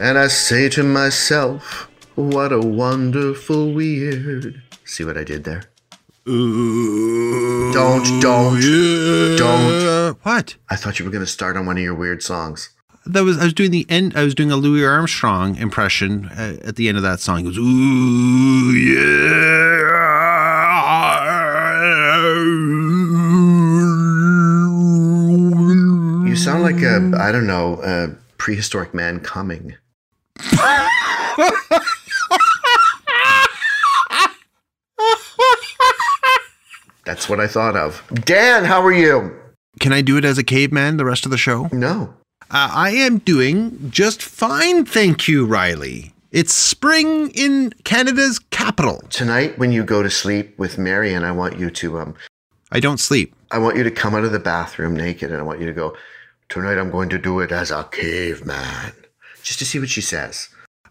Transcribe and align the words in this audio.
And 0.00 0.16
I 0.18 0.28
say 0.28 0.70
to 0.70 0.82
myself, 0.82 1.90
what 2.14 2.52
a 2.52 2.58
wonderful 2.60 3.72
weird. 3.72 4.62
See 4.84 5.04
what 5.04 5.18
I 5.18 5.24
did 5.24 5.44
there? 5.44 5.64
Ooh, 6.26 7.70
Don't, 7.72 8.20
don't, 8.22 8.60
don't. 9.36 10.16
What? 10.22 10.56
I 10.70 10.76
thought 10.76 10.98
you 10.98 11.04
were 11.04 11.10
going 11.10 11.24
to 11.24 11.30
start 11.30 11.56
on 11.58 11.66
one 11.66 11.76
of 11.76 11.82
your 11.82 11.94
weird 11.94 12.22
songs. 12.22 12.70
That 13.06 13.24
was 13.24 13.38
I 13.38 13.44
was 13.44 13.54
doing 13.54 13.70
the 13.70 13.86
end. 13.88 14.12
I 14.16 14.24
was 14.24 14.34
doing 14.34 14.50
a 14.50 14.56
Louis 14.56 14.84
Armstrong 14.84 15.56
impression 15.56 16.26
uh, 16.26 16.56
at 16.64 16.76
the 16.76 16.88
end 16.88 16.96
of 16.98 17.02
that 17.02 17.20
song. 17.20 17.38
He 17.38 17.44
goes, 17.44 17.56
"Ooh 17.58 18.72
yeah." 18.72 20.00
You 26.26 26.36
sound 26.36 26.62
like 26.62 26.82
a, 26.82 27.10
I 27.18 27.32
don't 27.32 27.46
know, 27.46 27.80
a 27.82 28.08
prehistoric 28.38 28.92
man 28.94 29.20
coming. 29.20 29.76
That's 37.04 37.28
what 37.28 37.40
I 37.40 37.46
thought 37.46 37.76
of. 37.76 38.02
Dan, 38.24 38.64
how 38.64 38.82
are 38.82 38.92
you? 38.92 39.36
Can 39.80 39.92
I 39.92 40.00
do 40.00 40.16
it 40.16 40.24
as 40.24 40.38
a 40.38 40.44
caveman 40.44 40.96
the 40.96 41.04
rest 41.04 41.24
of 41.24 41.30
the 41.30 41.38
show? 41.38 41.68
No. 41.72 42.14
Uh, 42.50 42.70
I 42.72 42.90
am 42.90 43.18
doing 43.18 43.90
just 43.90 44.22
fine, 44.22 44.84
thank 44.84 45.26
you, 45.26 45.46
Riley. 45.46 46.12
It's 46.30 46.52
spring 46.52 47.30
in 47.30 47.72
Canada's 47.84 48.38
capital. 48.38 49.02
Tonight, 49.10 49.58
when 49.58 49.72
you 49.72 49.82
go 49.82 50.02
to 50.02 50.10
sleep 50.10 50.56
with 50.58 50.78
Marion, 50.78 51.24
I 51.24 51.32
want 51.32 51.58
you 51.58 51.70
to, 51.70 51.98
um, 51.98 52.14
I 52.70 52.80
don't 52.80 53.00
sleep. 53.00 53.34
I 53.50 53.58
want 53.58 53.76
you 53.76 53.82
to 53.82 53.90
come 53.90 54.14
out 54.14 54.24
of 54.24 54.32
the 54.32 54.38
bathroom 54.38 54.94
naked 54.94 55.30
and 55.30 55.40
I 55.40 55.42
want 55.42 55.60
you 55.60 55.66
to 55.66 55.72
go, 55.72 55.96
Tonight 56.50 56.78
I'm 56.78 56.90
going 56.90 57.08
to 57.10 57.18
do 57.18 57.38
it 57.38 57.52
as 57.52 57.70
a 57.70 57.84
caveman. 57.92 58.92
Just 59.50 59.58
to 59.58 59.64
see 59.64 59.80
what 59.80 59.88
she 59.88 60.00
says. 60.00 60.48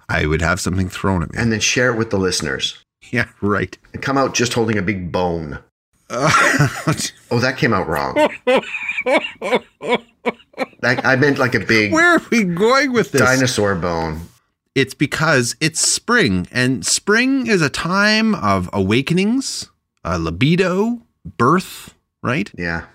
I 0.10 0.26
would 0.26 0.42
have 0.42 0.60
something 0.60 0.90
thrown 0.90 1.24
at 1.24 1.32
me. 1.32 1.38
And 1.42 1.50
then 1.50 1.62
share 1.62 1.94
it 1.94 1.98
with 1.98 2.10
the 2.10 2.18
listeners. 2.18 2.84
yeah, 3.10 3.30
right. 3.40 3.78
And 3.94 4.02
come 4.04 4.18
out 4.18 4.34
just 4.34 4.52
holding 4.54 4.78
a 4.78 4.82
big 4.82 5.14
bone. 5.14 5.60
Uh, 6.10 6.30
Oh, 7.32 7.40
that 7.40 7.56
came 7.58 7.72
out 7.74 7.88
wrong. 7.88 8.18
I 10.84 11.16
meant 11.16 11.38
like 11.38 11.56
a 11.56 11.62
big 11.62 11.94
where 11.94 12.16
are 12.18 12.22
we 12.30 12.44
going 12.44 12.92
with 12.92 13.14
this? 13.14 13.22
dinosaur 13.22 13.76
bone. 13.76 14.24
It's 14.76 14.94
because 14.94 15.56
it's 15.62 15.80
spring, 15.80 16.48
and 16.52 16.86
spring 16.86 17.48
is 17.48 17.62
a 17.62 17.70
time 17.70 18.36
of 18.36 18.70
awakenings, 18.74 19.70
uh, 20.04 20.18
libido, 20.18 21.02
birth. 21.38 21.94
Right? 22.22 22.52
Yeah. 22.58 22.88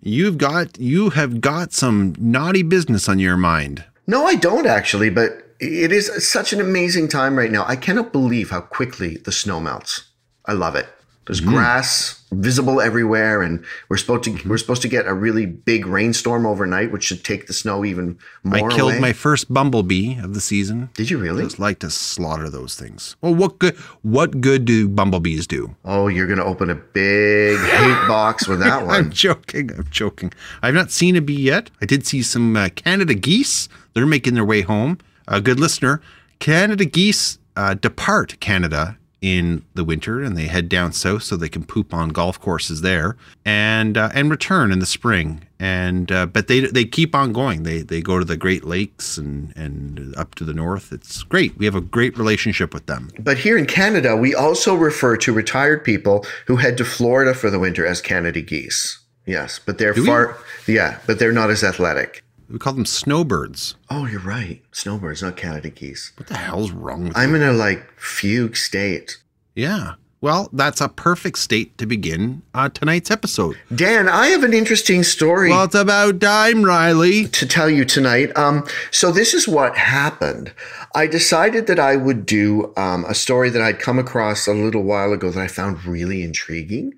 You've 0.00 0.38
got 0.38 0.78
you 0.78 1.10
have 1.10 1.42
got 1.42 1.74
some 1.74 2.14
naughty 2.18 2.62
business 2.62 3.06
on 3.06 3.18
your 3.18 3.36
mind. 3.36 3.84
No, 4.06 4.26
I 4.26 4.34
don't 4.34 4.66
actually, 4.66 5.10
but 5.10 5.54
it 5.60 5.92
is 5.92 6.10
such 6.30 6.52
an 6.52 6.60
amazing 6.60 7.08
time 7.08 7.36
right 7.38 7.50
now. 7.50 7.64
I 7.66 7.76
cannot 7.76 8.12
believe 8.12 8.50
how 8.50 8.60
quickly 8.60 9.16
the 9.18 9.32
snow 9.32 9.60
melts. 9.60 10.04
I 10.44 10.52
love 10.52 10.74
it. 10.76 10.86
There's 11.26 11.40
Mm-hmm. 11.40 11.54
grass 11.54 12.20
visible 12.32 12.82
everywhere, 12.82 13.40
and 13.40 13.64
we're 13.88 13.96
supposed 13.96 14.24
to 14.24 14.38
we're 14.46 14.58
supposed 14.58 14.82
to 14.82 14.88
get 14.88 15.06
a 15.06 15.14
really 15.14 15.46
big 15.46 15.86
rainstorm 15.86 16.44
overnight, 16.44 16.92
which 16.92 17.04
should 17.04 17.24
take 17.24 17.46
the 17.46 17.54
snow 17.54 17.82
even 17.82 18.18
more. 18.42 18.70
I 18.70 18.74
killed 18.76 18.90
away. 18.92 19.00
my 19.00 19.14
first 19.14 19.50
bumblebee 19.50 20.18
of 20.18 20.34
the 20.34 20.40
season. 20.42 20.90
Did 20.92 21.08
you 21.08 21.16
really? 21.16 21.40
I 21.40 21.46
just 21.46 21.58
like 21.58 21.78
to 21.78 21.88
slaughter 21.88 22.50
those 22.50 22.74
things. 22.74 23.16
Well, 23.22 23.34
what 23.34 23.58
good? 23.58 23.74
What 24.02 24.42
good 24.42 24.66
do 24.66 24.86
bumblebees 24.86 25.46
do? 25.46 25.74
Oh, 25.86 26.08
you're 26.08 26.26
gonna 26.26 26.44
open 26.44 26.68
a 26.68 26.74
big 26.74 27.58
hate 27.58 28.06
box 28.06 28.46
with 28.46 28.60
that 28.60 28.84
one. 28.86 28.94
I'm 28.94 29.10
joking. 29.10 29.70
I'm 29.72 29.86
joking. 29.90 30.30
I've 30.60 30.74
not 30.74 30.90
seen 30.90 31.16
a 31.16 31.22
bee 31.22 31.40
yet. 31.40 31.70
I 31.80 31.86
did 31.86 32.06
see 32.06 32.22
some 32.22 32.54
uh, 32.54 32.68
Canada 32.74 33.14
geese. 33.14 33.70
They're 33.94 34.06
making 34.06 34.34
their 34.34 34.44
way 34.44 34.62
home. 34.62 34.98
A 35.26 35.40
good 35.40 35.58
listener. 35.58 36.02
Canada 36.38 36.84
geese 36.84 37.38
uh, 37.56 37.74
depart 37.74 38.38
Canada 38.40 38.98
in 39.22 39.64
the 39.72 39.84
winter 39.84 40.20
and 40.22 40.36
they 40.36 40.48
head 40.48 40.68
down 40.68 40.92
south 40.92 41.22
so 41.22 41.34
they 41.34 41.48
can 41.48 41.64
poop 41.64 41.94
on 41.94 42.10
golf 42.10 42.38
courses 42.38 42.82
there 42.82 43.16
and 43.46 43.96
uh, 43.96 44.10
and 44.12 44.30
return 44.30 44.70
in 44.70 44.80
the 44.80 44.86
spring. 44.86 45.46
And 45.58 46.12
uh, 46.12 46.26
but 46.26 46.46
they 46.48 46.60
they 46.60 46.84
keep 46.84 47.14
on 47.14 47.32
going. 47.32 47.62
They 47.62 47.80
they 47.80 48.02
go 48.02 48.18
to 48.18 48.24
the 48.26 48.36
Great 48.36 48.64
Lakes 48.64 49.16
and 49.16 49.56
and 49.56 50.14
up 50.18 50.34
to 50.34 50.44
the 50.44 50.52
north. 50.52 50.92
It's 50.92 51.22
great. 51.22 51.56
We 51.56 51.64
have 51.64 51.74
a 51.74 51.80
great 51.80 52.18
relationship 52.18 52.74
with 52.74 52.84
them. 52.84 53.10
But 53.18 53.38
here 53.38 53.56
in 53.56 53.64
Canada, 53.64 54.14
we 54.14 54.34
also 54.34 54.74
refer 54.74 55.16
to 55.18 55.32
retired 55.32 55.84
people 55.84 56.26
who 56.46 56.56
head 56.56 56.76
to 56.76 56.84
Florida 56.84 57.32
for 57.32 57.48
the 57.48 57.58
winter 57.58 57.86
as 57.86 58.02
Canada 58.02 58.42
geese. 58.42 58.98
Yes, 59.24 59.58
but 59.64 59.78
they're 59.78 59.94
Do 59.94 60.02
we? 60.02 60.06
far. 60.06 60.36
Yeah, 60.66 60.98
but 61.06 61.18
they're 61.18 61.32
not 61.32 61.48
as 61.48 61.64
athletic. 61.64 62.23
We 62.50 62.58
call 62.58 62.74
them 62.74 62.86
snowbirds. 62.86 63.76
Oh, 63.90 64.06
you're 64.06 64.20
right. 64.20 64.62
Snowbirds, 64.72 65.22
not 65.22 65.36
Canada 65.36 65.70
geese. 65.70 66.12
What 66.16 66.28
the 66.28 66.36
hell's 66.36 66.70
wrong 66.70 67.04
with 67.04 67.16
I'm 67.16 67.34
in 67.34 67.42
a 67.42 67.52
like 67.52 67.88
fugue 67.98 68.56
state. 68.56 69.18
Yeah. 69.54 69.94
Well, 70.20 70.48
that's 70.54 70.80
a 70.80 70.88
perfect 70.88 71.36
state 71.38 71.76
to 71.76 71.84
begin 71.84 72.40
uh, 72.54 72.70
tonight's 72.70 73.10
episode. 73.10 73.58
Dan, 73.74 74.08
I 74.08 74.28
have 74.28 74.42
an 74.42 74.54
interesting 74.54 75.02
story 75.02 75.50
Well, 75.50 75.64
it's 75.64 75.74
about 75.74 76.18
time, 76.18 76.62
Riley. 76.64 77.26
to 77.28 77.46
tell 77.46 77.68
you 77.68 77.84
tonight. 77.84 78.34
Um, 78.34 78.66
so 78.90 79.12
this 79.12 79.34
is 79.34 79.46
what 79.46 79.76
happened. 79.76 80.54
I 80.94 81.06
decided 81.08 81.66
that 81.66 81.78
I 81.78 81.96
would 81.96 82.24
do 82.24 82.72
um, 82.78 83.04
a 83.06 83.14
story 83.14 83.50
that 83.50 83.60
I'd 83.60 83.78
come 83.80 83.98
across 83.98 84.46
a 84.46 84.54
little 84.54 84.82
while 84.84 85.12
ago 85.12 85.30
that 85.30 85.40
I 85.40 85.46
found 85.48 85.84
really 85.84 86.22
intriguing. 86.22 86.94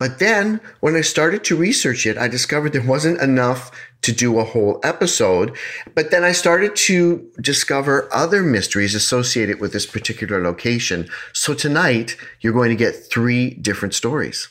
But 0.00 0.18
then 0.18 0.62
when 0.80 0.96
I 0.96 1.02
started 1.02 1.44
to 1.44 1.56
research 1.56 2.06
it, 2.06 2.16
I 2.16 2.26
discovered 2.26 2.72
there 2.72 2.82
wasn't 2.82 3.20
enough 3.20 3.70
to 4.00 4.12
do 4.12 4.38
a 4.38 4.44
whole 4.44 4.80
episode. 4.82 5.54
But 5.94 6.10
then 6.10 6.24
I 6.24 6.32
started 6.32 6.74
to 6.88 7.30
discover 7.38 8.08
other 8.10 8.42
mysteries 8.42 8.94
associated 8.94 9.60
with 9.60 9.74
this 9.74 9.84
particular 9.84 10.42
location. 10.42 11.06
So 11.34 11.52
tonight, 11.52 12.16
you're 12.40 12.54
going 12.54 12.70
to 12.70 12.76
get 12.76 12.92
three 12.92 13.50
different 13.50 13.92
stories. 13.92 14.48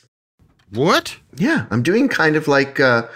What? 0.70 1.16
Yeah, 1.34 1.66
I'm 1.72 1.82
doing 1.82 2.08
kind 2.08 2.36
of 2.36 2.46
like 2.46 2.78
uh, 2.78 3.08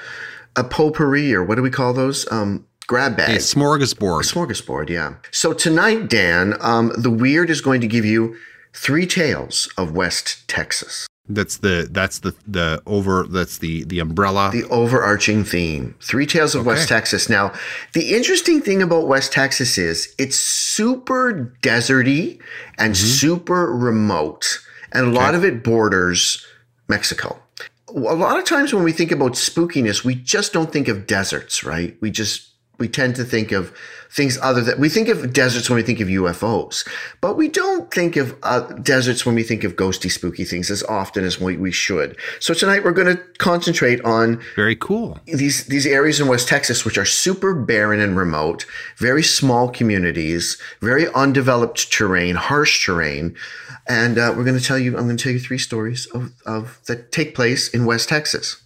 a 0.57 0.65
potpourri, 0.65 1.33
or 1.33 1.45
what 1.45 1.55
do 1.55 1.63
we 1.63 1.71
call 1.71 1.93
those? 1.93 2.31
Um, 2.33 2.67
grab 2.89 3.17
bag. 3.17 3.37
A 3.37 3.39
smorgasbord. 3.39 4.25
Smorgasbord, 4.25 4.89
yeah. 4.89 5.15
So 5.31 5.53
tonight, 5.53 6.09
Dan, 6.09 6.55
um, 6.61 6.91
the 6.99 7.11
weird 7.11 7.49
is 7.49 7.61
going 7.61 7.81
to 7.81 7.87
give 7.87 8.05
you 8.05 8.37
three 8.73 9.07
tales 9.07 9.73
of 9.79 9.95
West 9.95 10.49
Texas. 10.49 11.07
That's 11.27 11.57
the 11.59 11.89
that's 11.91 12.19
the 12.19 12.35
the 12.47 12.83
over 12.85 13.27
that's 13.27 13.57
the 13.59 13.85
the 13.85 13.99
umbrella. 13.99 14.51
The 14.53 14.65
overarching 14.65 15.43
theme. 15.45 15.95
Three 16.03 16.27
tales 16.27 16.55
of 16.55 16.67
West 16.67 16.87
Texas. 16.89 17.31
Now, 17.31 17.55
the 17.95 18.15
interesting 18.15 18.61
thing 18.61 18.83
about 18.83 19.07
West 19.07 19.33
Texas 19.33 19.79
is 19.79 20.15
it's 20.19 20.37
super 20.37 21.57
deserty 21.63 22.41
and 22.77 22.95
mm-hmm. 22.95 23.07
super 23.07 23.75
remote. 23.75 24.61
And 24.93 25.07
a 25.07 25.11
lot 25.11 25.35
of 25.35 25.45
it 25.45 25.65
borders 25.65 26.47
Mexico. 26.89 27.41
A 27.89 28.15
lot 28.15 28.39
of 28.39 28.45
times 28.45 28.75
when 28.75 28.85
we 28.85 28.93
think 28.93 29.11
about 29.11 29.33
spookiness, 29.33 30.05
we 30.05 30.15
just 30.15 30.53
don't 30.53 30.73
think 30.73 30.89
of 30.89 31.07
deserts, 31.07 31.65
right? 31.65 31.97
We 32.01 32.11
just 32.11 32.54
we 32.79 32.89
tend 32.89 33.17
to 33.17 33.25
think 33.25 33.53
of 33.53 33.73
things 34.11 34.39
other 34.43 34.61
than 34.61 34.81
we 34.81 34.89
think 34.89 35.09
of 35.09 35.33
deserts 35.33 35.69
when 35.69 35.77
we 35.77 35.83
think 35.83 36.01
of 36.01 36.07
UFOs, 36.07 36.87
but 37.21 37.37
we 37.37 37.49
don't 37.49 37.93
think 37.93 38.17
of 38.17 38.37
uh, 38.45 38.61
deserts 38.75 39.27
when 39.27 39.35
we 39.35 39.43
think 39.43 39.65
of 39.65 39.75
ghosty, 39.75 40.11
spooky 40.11 40.45
things 40.45 40.71
as 40.71 40.83
often 40.85 41.25
as 41.25 41.41
we, 41.41 41.57
we 41.57 41.73
should. 41.73 42.17
So 42.39 42.55
tonight 42.55 42.85
we're 42.85 42.93
going 42.93 43.17
to 43.17 43.23
concentrate 43.39 44.01
on 44.05 44.41
Very 44.55 44.77
cool. 44.77 45.19
these 45.27 45.67
these 45.67 45.87
areas 45.87 46.21
in 46.21 46.29
West 46.29 46.49
Texas, 46.49 46.85
which 46.85 46.99
are 46.99 47.05
super 47.05 47.55
barren 47.55 48.01
and 48.01 48.17
remote, 48.17 48.67
very 48.99 49.23
small 49.23 49.69
communities, 49.69 50.61
very 50.81 51.13
undeveloped 51.15 51.93
terrain, 51.93 52.37
harsh 52.37 52.87
terrain, 52.87 53.37
and 53.87 54.19
uh, 54.19 54.33
we're 54.37 54.45
going 54.45 54.59
to 54.59 54.65
tell 54.65 54.79
you. 54.79 54.97
I'm 54.97 55.05
going 55.05 55.17
to 55.17 55.23
tell 55.23 55.33
you 55.33 55.41
three 55.41 55.59
stories 55.59 56.07
of, 56.07 56.33
of 56.47 56.81
that 56.87 57.13
take 57.13 57.35
place 57.35 57.69
in 57.69 57.85
West 57.85 58.09
Texas. 58.09 58.64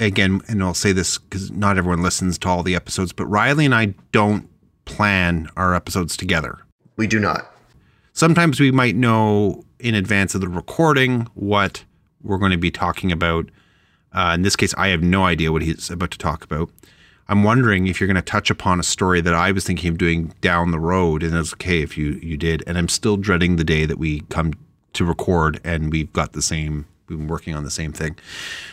Again, 0.00 0.40
and 0.48 0.62
I'll 0.62 0.74
say 0.74 0.92
this 0.92 1.18
because 1.18 1.50
not 1.50 1.78
everyone 1.78 2.02
listens 2.02 2.38
to 2.38 2.48
all 2.48 2.62
the 2.62 2.74
episodes, 2.74 3.12
but 3.12 3.26
Riley 3.26 3.64
and 3.64 3.74
I 3.74 3.94
don't 4.12 4.48
plan 4.84 5.48
our 5.56 5.74
episodes 5.74 6.16
together. 6.16 6.58
We 6.96 7.06
do 7.06 7.20
not. 7.20 7.50
Sometimes 8.12 8.60
we 8.60 8.70
might 8.70 8.96
know 8.96 9.64
in 9.78 9.94
advance 9.94 10.34
of 10.34 10.40
the 10.40 10.48
recording 10.48 11.28
what 11.34 11.84
we're 12.22 12.38
going 12.38 12.52
to 12.52 12.58
be 12.58 12.70
talking 12.70 13.12
about. 13.12 13.50
Uh, 14.12 14.32
in 14.34 14.42
this 14.42 14.56
case, 14.56 14.74
I 14.76 14.88
have 14.88 15.02
no 15.02 15.24
idea 15.24 15.52
what 15.52 15.62
he's 15.62 15.90
about 15.90 16.10
to 16.12 16.18
talk 16.18 16.44
about. 16.44 16.70
I'm 17.28 17.42
wondering 17.42 17.86
if 17.86 18.00
you're 18.00 18.06
going 18.06 18.16
to 18.16 18.22
touch 18.22 18.50
upon 18.50 18.78
a 18.78 18.84
story 18.84 19.20
that 19.20 19.34
I 19.34 19.50
was 19.50 19.64
thinking 19.64 19.90
of 19.90 19.98
doing 19.98 20.34
down 20.40 20.70
the 20.70 20.78
road, 20.78 21.22
and 21.22 21.34
it's 21.34 21.54
okay 21.54 21.80
if 21.82 21.96
you 21.96 22.20
you 22.22 22.36
did. 22.36 22.62
And 22.66 22.76
I'm 22.76 22.88
still 22.88 23.16
dreading 23.16 23.56
the 23.56 23.64
day 23.64 23.86
that 23.86 23.98
we 23.98 24.20
come 24.28 24.52
to 24.94 25.04
record 25.04 25.60
and 25.64 25.92
we've 25.92 26.12
got 26.12 26.32
the 26.32 26.42
same. 26.42 26.86
We've 27.08 27.18
been 27.18 27.28
working 27.28 27.54
on 27.54 27.64
the 27.64 27.70
same 27.70 27.92
thing, 27.92 28.16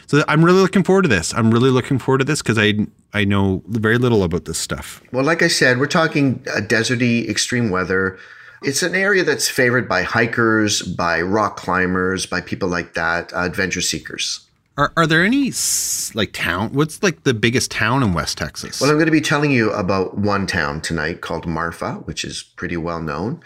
so 0.07 0.23
I'm 0.27 0.43
really 0.43 0.61
looking 0.61 0.83
forward 0.83 1.01
to 1.03 1.09
this. 1.09 1.33
I'm 1.33 1.51
really 1.51 1.69
looking 1.69 1.99
forward 1.99 2.19
to 2.19 2.23
this 2.23 2.41
because 2.41 2.57
I 2.57 2.87
I 3.13 3.25
know 3.25 3.61
very 3.67 3.97
little 3.97 4.23
about 4.23 4.45
this 4.45 4.57
stuff. 4.57 5.01
Well, 5.11 5.25
like 5.25 5.41
I 5.41 5.47
said, 5.47 5.79
we're 5.79 5.87
talking 5.87 6.43
uh, 6.47 6.61
deserty, 6.61 7.27
extreme 7.29 7.69
weather. 7.69 8.17
It's 8.63 8.83
an 8.83 8.95
area 8.95 9.23
that's 9.23 9.49
favored 9.49 9.89
by 9.89 10.03
hikers, 10.03 10.81
by 10.81 11.21
rock 11.21 11.57
climbers, 11.57 12.25
by 12.25 12.41
people 12.41 12.69
like 12.69 12.93
that, 12.93 13.33
uh, 13.33 13.39
adventure 13.39 13.81
seekers. 13.81 14.47
Are, 14.77 14.93
are 14.95 15.05
there 15.05 15.23
any 15.23 15.51
like 16.13 16.31
town? 16.31 16.71
What's 16.73 17.03
like 17.03 17.23
the 17.23 17.33
biggest 17.33 17.71
town 17.71 18.03
in 18.03 18.13
West 18.13 18.37
Texas? 18.37 18.79
Well, 18.79 18.89
I'm 18.89 18.95
going 18.95 19.07
to 19.07 19.11
be 19.11 19.21
telling 19.21 19.51
you 19.51 19.71
about 19.73 20.17
one 20.17 20.47
town 20.47 20.79
tonight 20.81 21.21
called 21.21 21.45
Marfa, 21.45 21.95
which 22.05 22.23
is 22.23 22.41
pretty 22.41 22.77
well 22.77 23.01
known. 23.01 23.41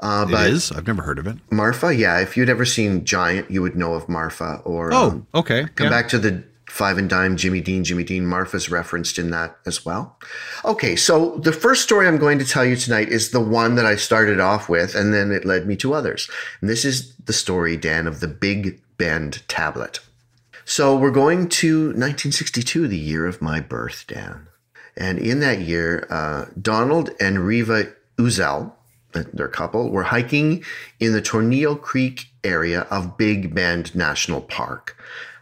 Uh, 0.00 0.24
but 0.26 0.50
is. 0.50 0.70
I've 0.72 0.86
never 0.86 1.02
heard 1.02 1.18
of 1.18 1.26
it. 1.26 1.36
Marfa, 1.50 1.94
yeah, 1.94 2.20
if 2.20 2.36
you'd 2.36 2.48
ever 2.48 2.64
seen 2.64 3.04
Giant, 3.04 3.50
you 3.50 3.62
would 3.62 3.76
know 3.76 3.94
of 3.94 4.08
Marfa. 4.08 4.60
Or 4.64 4.92
Oh, 4.92 5.08
um, 5.08 5.26
okay. 5.34 5.66
come 5.74 5.86
yeah. 5.86 5.90
back 5.90 6.08
to 6.10 6.18
the 6.18 6.44
Five 6.68 6.98
and 6.98 7.08
Dime, 7.08 7.36
Jimmy 7.36 7.60
Dean, 7.60 7.82
Jimmy 7.82 8.04
Dean. 8.04 8.26
Marfa's 8.26 8.70
referenced 8.70 9.18
in 9.18 9.30
that 9.30 9.56
as 9.66 9.84
well. 9.86 10.18
Okay, 10.64 10.96
so 10.96 11.36
the 11.38 11.52
first 11.52 11.82
story 11.82 12.06
I'm 12.06 12.18
going 12.18 12.38
to 12.38 12.44
tell 12.44 12.64
you 12.64 12.76
tonight 12.76 13.08
is 13.08 13.30
the 13.30 13.40
one 13.40 13.74
that 13.76 13.86
I 13.86 13.96
started 13.96 14.38
off 14.38 14.68
with, 14.68 14.94
and 14.94 15.12
then 15.12 15.32
it 15.32 15.44
led 15.46 15.66
me 15.66 15.76
to 15.76 15.94
others. 15.94 16.30
And 16.60 16.68
this 16.68 16.84
is 16.84 17.14
the 17.16 17.32
story, 17.32 17.76
Dan, 17.76 18.06
of 18.06 18.20
the 18.20 18.28
Big 18.28 18.82
Bend 18.98 19.42
tablet. 19.48 20.00
So 20.66 20.94
we're 20.94 21.10
going 21.10 21.48
to 21.48 21.86
1962, 21.86 22.86
the 22.86 22.98
year 22.98 23.26
of 23.26 23.40
my 23.40 23.60
birth, 23.60 24.04
Dan. 24.06 24.48
And 24.96 25.18
in 25.18 25.40
that 25.40 25.60
year, 25.60 26.06
uh, 26.10 26.46
Donald 26.60 27.10
and 27.18 27.40
Riva 27.40 27.92
Uzel, 28.18 28.72
their 29.12 29.48
couple, 29.48 29.90
were 29.90 30.04
hiking 30.04 30.64
in 31.00 31.12
the 31.12 31.22
Tornillo 31.22 31.80
Creek 31.80 32.26
area 32.44 32.82
of 32.90 33.16
Big 33.16 33.54
Bend 33.54 33.94
National 33.94 34.40
Park. 34.40 34.96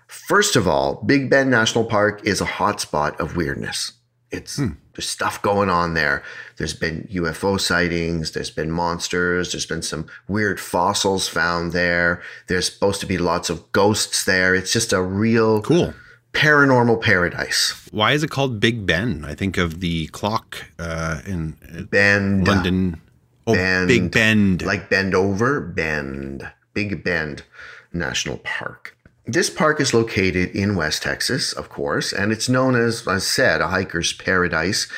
First 0.06 0.56
of 0.56 0.66
all, 0.68 1.02
Big 1.04 1.28
Bend 1.28 1.50
National 1.50 1.84
Park 1.84 2.20
is 2.24 2.40
a 2.40 2.46
hotspot 2.46 3.18
of 3.18 3.36
weirdness. 3.36 3.92
It's 4.30 4.56
there's 4.56 5.08
stuff 5.08 5.40
going 5.42 5.68
on 5.68 5.94
there. 5.94 6.22
There's 6.56 6.74
been 6.74 7.06
UFO 7.12 7.60
sightings, 7.60 8.32
there's 8.32 8.50
been 8.50 8.70
monsters, 8.70 9.52
there's 9.52 9.66
been 9.66 9.82
some 9.82 10.06
weird 10.26 10.58
fossils 10.58 11.28
found 11.28 11.72
there. 11.72 12.22
There's 12.48 12.72
supposed 12.72 13.00
to 13.00 13.06
be 13.06 13.18
lots 13.18 13.50
of 13.50 13.70
ghosts 13.72 14.24
there. 14.24 14.54
It's 14.54 14.72
just 14.72 14.92
a 14.92 15.02
real 15.02 15.62
Cool. 15.62 15.94
paranormal 16.32 17.02
paradise. 17.02 17.72
Why 17.92 18.12
is 18.12 18.22
it 18.22 18.30
called 18.30 18.58
Big 18.58 18.84
Ben? 18.86 19.24
I 19.24 19.34
think 19.34 19.58
of 19.58 19.80
the 19.80 20.06
clock 20.08 20.64
uh, 20.78 21.20
in 21.26 21.56
uh, 21.76 21.82
Bend, 21.82 22.46
London. 22.48 23.00
Oh, 23.46 23.54
Bend. 23.54 23.88
Big 23.88 24.10
Bend. 24.10 24.62
like 24.62 24.90
bend 24.90 25.14
over, 25.14 25.60
bend, 25.60 26.50
Big 26.74 27.04
Bend 27.04 27.44
National 27.92 28.38
Park. 28.38 28.96
This 29.24 29.50
park 29.50 29.80
is 29.80 29.92
located 29.92 30.50
in 30.50 30.76
West 30.76 31.02
Texas, 31.02 31.52
of 31.52 31.68
course, 31.68 32.12
and 32.12 32.30
it's 32.30 32.48
known 32.48 32.76
as, 32.76 33.02
as 33.02 33.08
I 33.08 33.18
said, 33.18 33.60
a 33.60 33.68
hiker's 33.68 34.12
paradise. 34.12 34.88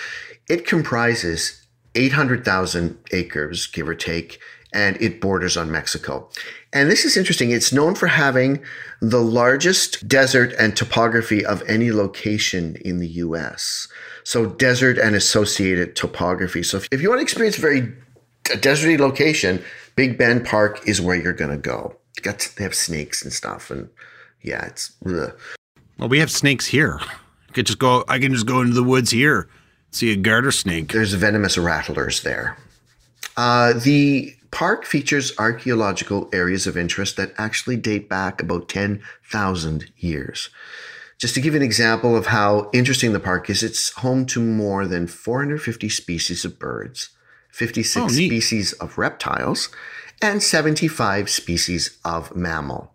It 0.48 0.66
comprises 0.66 1.66
800,000 1.94 2.98
acres, 3.12 3.66
give 3.66 3.88
or 3.88 3.94
take, 3.94 4.38
and 4.72 5.00
it 5.00 5.20
borders 5.20 5.56
on 5.56 5.70
Mexico. 5.70 6.28
And 6.72 6.90
this 6.90 7.06
is 7.06 7.16
interesting. 7.16 7.50
It's 7.50 7.72
known 7.72 7.94
for 7.94 8.08
having 8.08 8.62
the 9.00 9.22
largest 9.22 10.06
desert 10.06 10.52
and 10.58 10.76
topography 10.76 11.44
of 11.44 11.62
any 11.66 11.90
location 11.90 12.76
in 12.84 12.98
the 12.98 13.08
US. 13.08 13.88
So, 14.24 14.44
desert 14.44 14.98
and 14.98 15.16
associated 15.16 15.96
topography. 15.96 16.62
So, 16.62 16.76
if, 16.76 16.88
if 16.92 17.00
you 17.00 17.08
want 17.08 17.20
to 17.20 17.22
experience 17.22 17.56
very 17.56 17.94
a 18.50 18.56
deserty 18.56 18.98
location, 18.98 19.62
Big 19.96 20.18
Bend 20.18 20.44
Park 20.44 20.86
is 20.86 21.00
where 21.00 21.16
you're 21.16 21.32
going 21.32 21.50
to 21.50 21.56
go. 21.56 21.96
They 22.16 22.22
got 22.22 22.52
they 22.56 22.64
have 22.64 22.74
snakes 22.74 23.22
and 23.22 23.32
stuff, 23.32 23.70
and 23.70 23.88
yeah, 24.42 24.66
it's 24.66 24.92
ugh. 25.06 25.36
well, 25.98 26.08
we 26.08 26.18
have 26.18 26.30
snakes 26.30 26.66
here. 26.66 27.00
I 27.00 27.52
could 27.52 27.66
just 27.66 27.78
go. 27.78 28.04
I 28.08 28.18
can 28.18 28.32
just 28.32 28.46
go 28.46 28.60
into 28.60 28.74
the 28.74 28.82
woods 28.82 29.10
here, 29.10 29.48
see 29.90 30.12
a 30.12 30.16
garter 30.16 30.52
snake. 30.52 30.92
there's 30.92 31.14
venomous 31.14 31.58
rattlers 31.58 32.22
there. 32.22 32.56
Uh, 33.36 33.72
the 33.72 34.34
park 34.50 34.84
features 34.84 35.32
archaeological 35.38 36.28
areas 36.32 36.66
of 36.66 36.76
interest 36.76 37.16
that 37.16 37.32
actually 37.38 37.76
date 37.76 38.08
back 38.08 38.42
about 38.42 38.68
10,000 38.68 39.92
years. 39.98 40.50
Just 41.18 41.34
to 41.34 41.40
give 41.40 41.54
an 41.54 41.62
example 41.62 42.16
of 42.16 42.26
how 42.26 42.70
interesting 42.72 43.12
the 43.12 43.20
park 43.20 43.50
is, 43.50 43.62
it's 43.62 43.90
home 43.90 44.24
to 44.26 44.40
more 44.40 44.86
than 44.86 45.06
450 45.06 45.88
species 45.88 46.44
of 46.44 46.58
birds, 46.58 47.10
56 47.58 48.04
Oh, 48.04 48.08
species 48.08 48.72
of 48.74 48.96
reptiles, 48.96 49.68
and 50.22 50.40
75 50.40 51.28
species 51.28 51.98
of 52.04 52.34
mammal. 52.36 52.94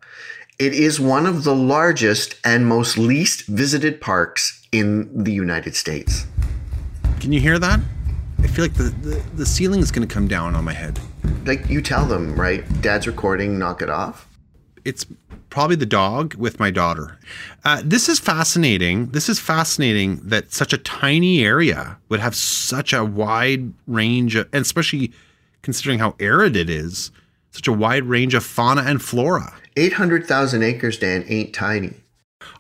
It 0.58 0.74
is 0.74 1.02
one 1.02 1.26
of 1.26 1.44
the 1.44 1.54
largest 1.54 2.36
and 2.46 2.66
most 2.66 2.98
least 2.98 3.46
visited 3.48 4.00
parks 4.00 4.66
in 4.72 5.24
the 5.24 5.34
United 5.34 5.76
States. 5.76 6.26
Can 7.20 7.34
you 7.34 7.42
hear 7.42 7.60
that? 7.60 7.82
I 8.42 8.48
feel 8.48 8.64
like 8.64 8.76
the, 8.76 8.84
the, 8.84 9.24
the 9.36 9.46
ceiling 9.46 9.82
is 9.82 9.92
going 9.92 10.08
to 10.08 10.14
come 10.14 10.30
down 10.30 10.56
on 10.56 10.64
my 10.64 10.74
head. 10.74 10.98
Like 11.46 11.70
you 11.70 11.82
tell 11.82 12.06
them, 12.06 12.40
right? 12.40 12.64
Dad's 12.82 13.06
recording, 13.06 13.60
knock 13.60 13.82
it 13.82 13.90
off. 13.90 14.30
It's 14.86 15.06
probably 15.50 15.76
the 15.76 15.86
dog 15.86 16.36
with 16.36 16.58
my 16.60 16.72
daughter. 16.72 17.20
Uh, 17.66 17.82
this 17.86 18.10
is 18.10 18.20
fascinating. 18.20 19.08
This 19.12 19.30
is 19.30 19.40
fascinating 19.40 20.18
that 20.24 20.52
such 20.54 20.74
a 20.74 20.78
tiny 20.78 21.44
area 21.46 21.98
would 22.10 22.20
have 22.20 22.36
such 22.36 22.92
a 22.94 23.06
wide 23.06 23.74
range, 23.88 24.36
of, 24.36 24.50
and 24.52 24.62
especially 24.64 25.14
considering 25.62 26.00
how 26.00 26.16
arid 26.20 26.58
it 26.58 26.70
is, 26.70 27.12
such 27.52 27.68
a 27.68 27.72
wide 27.74 28.04
range 28.04 28.34
of 28.34 28.44
fauna 28.44 28.82
and 28.82 29.02
flora. 29.02 29.54
800,000 29.78 30.62
acres, 30.62 30.98
Dan, 30.98 31.24
ain't 31.28 31.54
tiny. 31.54 31.94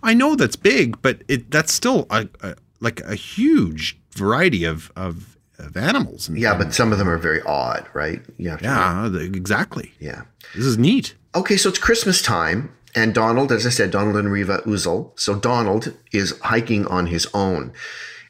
I 0.02 0.14
know 0.14 0.36
that's 0.36 0.56
big, 0.56 1.02
but 1.02 1.22
it 1.28 1.52
that's 1.52 1.74
still 1.74 2.08
a, 2.10 2.28
a 2.42 2.56
like 2.80 3.02
a 3.02 3.16
huge 3.16 4.00
variety 4.12 4.64
of 4.64 4.90
of, 4.96 5.38
of 5.60 5.76
animals. 5.76 6.30
Yeah, 6.30 6.58
but 6.58 6.74
some 6.74 6.94
of 6.94 6.98
them 7.00 7.10
are 7.10 7.18
very 7.18 7.42
odd, 7.42 7.86
right? 7.94 8.22
You 8.38 8.50
have 8.52 8.60
to, 8.60 8.66
yeah, 8.66 9.10
the- 9.12 9.20
exactly. 9.20 9.92
yeah. 10.00 10.22
This 10.56 10.66
is 10.66 10.78
neat. 10.78 11.16
Okay, 11.36 11.58
so 11.58 11.68
it's 11.68 11.80
Christmas 11.80 12.22
time, 12.22 12.72
and 12.96 13.14
Donald, 13.14 13.52
as 13.52 13.66
I 13.66 13.70
said, 13.70 13.92
Donald 13.92 14.18
and 14.18 14.32
Riva 14.32 14.60
Uzel. 14.66 15.18
So 15.20 15.36
Donald 15.36 15.96
is 16.12 16.38
hiking 16.40 16.86
on 16.88 17.08
his 17.08 17.28
own, 17.34 17.74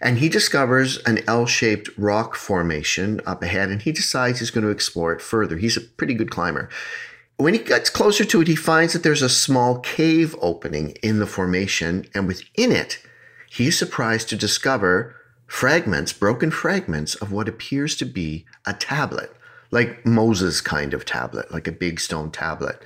and 0.02 0.20
he 0.20 0.30
discovers 0.30 0.98
an 1.00 1.20
L-shaped 1.28 1.90
rock 1.98 2.36
formation 2.36 3.22
up 3.26 3.44
ahead, 3.44 3.70
and 3.70 3.82
he 3.82 3.92
decides 3.92 4.40
he's 4.40 4.52
going 4.52 4.64
to 4.64 4.70
explore 4.70 5.14
it 5.14 5.22
further. 5.22 5.58
He's 5.58 5.78
a 5.78 5.82
pretty 5.82 6.14
good 6.14 6.32
climber. 6.32 6.70
When 7.38 7.54
he 7.54 7.60
gets 7.60 7.90
closer 7.90 8.26
to 8.26 8.42
it, 8.42 8.48
he 8.48 8.56
finds 8.56 8.94
that 8.94 9.04
there's 9.04 9.22
a 9.22 9.30
small 9.30 9.80
cave 9.80 10.36
opening 10.40 10.92
in 11.02 11.20
the 11.20 11.26
formation, 11.26 12.06
and 12.14 12.28
within 12.28 12.72
it, 12.72 13.00
he's 13.50 13.78
surprised 13.78 14.30
to 14.30 14.36
discover 14.36 15.16
fragments, 15.48 16.14
broken 16.14 16.52
fragments 16.52 17.16
of 17.16 17.32
what 17.32 17.50
appears 17.50 17.96
to 17.96 18.06
be 18.06 18.46
a 18.66 18.74
tablet, 18.74 19.32
like 19.72 20.06
Moses' 20.06 20.62
kind 20.62 20.94
of 20.94 21.06
tablet, 21.06 21.52
like 21.52 21.68
a 21.68 21.72
big 21.72 22.00
stone 22.00 22.32
tablet. 22.32 22.82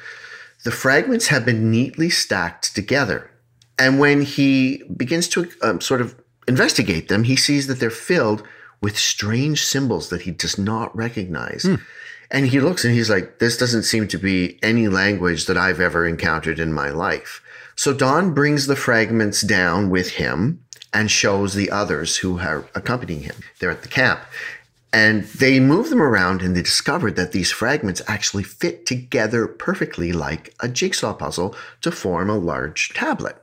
The 0.67 0.71
fragments 0.71 1.27
have 1.27 1.45
been 1.45 1.71
neatly 1.71 2.09
stacked 2.09 2.75
together. 2.75 3.31
And 3.79 4.01
when 4.01 4.21
he 4.21 4.83
begins 4.97 5.29
to 5.29 5.49
um, 5.61 5.79
sort 5.79 6.01
of 6.01 6.13
investigate 6.45 7.07
them, 7.07 7.23
he 7.23 7.37
sees 7.37 7.67
that 7.67 7.79
they're 7.79 7.89
filled 7.89 8.45
with 8.81 8.97
strange 8.97 9.63
symbols 9.63 10.09
that 10.09 10.23
he 10.23 10.31
does 10.31 10.57
not 10.57 10.93
recognize. 10.93 11.63
And 12.31 12.47
he 12.47 12.59
looks 12.59 12.83
and 12.83 12.93
he's 12.93 13.09
like, 13.09 13.39
this 13.39 13.55
doesn't 13.55 13.83
seem 13.83 14.09
to 14.09 14.17
be 14.17 14.59
any 14.61 14.89
language 14.89 15.45
that 15.45 15.55
I've 15.55 15.79
ever 15.79 16.05
encountered 16.05 16.59
in 16.59 16.73
my 16.73 16.89
life. 16.89 17.41
So 17.77 17.93
Don 17.93 18.33
brings 18.33 18.67
the 18.67 18.75
fragments 18.75 19.43
down 19.43 19.89
with 19.89 20.09
him 20.09 20.65
and 20.93 21.09
shows 21.09 21.53
the 21.53 21.71
others 21.71 22.17
who 22.17 22.39
are 22.39 22.65
accompanying 22.75 23.21
him. 23.21 23.37
They're 23.59 23.71
at 23.71 23.83
the 23.83 23.87
camp. 23.87 24.19
And 24.97 25.25
they 25.25 25.59
move 25.59 25.91
them 25.91 26.01
around 26.01 26.41
and 26.41 26.55
they 26.55 26.63
discovered 26.63 27.15
that 27.17 27.31
these 27.31 27.51
fragments 27.51 28.01
actually 28.07 28.41
fit 28.41 28.87
together 28.87 29.45
perfectly 29.45 30.11
like 30.11 30.55
a 30.59 30.67
jigsaw 30.67 31.13
puzzle 31.13 31.55
to 31.81 31.91
form 31.91 32.31
a 32.31 32.37
large 32.37 32.95
tablet. 32.95 33.35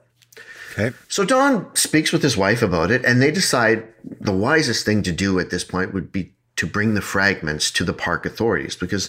Okay. 0.73 0.97
So 1.07 1.25
Don 1.25 1.73
speaks 1.77 2.11
with 2.11 2.25
his 2.25 2.37
wife 2.37 2.61
about 2.61 2.91
it, 2.91 3.05
and 3.05 3.23
they 3.23 3.31
decide 3.31 3.87
the 4.21 4.33
wisest 4.33 4.85
thing 4.85 5.05
to 5.05 5.13
do 5.13 5.39
at 5.39 5.51
this 5.51 5.63
point 5.63 5.95
would 5.95 6.11
be 6.11 6.33
to 6.57 6.67
bring 6.67 6.95
the 6.95 7.01
fragments 7.01 7.71
to 7.71 7.85
the 7.85 7.93
park 7.93 8.27
authorities 8.27 8.75
because 8.75 9.09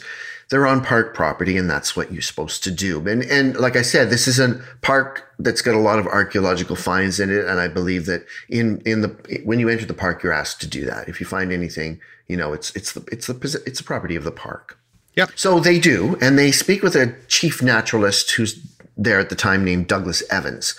they're 0.50 0.68
on 0.68 0.84
park 0.84 1.16
property 1.16 1.58
and 1.58 1.68
that's 1.68 1.96
what 1.96 2.12
you're 2.12 2.22
supposed 2.22 2.64
to 2.64 2.72
do. 2.72 3.08
And 3.08 3.24
and 3.24 3.58
like 3.58 3.76
I 3.76 3.82
said, 3.82 4.12
this 4.12 4.28
is 4.28 4.40
a 4.40 4.62
park 4.84 5.34
that's 5.40 5.64
got 5.64 5.74
a 5.74 5.80
lot 5.80 5.98
of 5.98 6.06
archaeological 6.06 6.76
finds 6.76 7.20
in 7.20 7.32
it, 7.32 7.46
and 7.46 7.60
I 7.60 7.68
believe 7.68 8.06
that 8.06 8.26
in 8.50 8.82
in 8.86 9.02
the 9.02 9.42
when 9.44 9.60
you 9.60 9.70
enter 9.70 9.86
the 9.86 9.96
park, 9.96 10.22
you're 10.22 10.34
asked 10.34 10.62
to 10.62 10.68
do 10.68 10.86
that. 10.86 11.10
If 11.10 11.20
you 11.20 11.26
find 11.26 11.52
anything, 11.52 12.00
you 12.28 12.38
know, 12.38 12.54
it's 12.54 12.76
it's 12.76 12.94
the 12.94 13.06
it's 13.12 13.28
the 13.28 13.62
it's 13.66 13.80
the 13.80 13.86
property 13.86 14.16
of 14.16 14.24
the 14.24 14.32
park. 14.32 14.78
Yep. 15.16 15.32
So 15.36 15.60
they 15.60 15.80
do, 15.80 16.18
and 16.22 16.38
they 16.38 16.52
speak 16.52 16.84
with 16.84 16.96
a 16.96 17.16
chief 17.28 17.62
naturalist 17.62 18.32
who's 18.32 18.60
there 18.98 19.20
at 19.20 19.30
the 19.30 19.36
time 19.36 19.64
named 19.64 19.88
Douglas 19.88 20.24
Evans. 20.30 20.76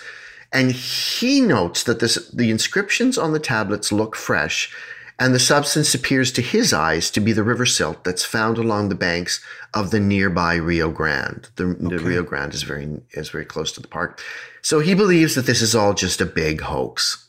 And 0.53 0.71
he 0.71 1.41
notes 1.41 1.83
that 1.83 1.99
this, 1.99 2.29
the 2.29 2.49
inscriptions 2.49 3.17
on 3.17 3.33
the 3.33 3.39
tablets 3.39 3.91
look 3.91 4.15
fresh, 4.15 4.73
and 5.19 5.33
the 5.33 5.39
substance 5.39 5.93
appears 5.95 6.31
to 6.33 6.41
his 6.41 6.71
eyes 6.71 7.09
to 7.11 7.19
be 7.19 7.33
the 7.33 7.43
river 7.43 7.65
silt 7.65 8.03
that's 8.03 8.23
found 8.23 8.57
along 8.57 8.89
the 8.89 8.95
banks 8.95 9.43
of 9.73 9.91
the 9.91 9.99
nearby 9.99 10.55
Rio 10.55 10.91
Grande. 10.91 11.49
The, 11.55 11.65
the 11.65 11.99
Rio 11.99 12.23
Grande 12.23 12.53
is 12.53 12.63
very 12.63 13.01
is 13.11 13.29
very 13.29 13.45
close 13.45 13.71
to 13.73 13.81
the 13.81 13.87
park. 13.87 14.21
So 14.61 14.79
he 14.79 14.93
believes 14.93 15.35
that 15.35 15.47
this 15.47 15.61
is 15.61 15.75
all 15.75 15.93
just 15.93 16.21
a 16.21 16.25
big 16.25 16.61
hoax. 16.61 17.26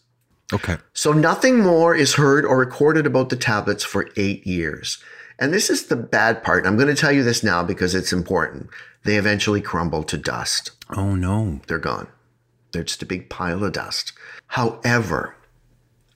Okay. 0.53 0.77
So 0.95 1.13
nothing 1.13 1.59
more 1.61 1.95
is 1.95 2.15
heard 2.15 2.45
or 2.45 2.59
recorded 2.59 3.07
about 3.07 3.29
the 3.29 3.37
tablets 3.37 3.85
for 3.85 4.09
eight 4.17 4.47
years. 4.47 4.99
And 5.39 5.53
this 5.53 5.71
is 5.71 5.87
the 5.87 5.97
bad 5.97 6.43
part. 6.43 6.67
I'm 6.67 6.77
going 6.77 6.89
to 6.89 7.01
tell 7.01 7.13
you 7.13 7.23
this 7.23 7.45
now 7.45 7.63
because 7.63 7.95
it's 7.95 8.13
important. 8.13 8.69
They 9.05 9.17
eventually 9.17 9.61
crumble 9.61 10.03
to 10.05 10.17
dust. 10.17 10.71
Oh 10.97 11.15
no. 11.15 11.61
They're 11.67 11.79
gone. 11.79 12.09
They're 12.73 12.83
just 12.83 13.03
a 13.03 13.07
big 13.07 13.29
pile 13.31 13.63
of 13.65 13.73
dust. 13.73 14.13
However, 14.49 15.37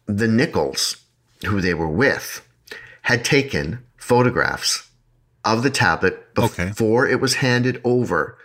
the 0.07 0.29
Nichols, 0.29 0.97
who 1.47 1.61
they 1.61 1.75
were 1.75 1.89
with, 1.89 2.47
had 3.03 3.25
taken 3.25 3.85
photographs 3.97 4.89
of 5.45 5.63
the 5.63 5.71
tablet 5.71 6.27
Okay. 6.39 6.67
before 6.69 7.07
it 7.07 7.21
was 7.21 7.35
handed 7.35 7.81
over 7.85 8.39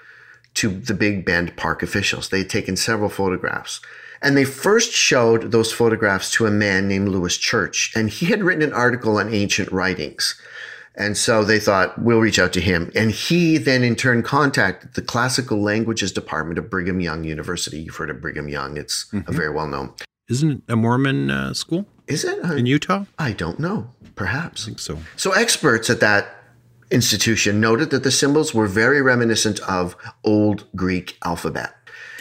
to 0.55 0.69
the 0.69 0.93
Big 0.93 1.25
Bend 1.25 1.55
Park 1.55 1.81
officials. 1.83 2.29
They 2.29 2.39
had 2.39 2.49
taken 2.49 2.75
several 2.75 3.09
photographs. 3.09 3.81
And 4.21 4.35
they 4.35 4.45
first 4.45 4.91
showed 4.91 5.51
those 5.51 5.71
photographs 5.71 6.31
to 6.31 6.45
a 6.45 6.51
man 6.51 6.87
named 6.87 7.09
Lewis 7.09 7.37
Church. 7.37 7.91
And 7.95 8.09
he 8.09 8.27
had 8.27 8.43
written 8.43 8.63
an 8.63 8.73
article 8.73 9.17
on 9.17 9.33
ancient 9.33 9.71
writings. 9.71 10.39
And 10.95 11.15
so 11.15 11.43
they 11.43 11.59
thought, 11.59 12.01
we'll 12.01 12.19
reach 12.19 12.39
out 12.39 12.53
to 12.53 12.61
him. 12.61 12.91
And 12.95 13.11
he 13.11 13.59
then, 13.59 13.83
in 13.83 13.95
turn, 13.95 14.23
contacted 14.23 14.95
the 14.95 15.03
Classical 15.03 15.61
Languages 15.61 16.11
Department 16.11 16.57
of 16.57 16.71
Brigham 16.71 16.99
Young 16.99 17.23
University. 17.23 17.79
You've 17.81 17.95
heard 17.95 18.09
of 18.09 18.19
Brigham 18.19 18.49
Young, 18.49 18.77
it's 18.77 19.05
a 19.13 19.31
very 19.31 19.51
well 19.51 19.67
known. 19.67 19.93
Isn't 20.27 20.51
it 20.51 20.61
a 20.67 20.75
Mormon 20.75 21.29
uh, 21.31 21.53
school 21.53 21.85
Is 22.07 22.25
it? 22.25 22.43
I, 22.43 22.55
in 22.55 22.65
Utah? 22.65 23.05
I 23.19 23.29
I 23.29 23.33
don't 23.33 23.59
know. 23.59 23.91
Perhaps. 24.15 24.65
think 24.65 24.79
so. 24.79 24.97
So 25.15 25.31
experts 25.31 25.89
at 25.91 25.99
that 25.99 26.37
institution 26.89 27.59
noted 27.59 27.91
that 27.91 28.03
the 28.03 28.11
symbols 28.11 28.53
were 28.53 28.67
very 28.67 29.01
reminiscent 29.01 29.59
of 29.61 29.95
Old 30.23 30.65
Greek 30.75 31.17
alphabet. 31.23 31.75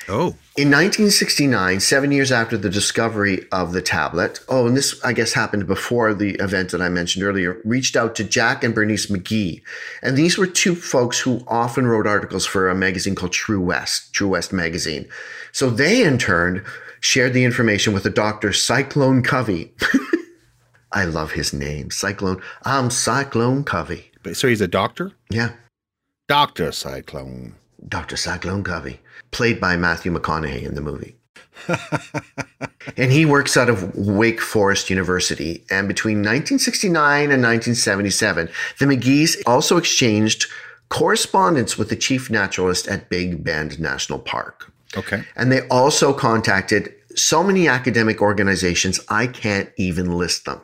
Oh, 0.09 0.37
In 0.57 0.71
1969, 0.71 1.81
seven 1.81 2.13
years 2.13 2.31
after 2.31 2.57
the 2.57 2.71
discovery 2.71 3.45
of 3.51 3.73
the 3.73 3.83
tablet, 3.83 4.39
oh, 4.49 4.67
and 4.69 4.77
this 4.77 5.03
I 5.05 5.13
guess 5.13 5.33
happened 5.33 5.67
before 5.67 6.15
the 6.15 6.35
event 6.37 6.71
that 6.71 6.81
I 6.81 6.89
mentioned 6.89 7.25
earlier, 7.25 7.61
reached 7.65 7.97
out 7.97 8.15
to 8.17 8.25
Jack 8.25 8.63
and 8.63 8.73
Bernice 8.75 9.07
McGee. 9.07 9.63
And 10.03 10.17
these 10.17 10.39
were 10.39 10.47
two 10.47 10.77
folks 10.77 11.19
who 11.19 11.43
often 11.49 11.87
wrote 11.89 12.07
articles 12.07 12.47
for 12.47 12.69
a 12.69 12.75
magazine 12.75 13.17
called 13.17 13.33
True 13.33 13.61
West, 13.61 14.13
True 14.13 14.29
West 14.29 14.53
magazine. 14.53 15.09
So 15.51 15.71
they, 15.71 16.05
in 16.05 16.19
turn, 16.19 16.65
shared 17.01 17.33
the 17.33 17.43
information 17.45 17.93
with 17.93 18.07
a 18.07 18.11
Dr. 18.11 18.53
Cyclone 18.53 19.23
Covey. 19.23 19.73
I 20.93 21.05
love 21.05 21.33
his 21.33 21.53
name, 21.53 21.91
Cyclone. 21.91 22.41
I'm 22.65 22.91
Cyclone 22.91 23.65
Covey. 23.65 24.13
but- 24.23 24.37
so 24.37 24.47
he's 24.47 24.61
a 24.61 24.69
doctor? 24.69 25.13
Yeah, 25.31 25.51
Doctor 26.29 26.71
Cyclone. 26.73 27.57
Dr. 27.89 28.17
Cyclone 28.17 28.65
Covey, 28.65 29.01
played 29.31 29.61
by 29.61 29.77
Matthew 29.77 30.13
McConaughey 30.13 30.63
in 30.63 30.75
the 30.75 30.81
movie. 30.81 31.17
and 32.97 33.11
he 33.13 33.25
works 33.25 33.57
out 33.57 33.69
of 33.69 33.95
Wake 33.97 34.41
Forest 34.41 34.91
University. 34.91 35.65
And 35.71 35.89
between 35.89 36.19
1969 36.19 37.31
and 37.31 37.43
1977, 37.43 38.49
the 38.79 38.87
McGee's 38.87 39.43
also 39.47 39.77
exchanged 39.77 40.47
correspondence 40.89 41.77
with 41.77 41.89
the 41.89 41.97
chief 41.97 42.31
naturalist 42.31 42.87
at 42.89 43.09
Big 43.09 43.43
Bend 43.43 43.81
National 43.81 44.19
Park. 44.19 44.73
Okay. 44.97 45.25
And 45.35 45.51
they 45.51 45.67
also 45.69 46.13
contacted 46.13 46.95
so 47.17 47.43
many 47.43 47.67
academic 47.67 48.21
organizations, 48.21 49.01
I 49.09 49.27
can't 49.27 49.71
even 49.77 50.13
list 50.13 50.45
them. 50.45 50.61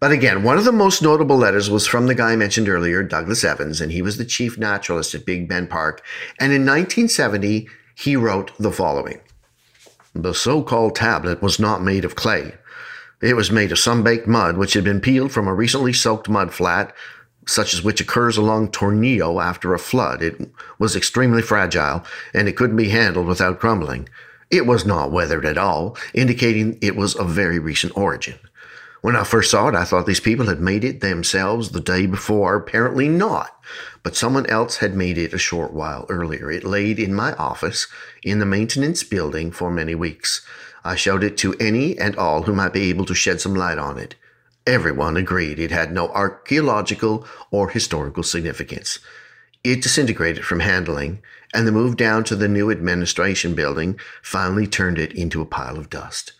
But 0.00 0.12
again, 0.12 0.44
one 0.44 0.58
of 0.58 0.64
the 0.64 0.72
most 0.72 1.02
notable 1.02 1.36
letters 1.36 1.68
was 1.68 1.86
from 1.86 2.06
the 2.06 2.14
guy 2.14 2.32
I 2.32 2.36
mentioned 2.36 2.68
earlier, 2.68 3.02
Douglas 3.02 3.42
Evans, 3.42 3.80
and 3.80 3.90
he 3.90 4.00
was 4.00 4.16
the 4.16 4.24
chief 4.24 4.56
naturalist 4.56 5.14
at 5.14 5.26
Big 5.26 5.48
Bend 5.48 5.70
Park. 5.70 6.04
And 6.38 6.52
in 6.52 6.62
1970, 6.62 7.68
he 7.96 8.14
wrote 8.14 8.52
the 8.58 8.70
following 8.70 9.20
The 10.14 10.34
so 10.34 10.62
called 10.62 10.94
tablet 10.94 11.42
was 11.42 11.58
not 11.58 11.82
made 11.82 12.04
of 12.04 12.14
clay. 12.14 12.54
It 13.20 13.34
was 13.34 13.50
made 13.50 13.72
of 13.72 13.78
sun 13.80 14.04
baked 14.04 14.28
mud, 14.28 14.56
which 14.56 14.74
had 14.74 14.84
been 14.84 15.00
peeled 15.00 15.32
from 15.32 15.48
a 15.48 15.54
recently 15.54 15.92
soaked 15.92 16.28
mud 16.28 16.54
flat, 16.54 16.94
such 17.48 17.74
as 17.74 17.82
which 17.82 18.00
occurs 18.00 18.36
along 18.36 18.68
Tornillo 18.68 19.42
after 19.42 19.74
a 19.74 19.80
flood. 19.80 20.22
It 20.22 20.38
was 20.78 20.94
extremely 20.94 21.42
fragile, 21.42 22.04
and 22.32 22.48
it 22.48 22.56
couldn't 22.56 22.76
be 22.76 22.90
handled 22.90 23.26
without 23.26 23.58
crumbling. 23.58 24.08
It 24.48 24.64
was 24.64 24.86
not 24.86 25.10
weathered 25.10 25.44
at 25.44 25.58
all, 25.58 25.96
indicating 26.14 26.78
it 26.80 26.94
was 26.94 27.16
of 27.16 27.30
very 27.30 27.58
recent 27.58 27.96
origin. 27.96 28.38
When 29.00 29.16
I 29.16 29.24
first 29.24 29.50
saw 29.50 29.68
it, 29.68 29.74
I 29.74 29.84
thought 29.84 30.06
these 30.06 30.20
people 30.20 30.46
had 30.46 30.60
made 30.60 30.82
it 30.84 31.00
themselves 31.00 31.70
the 31.70 31.80
day 31.80 32.06
before. 32.06 32.56
Apparently 32.56 33.08
not. 33.08 33.50
But 34.02 34.16
someone 34.16 34.46
else 34.46 34.78
had 34.78 34.94
made 34.94 35.18
it 35.18 35.32
a 35.32 35.38
short 35.38 35.72
while 35.72 36.06
earlier. 36.08 36.50
It 36.50 36.64
laid 36.64 36.98
in 36.98 37.14
my 37.14 37.34
office 37.34 37.86
in 38.22 38.38
the 38.38 38.46
maintenance 38.46 39.04
building 39.04 39.52
for 39.52 39.70
many 39.70 39.94
weeks. 39.94 40.44
I 40.84 40.96
showed 40.96 41.22
it 41.22 41.36
to 41.38 41.54
any 41.54 41.98
and 41.98 42.16
all 42.16 42.42
who 42.42 42.54
might 42.54 42.72
be 42.72 42.88
able 42.88 43.04
to 43.06 43.14
shed 43.14 43.40
some 43.40 43.54
light 43.54 43.78
on 43.78 43.98
it. 43.98 44.14
Everyone 44.66 45.16
agreed 45.16 45.58
it 45.58 45.70
had 45.70 45.92
no 45.92 46.08
archaeological 46.08 47.26
or 47.50 47.70
historical 47.70 48.22
significance. 48.22 48.98
It 49.64 49.82
disintegrated 49.82 50.44
from 50.44 50.60
handling, 50.60 51.20
and 51.54 51.66
the 51.66 51.72
move 51.72 51.96
down 51.96 52.24
to 52.24 52.36
the 52.36 52.48
new 52.48 52.70
administration 52.70 53.54
building 53.54 53.98
finally 54.22 54.66
turned 54.66 54.98
it 54.98 55.12
into 55.12 55.40
a 55.40 55.46
pile 55.46 55.78
of 55.78 55.90
dust. 55.90 56.32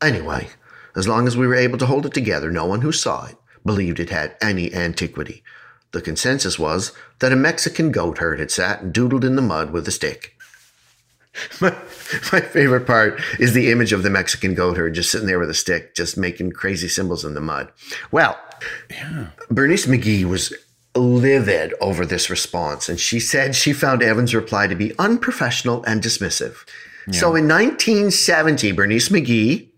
Anyway, 0.00 0.48
as 0.96 1.08
long 1.08 1.26
as 1.26 1.36
we 1.36 1.46
were 1.46 1.54
able 1.54 1.78
to 1.78 1.86
hold 1.86 2.06
it 2.06 2.14
together, 2.14 2.50
no 2.50 2.66
one 2.66 2.80
who 2.82 2.92
saw 2.92 3.26
it 3.26 3.36
believed 3.64 4.00
it 4.00 4.10
had 4.10 4.36
any 4.42 4.72
antiquity. 4.74 5.42
The 5.92 6.00
consensus 6.00 6.58
was 6.58 6.92
that 7.20 7.32
a 7.32 7.36
Mexican 7.36 7.92
goat 7.92 8.18
herd 8.18 8.40
had 8.40 8.50
sat 8.50 8.82
and 8.82 8.92
doodled 8.92 9.24
in 9.24 9.36
the 9.36 9.42
mud 9.42 9.72
with 9.72 9.86
a 9.86 9.92
stick. 9.92 10.36
My, 11.62 11.74
my 12.30 12.42
favorite 12.42 12.86
part 12.86 13.18
is 13.38 13.54
the 13.54 13.70
image 13.70 13.94
of 13.94 14.02
the 14.02 14.10
Mexican 14.10 14.54
goat 14.54 14.76
herd 14.76 14.92
just 14.92 15.10
sitting 15.10 15.26
there 15.26 15.38
with 15.38 15.48
a 15.48 15.54
stick, 15.54 15.94
just 15.94 16.18
making 16.18 16.52
crazy 16.52 16.88
symbols 16.88 17.24
in 17.24 17.32
the 17.32 17.40
mud. 17.40 17.72
Well, 18.10 18.38
yeah. 18.90 19.28
Bernice 19.50 19.86
McGee 19.86 20.24
was 20.24 20.52
livid 20.94 21.72
over 21.80 22.04
this 22.04 22.28
response, 22.28 22.90
and 22.90 23.00
she 23.00 23.18
said 23.18 23.54
she 23.54 23.72
found 23.72 24.02
Evans' 24.02 24.34
reply 24.34 24.66
to 24.66 24.74
be 24.74 24.92
unprofessional 24.98 25.82
and 25.84 26.02
dismissive. 26.02 26.68
So 27.10 27.34
in 27.34 27.48
1970, 27.48 28.72
Bernice 28.72 29.08
McGee, 29.08 29.71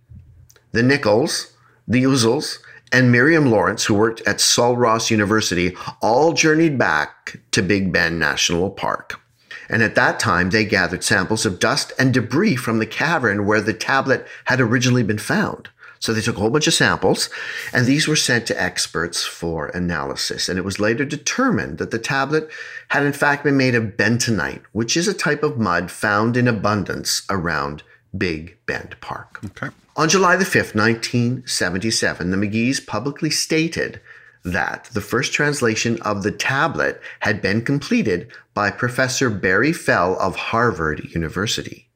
the 0.75 0.83
Nichols, 0.83 1.53
the 1.87 2.03
Uzels, 2.03 2.59
and 2.91 3.13
Miriam 3.13 3.49
Lawrence, 3.49 3.85
who 3.85 3.95
worked 3.95 4.23
at 4.27 4.41
Sul 4.41 4.77
Ross 4.77 5.09
University, 5.09 5.77
all 6.03 6.33
journeyed 6.33 6.77
back 6.77 7.39
to 7.53 7.63
Big 7.63 7.93
Bend 7.93 8.19
National 8.19 8.71
Park. 8.71 9.21
And 9.69 9.85
at 9.85 9.95
that 9.95 10.19
time, 10.19 10.51
they 10.51 10.65
gathered 10.65 11.05
samples 11.05 11.47
of 11.47 11.61
dust 11.61 11.93
and 11.97 12.13
debris 12.13 12.57
from 12.57 12.81
the 12.81 12.87
cavern 12.87 13.47
where 13.47 13.61
the 13.61 13.73
tablet 13.73 14.27
had 14.47 14.61
originally 14.61 15.05
been 15.05 15.19
found. 15.19 15.69
So 16.01 16.13
they 16.13 16.21
took 16.21 16.37
a 16.37 16.41
whole 16.41 16.51
bunch 16.51 16.67
of 16.67 16.75
samples, 16.75 17.31
and 17.73 17.87
these 17.87 18.09
were 18.09 18.17
sent 18.17 18.45
to 18.49 18.61
experts 18.61 19.25
for 19.25 19.69
analysis. 19.69 20.49
And 20.49 20.59
it 20.59 20.65
was 20.65 20.81
later 20.81 21.05
determined 21.05 21.79
that 21.79 21.93
the 21.93 22.01
tablet 22.01 22.51
had 22.89 23.05
in 23.05 23.13
fact 23.13 23.45
been 23.45 23.57
made 23.57 23.77
of 23.77 23.97
bentonite, 23.97 24.63
which 24.73 24.97
is 24.97 25.07
a 25.07 25.15
type 25.15 25.45
of 25.45 25.57
mud 25.57 25.93
found 25.93 26.37
in 26.37 26.49
abundance 26.49 27.23
around 27.31 27.85
Big 28.19 28.59
Bend 28.67 28.97
Park. 29.01 29.39
Okay. 29.45 29.73
On 29.97 30.09
July 30.09 30.35
the 30.35 30.45
5th, 30.45 30.75
1977, 30.75 32.31
the 32.33 32.37
McGee's 32.37 32.81
publicly 32.81 33.31
stated 33.31 34.01
that 34.43 34.91
the 34.93 35.01
first 35.01 35.33
translation 35.33 36.03
of 36.03 36.25
the 36.25 36.33
tablet 36.33 37.01
had 37.21 37.41
been 37.41 37.63
completed 37.63 38.29
by 38.55 38.73
Professor 38.73 39.31
Barry 39.31 39.73
Fell 39.73 40.19
of 40.19 40.35
Harvard 40.35 41.05
University. 41.15 41.89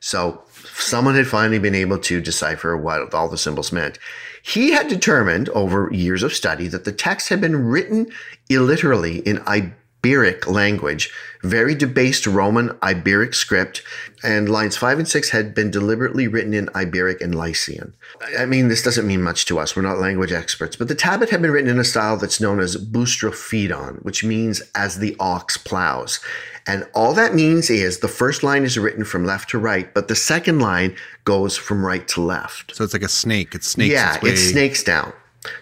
So 0.00 0.42
someone 0.74 1.14
had 1.14 1.26
finally 1.26 1.58
been 1.58 1.74
able 1.74 1.98
to 2.00 2.20
decipher 2.20 2.76
what 2.76 3.14
all 3.14 3.28
the 3.28 3.38
symbols 3.38 3.72
meant. 3.72 3.98
He 4.42 4.72
had 4.72 4.88
determined 4.88 5.48
over 5.48 5.90
years 5.90 6.22
of 6.22 6.34
study 6.34 6.68
that 6.68 6.84
the 6.84 6.92
text 6.92 7.30
had 7.30 7.40
been 7.40 7.64
written 7.64 8.08
illiterally 8.50 9.20
in 9.20 9.38
Iberic 9.38 10.46
language, 10.46 11.10
very 11.46 11.74
debased 11.74 12.26
Roman 12.26 12.70
Iberic 12.80 13.34
script, 13.34 13.82
and 14.22 14.48
lines 14.48 14.76
five 14.76 14.98
and 14.98 15.06
six 15.06 15.30
had 15.30 15.54
been 15.54 15.70
deliberately 15.70 16.28
written 16.28 16.54
in 16.54 16.66
Iberic 16.68 17.20
and 17.20 17.34
Lycian. 17.34 17.94
I 18.38 18.46
mean, 18.46 18.68
this 18.68 18.82
doesn't 18.82 19.06
mean 19.06 19.22
much 19.22 19.46
to 19.46 19.58
us. 19.58 19.76
We're 19.76 19.82
not 19.82 19.98
language 19.98 20.32
experts, 20.32 20.76
but 20.76 20.88
the 20.88 20.94
tablet 20.94 21.30
had 21.30 21.42
been 21.42 21.50
written 21.50 21.70
in 21.70 21.78
a 21.78 21.84
style 21.84 22.16
that's 22.16 22.40
known 22.40 22.60
as 22.60 22.76
boustrophedon, 22.76 24.04
which 24.04 24.24
means 24.24 24.62
as 24.74 24.98
the 24.98 25.16
ox 25.20 25.56
plows. 25.56 26.20
And 26.66 26.88
all 26.94 27.14
that 27.14 27.34
means 27.34 27.70
is 27.70 28.00
the 28.00 28.08
first 28.08 28.42
line 28.42 28.64
is 28.64 28.76
written 28.76 29.04
from 29.04 29.24
left 29.24 29.50
to 29.50 29.58
right, 29.58 29.92
but 29.94 30.08
the 30.08 30.16
second 30.16 30.58
line 30.58 30.96
goes 31.24 31.56
from 31.56 31.84
right 31.84 32.06
to 32.08 32.20
left. 32.20 32.74
So 32.74 32.82
it's 32.82 32.92
like 32.92 33.02
a 33.02 33.08
snake. 33.08 33.54
It 33.54 33.62
snakes. 33.62 33.92
Yeah, 33.92 34.18
it 34.22 34.36
snakes 34.36 34.82
down. 34.82 35.12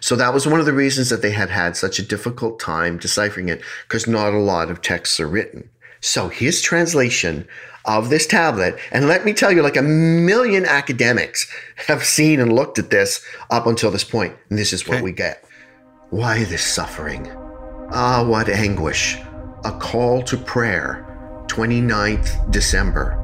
So 0.01 0.17
that 0.17 0.33
was 0.33 0.47
one 0.47 0.61
of 0.61 0.67
the 0.67 0.73
reasons 0.73 1.11
that 1.11 1.21
they 1.21 1.33
had 1.33 1.51
had 1.51 1.77
such 1.77 1.99
a 1.99 2.03
difficult 2.03 2.59
time 2.59 2.99
deciphering 2.99 3.49
it 3.49 3.61
because 3.83 4.07
not 4.07 4.33
a 4.33 4.39
lot 4.39 4.71
of 4.71 4.81
texts 4.81 5.21
are 5.21 5.29
written. 5.29 5.69
So 6.05 6.29
his 6.29 6.61
translation 6.61 7.49
of 7.87 8.11
this 8.11 8.27
tablet, 8.27 8.79
and 8.93 9.09
let 9.09 9.25
me 9.25 9.33
tell 9.33 9.51
you, 9.51 9.63
like 9.63 9.79
a 9.79 9.83
million 9.83 10.67
academics 10.67 11.51
have 11.89 12.05
seen 12.05 12.41
and 12.41 12.53
looked 12.53 12.79
at 12.79 12.91
this 12.91 13.25
up 13.51 13.67
until 13.67 13.91
this 13.91 14.05
point, 14.05 14.37
and 14.51 14.59
this 14.59 14.75
is 14.75 14.87
what 14.87 14.97
Okay. 14.97 15.03
we 15.03 15.13
get. 15.13 15.43
Why 16.11 16.45
this 16.45 16.63
suffering? 16.63 17.33
Ah, 17.91 18.23
what 18.23 18.51
anguish. 18.51 19.17
A 19.65 19.73
call 19.73 20.21
to 20.25 20.37
prayer. 20.37 21.07
29th 21.49 22.51
December. 22.51 23.19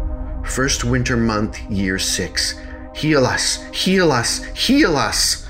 First 0.46 0.82
winter 0.82 1.18
month, 1.18 1.60
year 1.70 1.98
six. 1.98 2.54
Heal 2.94 3.26
us, 3.26 3.62
heal 3.74 4.10
us, 4.10 4.42
heal 4.54 4.96
us. 4.96 5.46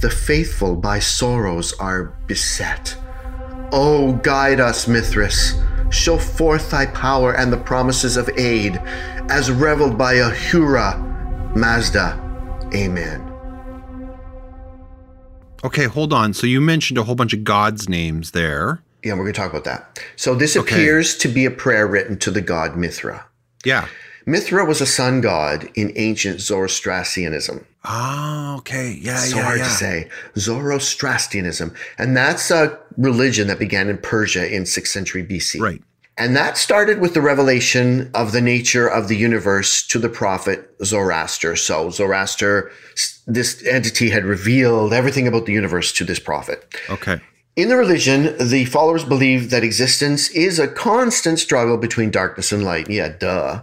The 0.00 0.10
faithful 0.10 0.74
by 0.74 0.98
sorrows 0.98 1.72
are 1.78 2.16
beset. 2.26 2.96
Oh, 3.72 4.14
guide 4.24 4.58
us, 4.58 4.88
Mithras. 4.88 5.54
Show 5.90 6.18
forth 6.18 6.70
thy 6.70 6.86
power 6.86 7.32
and 7.34 7.52
the 7.52 7.56
promises 7.56 8.16
of 8.16 8.28
aid, 8.38 8.76
as 9.30 9.50
reveled 9.50 9.96
by 9.96 10.14
Ahura 10.14 10.98
Mazda. 11.56 12.18
Amen. 12.74 13.24
Okay, 15.64 15.84
hold 15.86 16.12
on. 16.12 16.34
So 16.34 16.46
you 16.46 16.60
mentioned 16.60 16.98
a 16.98 17.02
whole 17.02 17.14
bunch 17.14 17.32
of 17.32 17.42
gods' 17.44 17.88
names 17.88 18.30
there. 18.30 18.80
Yeah, 19.02 19.12
we're 19.14 19.22
going 19.24 19.32
to 19.32 19.40
talk 19.40 19.50
about 19.50 19.64
that. 19.64 19.98
So 20.16 20.34
this 20.34 20.56
Okay. 20.56 20.74
appears 20.74 21.16
to 21.18 21.28
be 21.28 21.44
a 21.44 21.50
prayer 21.50 21.86
written 21.86 22.18
to 22.18 22.30
the 22.30 22.40
god 22.40 22.76
Mithra. 22.76 23.26
Yeah. 23.64 23.86
Mithra 24.26 24.64
was 24.64 24.80
a 24.80 24.86
sun 24.86 25.20
god 25.20 25.68
in 25.74 25.92
ancient 25.96 26.40
Zoroastrianism. 26.40 27.64
Oh, 27.90 28.56
okay. 28.58 28.98
Yeah, 29.00 29.16
so 29.16 29.36
yeah, 29.36 29.42
hard 29.42 29.58
yeah. 29.58 29.64
to 29.64 29.70
say. 29.70 30.08
Zoroastrianism. 30.36 31.74
And 31.96 32.16
that's 32.16 32.50
a 32.50 32.78
religion 32.98 33.48
that 33.48 33.58
began 33.58 33.88
in 33.88 33.96
Persia 33.98 34.54
in 34.54 34.64
6th 34.64 34.88
century 34.88 35.24
BC. 35.24 35.60
Right. 35.60 35.82
And 36.18 36.36
that 36.36 36.58
started 36.58 37.00
with 37.00 37.14
the 37.14 37.20
revelation 37.20 38.10
of 38.12 38.32
the 38.32 38.40
nature 38.40 38.88
of 38.88 39.06
the 39.06 39.16
universe 39.16 39.86
to 39.86 40.00
the 40.00 40.08
prophet 40.08 40.68
Zoroaster. 40.84 41.54
So 41.54 41.90
Zoroaster, 41.90 42.72
this 43.26 43.64
entity 43.64 44.10
had 44.10 44.24
revealed 44.24 44.92
everything 44.92 45.28
about 45.28 45.46
the 45.46 45.52
universe 45.52 45.92
to 45.92 46.04
this 46.04 46.18
prophet. 46.18 46.74
Okay. 46.90 47.20
In 47.54 47.68
the 47.68 47.76
religion, 47.76 48.36
the 48.38 48.66
followers 48.66 49.04
believe 49.04 49.50
that 49.50 49.64
existence 49.64 50.28
is 50.30 50.58
a 50.58 50.68
constant 50.68 51.38
struggle 51.38 51.76
between 51.76 52.10
darkness 52.10 52.52
and 52.52 52.64
light. 52.64 52.90
Yeah, 52.90 53.08
duh. 53.08 53.62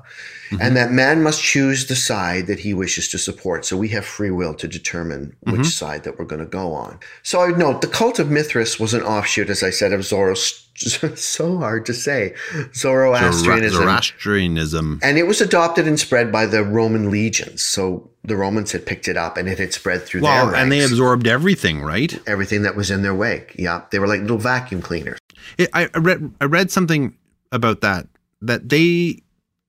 And 0.52 0.60
mm-hmm. 0.60 0.74
that 0.76 0.92
man 0.92 1.24
must 1.24 1.42
choose 1.42 1.88
the 1.88 1.96
side 1.96 2.48
that 2.48 2.60
he 2.60 2.74
wishes 2.74 3.08
to 3.10 3.18
support. 3.18 3.66
So 3.66 3.78
we 3.78 3.90
have 3.90 4.06
free 4.06 4.32
will 4.32 4.54
to 4.56 4.68
determine 4.68 5.36
which 5.42 5.56
mm-hmm. 5.56 5.64
side 5.64 6.04
that 6.04 6.20
we're 6.20 6.26
going 6.26 6.44
to 6.44 6.46
go 6.46 6.74
on. 6.74 7.00
So 7.24 7.42
I 7.42 7.48
would 7.48 7.58
note 7.58 7.82
the 7.82 7.88
cult 7.88 8.20
of 8.20 8.30
Mithras 8.30 8.80
was 8.80 8.94
an 8.94 9.02
offshoot, 9.02 9.50
as 9.50 9.64
I 9.64 9.70
said, 9.70 9.94
of 9.94 10.06
Zoroaster. 10.06 10.62
so 11.16 11.58
hard 11.58 11.86
to 11.86 11.94
say. 11.94 12.36
Zoroastrianism. 12.74 13.84
Zoroastrianism. 13.84 15.00
and 15.02 15.18
it 15.18 15.26
was 15.26 15.40
adopted 15.40 15.88
and 15.88 15.98
spread 15.98 16.32
by 16.34 16.46
the 16.46 16.64
Roman 16.64 17.10
legions. 17.10 17.64
So 17.64 18.10
the 18.26 18.36
Romans 18.36 18.74
had 18.74 18.86
picked 18.86 19.08
it 19.08 19.16
up 19.16 19.38
and 19.38 19.48
it 19.48 19.58
had 19.58 19.74
spread 19.74 20.04
through 20.04 20.22
Well, 20.22 20.48
their 20.48 20.56
and 20.56 20.72
they 20.72 20.84
absorbed 20.84 21.28
everything, 21.28 21.82
right? 21.82 22.20
everything 22.28 22.64
that 22.64 22.76
was 22.76 22.92
in 22.92 23.04
their 23.04 23.16
wake. 23.16 23.56
Yeah, 23.58 23.84
they 23.92 24.00
were 24.00 24.08
like 24.08 24.20
little 24.22 24.38
vacuum 24.38 24.82
cleaners. 24.82 25.18
It, 25.58 25.70
I 25.74 25.88
read 25.96 26.34
I 26.42 26.46
read 26.46 26.72
something 26.72 27.16
about 27.52 27.82
that 27.82 28.08
that 28.42 28.68
they 28.68 29.22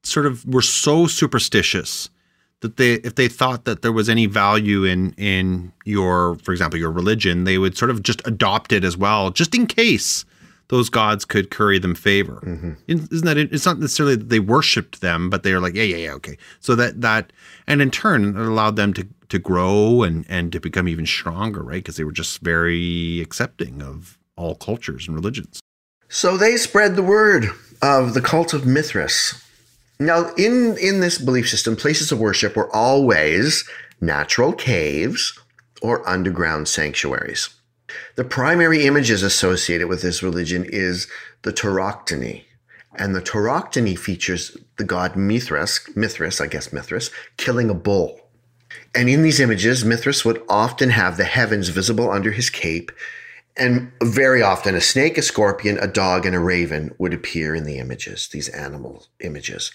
sort 0.07 0.27
of 0.27 0.45
were 0.47 0.63
so 0.63 1.07
superstitious 1.07 2.11
that 2.61 2.77
they 2.77 2.95
if 2.95 3.17
they 3.17 3.29
thought 3.29 3.65
that 3.65 3.83
there 3.83 3.93
was 3.93 4.09
any 4.09 4.27
value 4.27 4.85
in 4.85 5.13
in 5.13 5.73
your 5.85 6.37
for 6.37 6.53
example 6.53 6.79
your 6.79 6.91
religion 6.91 7.45
they 7.45 7.59
would 7.59 7.77
sort 7.77 7.91
of 7.91 8.03
just 8.03 8.27
adopt 8.27 8.73
it 8.73 8.85
as 8.85 8.97
well 8.97 9.31
just 9.31 9.55
in 9.55 9.67
case 9.67 10.25
those 10.69 10.89
gods 10.89 11.25
could 11.25 11.51
curry 11.51 11.79
them 11.79 11.95
favor 11.95 12.41
mm-hmm. 12.45 12.73
isn't 12.89 13.25
that 13.25 13.37
it? 13.37 13.53
it's 13.53 13.67
not 13.67 13.79
necessarily 13.79 14.17
that 14.17 14.29
they 14.29 14.41
worshipped 14.41 15.01
them 15.01 15.29
but 15.29 15.43
they 15.43 15.53
were 15.53 15.61
like 15.61 15.75
yeah 15.75 15.83
yeah 15.83 15.97
yeah 15.97 16.13
okay 16.13 16.37
so 16.61 16.75
that 16.75 17.01
that 17.01 17.33
and 17.67 17.83
in 17.83 17.91
turn 17.91 18.25
it 18.25 18.37
allowed 18.37 18.77
them 18.77 18.93
to 18.93 19.07
to 19.29 19.39
grow 19.39 20.03
and 20.03 20.25
and 20.29 20.53
to 20.53 20.61
become 20.61 20.89
even 20.89 21.05
stronger 21.07 21.63
right 21.63 21.83
because 21.83 21.97
they 21.97 22.05
were 22.05 22.13
just 22.13 22.41
very 22.41 23.21
accepting 23.21 23.83
of 23.83 24.19
all 24.37 24.55
cultures 24.55 25.07
and 25.07 25.17
religions 25.17 25.61
So 26.09 26.37
they 26.37 26.57
spread 26.57 26.95
the 26.95 27.03
word 27.03 27.47
of 27.83 28.15
the 28.15 28.21
cult 28.21 28.55
of 28.55 28.65
Mithras. 28.65 29.43
Now, 29.99 30.33
in, 30.35 30.77
in 30.79 31.01
this 31.01 31.19
belief 31.19 31.49
system, 31.49 31.77
places 31.77 32.13
of 32.13 32.19
worship 32.19 32.57
were 32.57 32.75
always 32.75 33.69
natural 34.01 34.53
caves 34.53 35.39
or 35.81 36.07
underground 36.09 36.69
sanctuaries. 36.69 37.49
The 38.17 38.25
primary 38.25 38.85
images 38.85 39.23
associated 39.23 39.89
with 39.89 40.03
this 40.03 40.23
religion 40.23 40.67
is 40.69 41.07
the 41.43 41.53
Tauroctony. 41.53 42.45
And 42.97 43.15
the 43.15 43.23
Tauroctony 43.23 43.99
features 43.99 44.57
the 44.77 44.85
god 44.85 45.17
Mithras, 45.17 45.81
Mithras, 45.95 46.41
I 46.41 46.47
guess 46.47 46.73
Mithras, 46.73 47.11
killing 47.37 47.71
a 47.71 47.75
bull. 47.75 48.21
And 48.95 49.09
in 49.09 49.23
these 49.23 49.41
images, 49.41 49.85
Mithras 49.85 50.25
would 50.25 50.43
often 50.49 50.91
have 50.91 51.17
the 51.17 51.25
heavens 51.25 51.69
visible 51.69 52.11
under 52.11 52.33
his 52.33 52.51
cape, 52.51 52.91
and 53.57 53.91
very 54.03 54.43
often 54.43 54.75
a 54.75 54.81
snake, 54.81 55.17
a 55.19 55.23
scorpion, 55.23 55.79
a 55.79 55.87
dog, 55.87 56.27
and 56.27 56.35
a 56.37 56.39
raven 56.41 56.95
would 56.99 57.15
appear 57.15 57.55
in 57.55 57.65
the 57.65 57.79
images, 57.79 58.29
these 58.29 58.49
animal 58.51 59.07
images. 59.21 59.73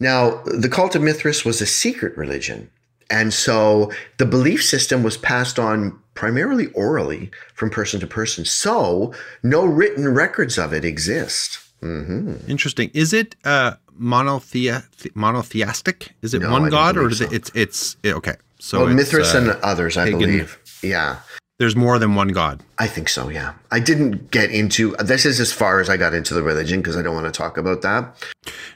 Now, 0.00 0.42
the 0.44 0.68
cult 0.68 0.94
of 0.96 1.02
Mithras 1.02 1.44
was 1.44 1.60
a 1.60 1.66
secret 1.66 2.16
religion. 2.16 2.70
And 3.10 3.32
so 3.34 3.92
the 4.18 4.26
belief 4.26 4.64
system 4.64 5.02
was 5.02 5.16
passed 5.16 5.58
on 5.58 5.98
primarily 6.14 6.68
orally 6.68 7.30
from 7.54 7.70
person 7.70 8.00
to 8.00 8.06
person. 8.06 8.44
So 8.44 9.12
no 9.42 9.64
written 9.64 10.08
records 10.08 10.58
of 10.58 10.72
it 10.72 10.84
exist. 10.84 11.58
hmm 11.80 12.34
Interesting. 12.48 12.90
Is 12.94 13.12
it 13.12 13.36
uh 13.44 13.74
monothea 14.00 14.82
monotheistic? 15.14 16.08
Is 16.22 16.34
it 16.34 16.40
No, 16.42 16.50
one 16.50 16.70
god 16.70 16.96
or 16.96 17.08
is 17.10 17.20
it 17.20 17.32
it's 17.32 17.50
it's 17.54 17.96
it- 18.02 18.14
okay. 18.14 18.36
So 18.58 18.84
well, 18.86 18.94
Mithras 18.94 19.34
uh, 19.34 19.38
and 19.38 19.48
others, 19.62 19.96
I 19.98 20.04
pagan- 20.06 20.18
believe. 20.20 20.58
Yeah. 20.82 21.16
There's 21.58 21.76
more 21.76 21.98
than 21.98 22.14
one 22.14 22.28
god. 22.28 22.62
I 22.78 22.86
think 22.86 23.08
so, 23.08 23.28
yeah. 23.28 23.54
I 23.70 23.80
didn't 23.80 24.30
get 24.30 24.50
into 24.50 24.96
this 24.96 25.24
is 25.24 25.38
as 25.40 25.52
far 25.52 25.80
as 25.80 25.88
I 25.88 25.96
got 25.96 26.14
into 26.14 26.34
the 26.34 26.42
religion 26.42 26.80
because 26.80 26.96
I 26.96 27.02
don't 27.02 27.14
want 27.14 27.32
to 27.32 27.36
talk 27.36 27.56
about 27.56 27.82
that. 27.82 28.14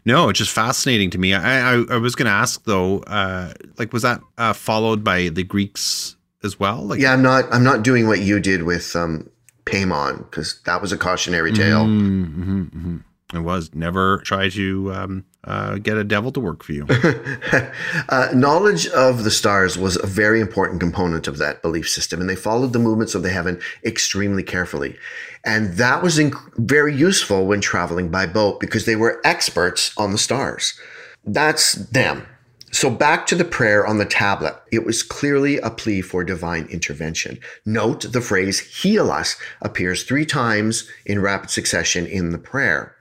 No, 0.05 0.29
it's 0.29 0.39
just 0.39 0.53
fascinating 0.53 1.11
to 1.11 1.19
me. 1.19 1.35
I 1.35 1.75
I, 1.75 1.85
I 1.91 1.97
was 1.97 2.15
going 2.15 2.27
to 2.27 2.33
ask 2.33 2.65
though, 2.65 3.01
uh 3.01 3.53
like 3.79 3.93
was 3.93 4.03
that 4.03 4.21
uh 4.37 4.53
followed 4.53 5.03
by 5.03 5.29
the 5.29 5.43
Greeks 5.43 6.17
as 6.45 6.61
well? 6.61 6.83
Like 6.83 7.01
Yeah, 7.01 7.13
I'm 7.13 7.23
not 7.23 7.45
I'm 7.53 7.65
not 7.65 7.83
doing 7.83 8.07
what 8.07 8.21
you 8.21 8.39
did 8.41 8.63
with 8.63 8.95
um 8.95 9.29
Paimon 9.65 10.19
because 10.19 10.61
that 10.65 10.81
was 10.81 10.93
a 10.93 10.97
cautionary 10.99 11.53
tale. 11.53 11.85
Mm-hmm, 11.85 12.63
hmm 12.63 12.97
It 13.35 13.41
was 13.41 13.75
never 13.75 14.19
try 14.19 14.49
to 14.51 14.93
um 14.95 15.25
uh 15.49 15.79
get 15.79 15.97
a 15.97 16.05
devil 16.05 16.31
to 16.33 16.41
work 16.41 16.63
for 16.63 16.73
you. 16.73 16.87
uh, 18.09 18.29
knowledge 18.35 18.87
of 18.89 19.25
the 19.25 19.31
stars 19.31 19.77
was 19.77 19.97
a 19.97 20.07
very 20.07 20.41
important 20.41 20.79
component 20.79 21.27
of 21.27 21.39
that 21.39 21.63
belief 21.63 21.89
system, 21.89 22.21
and 22.21 22.29
they 22.29 22.37
followed 22.37 22.73
the 22.73 22.79
movements 22.79 23.15
of 23.15 23.23
the 23.23 23.31
heaven 23.31 23.61
extremely 23.85 24.43
carefully. 24.43 24.97
And 25.45 25.75
that 25.75 26.03
was 26.03 26.19
inc- 26.19 26.55
very 26.57 26.95
useful 26.95 27.47
when 27.47 27.61
traveling 27.61 28.11
by 28.11 28.27
boat 28.27 28.61
because 28.61 28.85
they 28.85 28.97
were 28.97 29.21
experts 29.25 29.93
on 29.97 30.13
the 30.13 30.19
stars. 30.19 30.79
That's 31.25 31.73
them. 31.73 32.27
So 32.71 32.91
back 32.91 33.27
to 33.29 33.35
the 33.35 33.45
prayer 33.45 33.87
on 33.87 33.99
the 33.99 34.05
tablet. 34.05 34.55
It 34.71 34.85
was 34.85 35.03
clearly 35.03 35.59
a 35.59 35.71
plea 35.71 36.03
for 36.03 36.23
divine 36.23 36.67
intervention. 36.67 37.39
Note 37.65 38.13
the 38.13 38.21
phrase 38.21 38.61
heal 38.83 39.11
us 39.11 39.37
appears 39.63 40.03
three 40.03 40.27
times 40.27 40.89
in 41.07 41.21
rapid 41.21 41.51
succession 41.51 42.07
in 42.07 42.31
the 42.31 42.39
prayer. 42.39 42.95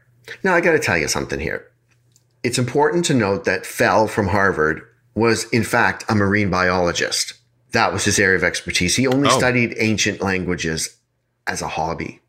Now 0.44 0.56
I 0.56 0.62
got 0.62 0.72
to 0.72 0.80
tell 0.80 0.98
you 0.98 1.08
something 1.08 1.40
here. 1.40 1.68
It's 2.48 2.58
important 2.58 3.04
to 3.06 3.14
note 3.14 3.44
that 3.44 3.66
Fell 3.66 4.08
from 4.08 4.28
Harvard 4.30 4.82
was, 5.16 5.44
in 5.50 5.66
fact, 5.66 6.06
a 6.08 6.16
marine 6.16 6.50
biologist. 6.50 7.34
That 7.74 7.92
was 7.92 8.06
his 8.06 8.20
area 8.20 8.38
of 8.38 8.44
expertise. 8.46 8.96
He 8.96 9.06
only 9.06 9.28
Oh. 9.28 9.38
studied 9.38 9.76
ancient 9.78 10.22
languages 10.22 10.96
as 11.46 11.62
a 11.62 11.68
hobby. 11.68 12.22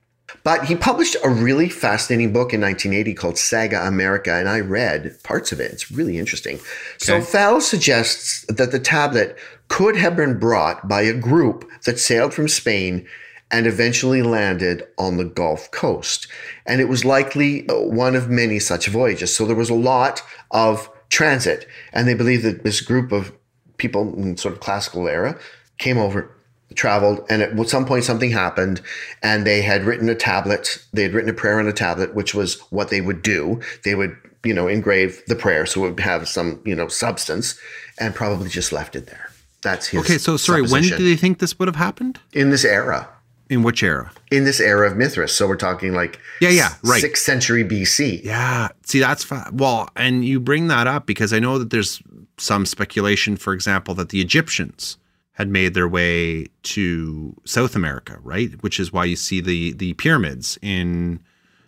But 0.43 0.65
he 0.65 0.75
published 0.75 1.17
a 1.23 1.29
really 1.29 1.69
fascinating 1.69 2.33
book 2.33 2.53
in 2.53 2.61
1980 2.61 3.15
called 3.15 3.39
Saga 3.39 3.87
America, 3.87 4.33
and 4.35 4.49
I 4.49 4.59
read 4.59 5.23
parts 5.23 5.53
of 5.53 5.61
it. 5.61 5.71
It's 5.71 5.93
really 5.93 6.19
interesting. 6.19 6.59
So 6.97 7.21
Fell 7.21 7.61
suggests 7.61 8.45
that 8.49 8.73
the 8.73 8.81
tablet 8.81 9.39
could 9.69 9.95
have 9.95 10.17
been 10.17 10.37
brought 10.37 10.89
by 10.89 11.03
a 11.03 11.13
group 11.13 11.65
that 11.85 12.01
sailed 12.01 12.35
from 12.35 12.49
Spain 12.49 13.07
and 13.51 13.67
eventually 13.67 14.23
landed 14.23 14.87
on 14.99 15.17
the 15.17 15.25
Gulf 15.25 15.71
Coast. 15.71 16.29
And 16.67 16.81
it 16.81 16.89
was 16.89 17.05
likely 17.05 17.69
uh, 17.69 17.81
one 17.81 18.15
of 18.15 18.29
many 18.29 18.59
such 18.59 18.89
voyages. 18.89 19.35
So 19.35 19.47
there 19.47 19.57
was 19.57 19.71
a 19.71 19.75
lot 19.75 20.23
of 20.51 20.91
transit. 21.09 21.67
And 21.93 22.07
they 22.07 22.15
believe 22.15 22.43
that 22.43 22.63
this 22.63 22.81
group 22.81 23.13
of 23.13 23.33
people 23.79 24.15
in 24.17 24.37
sort 24.37 24.55
of 24.55 24.61
classical 24.61 25.09
era 25.09 25.39
came 25.79 25.97
over, 25.97 26.31
traveled, 26.75 27.25
and 27.31 27.41
at 27.41 27.69
some 27.69 27.87
point 27.87 28.05
something 28.05 28.31
happened, 28.31 28.83
and 29.23 29.47
they 29.47 29.63
had 29.63 29.85
written 29.85 30.09
a 30.09 30.15
tablet. 30.15 30.85
They 30.93 31.05
had 31.05 31.15
written 31.15 31.31
a 31.31 31.35
prayer 31.35 31.59
on 31.59 31.67
a 31.67 31.73
tablet, 31.73 32.15
which 32.15 32.35
was 32.35 32.61
what 32.71 32.91
they 32.91 33.01
would 33.01 33.23
do. 33.23 33.61
They 33.85 33.95
would, 33.95 34.15
you 34.45 34.53
know, 34.53 34.69
engrave 34.69 35.23
the 35.27 35.37
prayer 35.37 35.65
so 35.65 35.85
it 35.85 35.91
would 35.91 36.01
have 36.01 36.29
some, 36.29 36.61
you 36.65 36.75
know, 36.75 36.89
substance, 36.89 37.59
and 37.99 38.15
probably 38.15 38.49
just 38.49 38.73
left 38.73 38.95
it 38.97 39.07
there. 39.07 39.31
That's 39.63 39.87
his. 39.89 40.01
Okay, 40.01 40.19
so 40.19 40.37
sorry, 40.37 40.63
when 40.63 40.83
do 40.83 40.97
they 40.97 41.17
think 41.17 41.39
this 41.39 41.59
would 41.59 41.69
have 41.69 41.77
happened? 41.77 42.21
in 42.33 42.51
this 42.51 42.65
era? 42.65 43.09
In 43.51 43.63
which 43.63 43.83
era? 43.83 44.11
In 44.31 44.45
this 44.45 44.61
era 44.61 44.91
of 44.91 44.97
Mithras, 44.97 45.33
so 45.33 45.47
we're 45.49 45.57
talking 45.57 45.95
like 45.95 46.21
Yeah, 46.41 46.51
yeah, 46.51 46.75
right. 46.85 47.01
sixth 47.01 47.23
century 47.23 47.65
BC. 47.65 48.23
Yeah. 48.23 48.69
See, 48.85 49.01
that's 49.01 49.25
fa- 49.25 49.51
well, 49.53 49.89
and 49.97 50.25
you 50.25 50.39
bring 50.39 50.69
that 50.69 50.87
up 50.87 51.07
because 51.07 51.33
I 51.33 51.39
know 51.39 51.59
that 51.59 51.71
there's 51.71 52.03
some 52.37 52.67
speculation, 52.67 53.37
for 53.37 53.53
example, 53.55 53.95
that 53.95 54.11
the 54.11 54.21
Egyptians 54.21 54.99
had 55.33 55.49
made 55.49 55.73
their 55.73 55.89
way 55.89 56.47
to 56.65 57.35
South 57.45 57.75
America, 57.75 58.19
right? 58.23 58.51
Which 58.63 58.79
is 58.79 58.93
why 58.93 59.05
you 59.07 59.17
see 59.17 59.41
the 59.41 59.73
the 59.73 59.95
pyramids 59.95 60.59
in. 60.61 61.21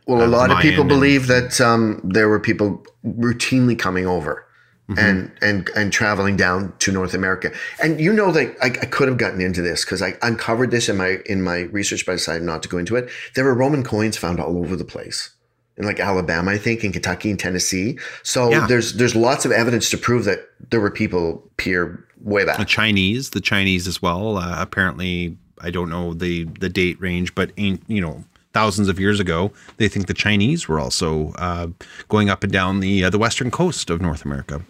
Well, 0.06 0.20
a 0.20 0.24
uh, 0.24 0.28
lot 0.28 0.50
of 0.50 0.56
Mayan 0.56 0.62
people 0.68 0.80
and- 0.82 0.88
believe 0.88 1.28
that 1.28 1.60
um, 1.60 2.00
there 2.04 2.28
were 2.28 2.40
people 2.40 2.84
routinely 3.06 3.78
coming 3.78 4.06
over 4.06 4.44
Mm-hmm. 4.90 4.98
and 4.98 5.31
and 5.40 5.70
and 5.76 5.92
traveling 5.92 6.37
down 6.37 6.72
to 6.81 6.90
North 6.90 7.14
America. 7.14 7.53
And 7.81 8.00
you 8.00 8.12
know 8.12 8.33
that 8.33 8.57
I, 8.61 8.66
I 8.66 8.87
could 8.87 9.07
have 9.07 9.18
gotten 9.18 9.40
into 9.40 9.62
this 9.62 9.85
because 9.85 10.03
I 10.03 10.14
uncovered 10.22 10.72
this 10.72 10.88
in 10.88 10.96
my 10.96 11.18
in 11.26 11.42
my 11.42 11.61
research, 11.70 12.05
but 12.05 12.12
I 12.12 12.14
decided 12.16 12.42
not 12.42 12.62
to 12.64 12.68
go 12.68 12.76
into 12.76 12.96
it. 12.96 13.09
There 13.37 13.44
were 13.44 13.55
Roman 13.55 13.85
coins 13.85 14.16
found 14.16 14.40
all 14.40 14.59
over 14.59 14.74
the 14.74 14.85
place 14.85 15.31
in 15.76 15.85
like 15.85 16.00
Alabama, 16.00 16.50
I 16.50 16.59
think, 16.59 16.83
in 16.83 16.90
Kentucky 16.92 17.31
and 17.31 17.38
Tennessee. 17.38 17.98
So 18.24 18.50
Yeah. 18.50 18.66
there's 18.66 18.94
there's 18.94 19.14
lots 19.14 19.44
of 19.44 19.53
evidence 19.53 19.90
to 19.90 19.96
prove 19.98 20.24
that 20.24 20.40
there 20.70 20.81
were 20.81 20.90
people 20.90 21.48
here 21.61 22.05
way 22.20 22.44
back. 22.44 22.59
The. 22.59 22.64
Chinese, 22.64 23.31
the 23.31 23.40
Chinese 23.40 23.87
as 23.87 24.03
well. 24.03 24.38
Uh, 24.38 24.57
apparently, 24.61 25.37
I 25.61 25.70
don't 25.70 25.88
know 25.88 26.14
the 26.14 26.44
the 26.59 26.68
date 26.68 27.00
range, 27.00 27.35
but 27.37 27.53
ain't 27.57 27.83
you 27.87 28.00
know 28.00 28.24
thousands 28.53 28.88
of 28.88 28.98
years 28.98 29.20
ago, 29.20 29.53
they 29.76 29.87
think 29.88 30.09
the 30.09 30.14
Chinese 30.14 30.66
were 30.66 30.81
also 30.81 31.33
uh, 31.38 31.68
going 32.09 32.29
up 32.29 32.42
and 32.42 32.53
down 32.53 32.81
the 32.81 33.05
uh, 33.05 33.11
the 33.11 33.18
western 33.18 33.53
coast 33.53 33.88
of 33.88 34.00
North 34.00 34.24
America. 34.24 34.62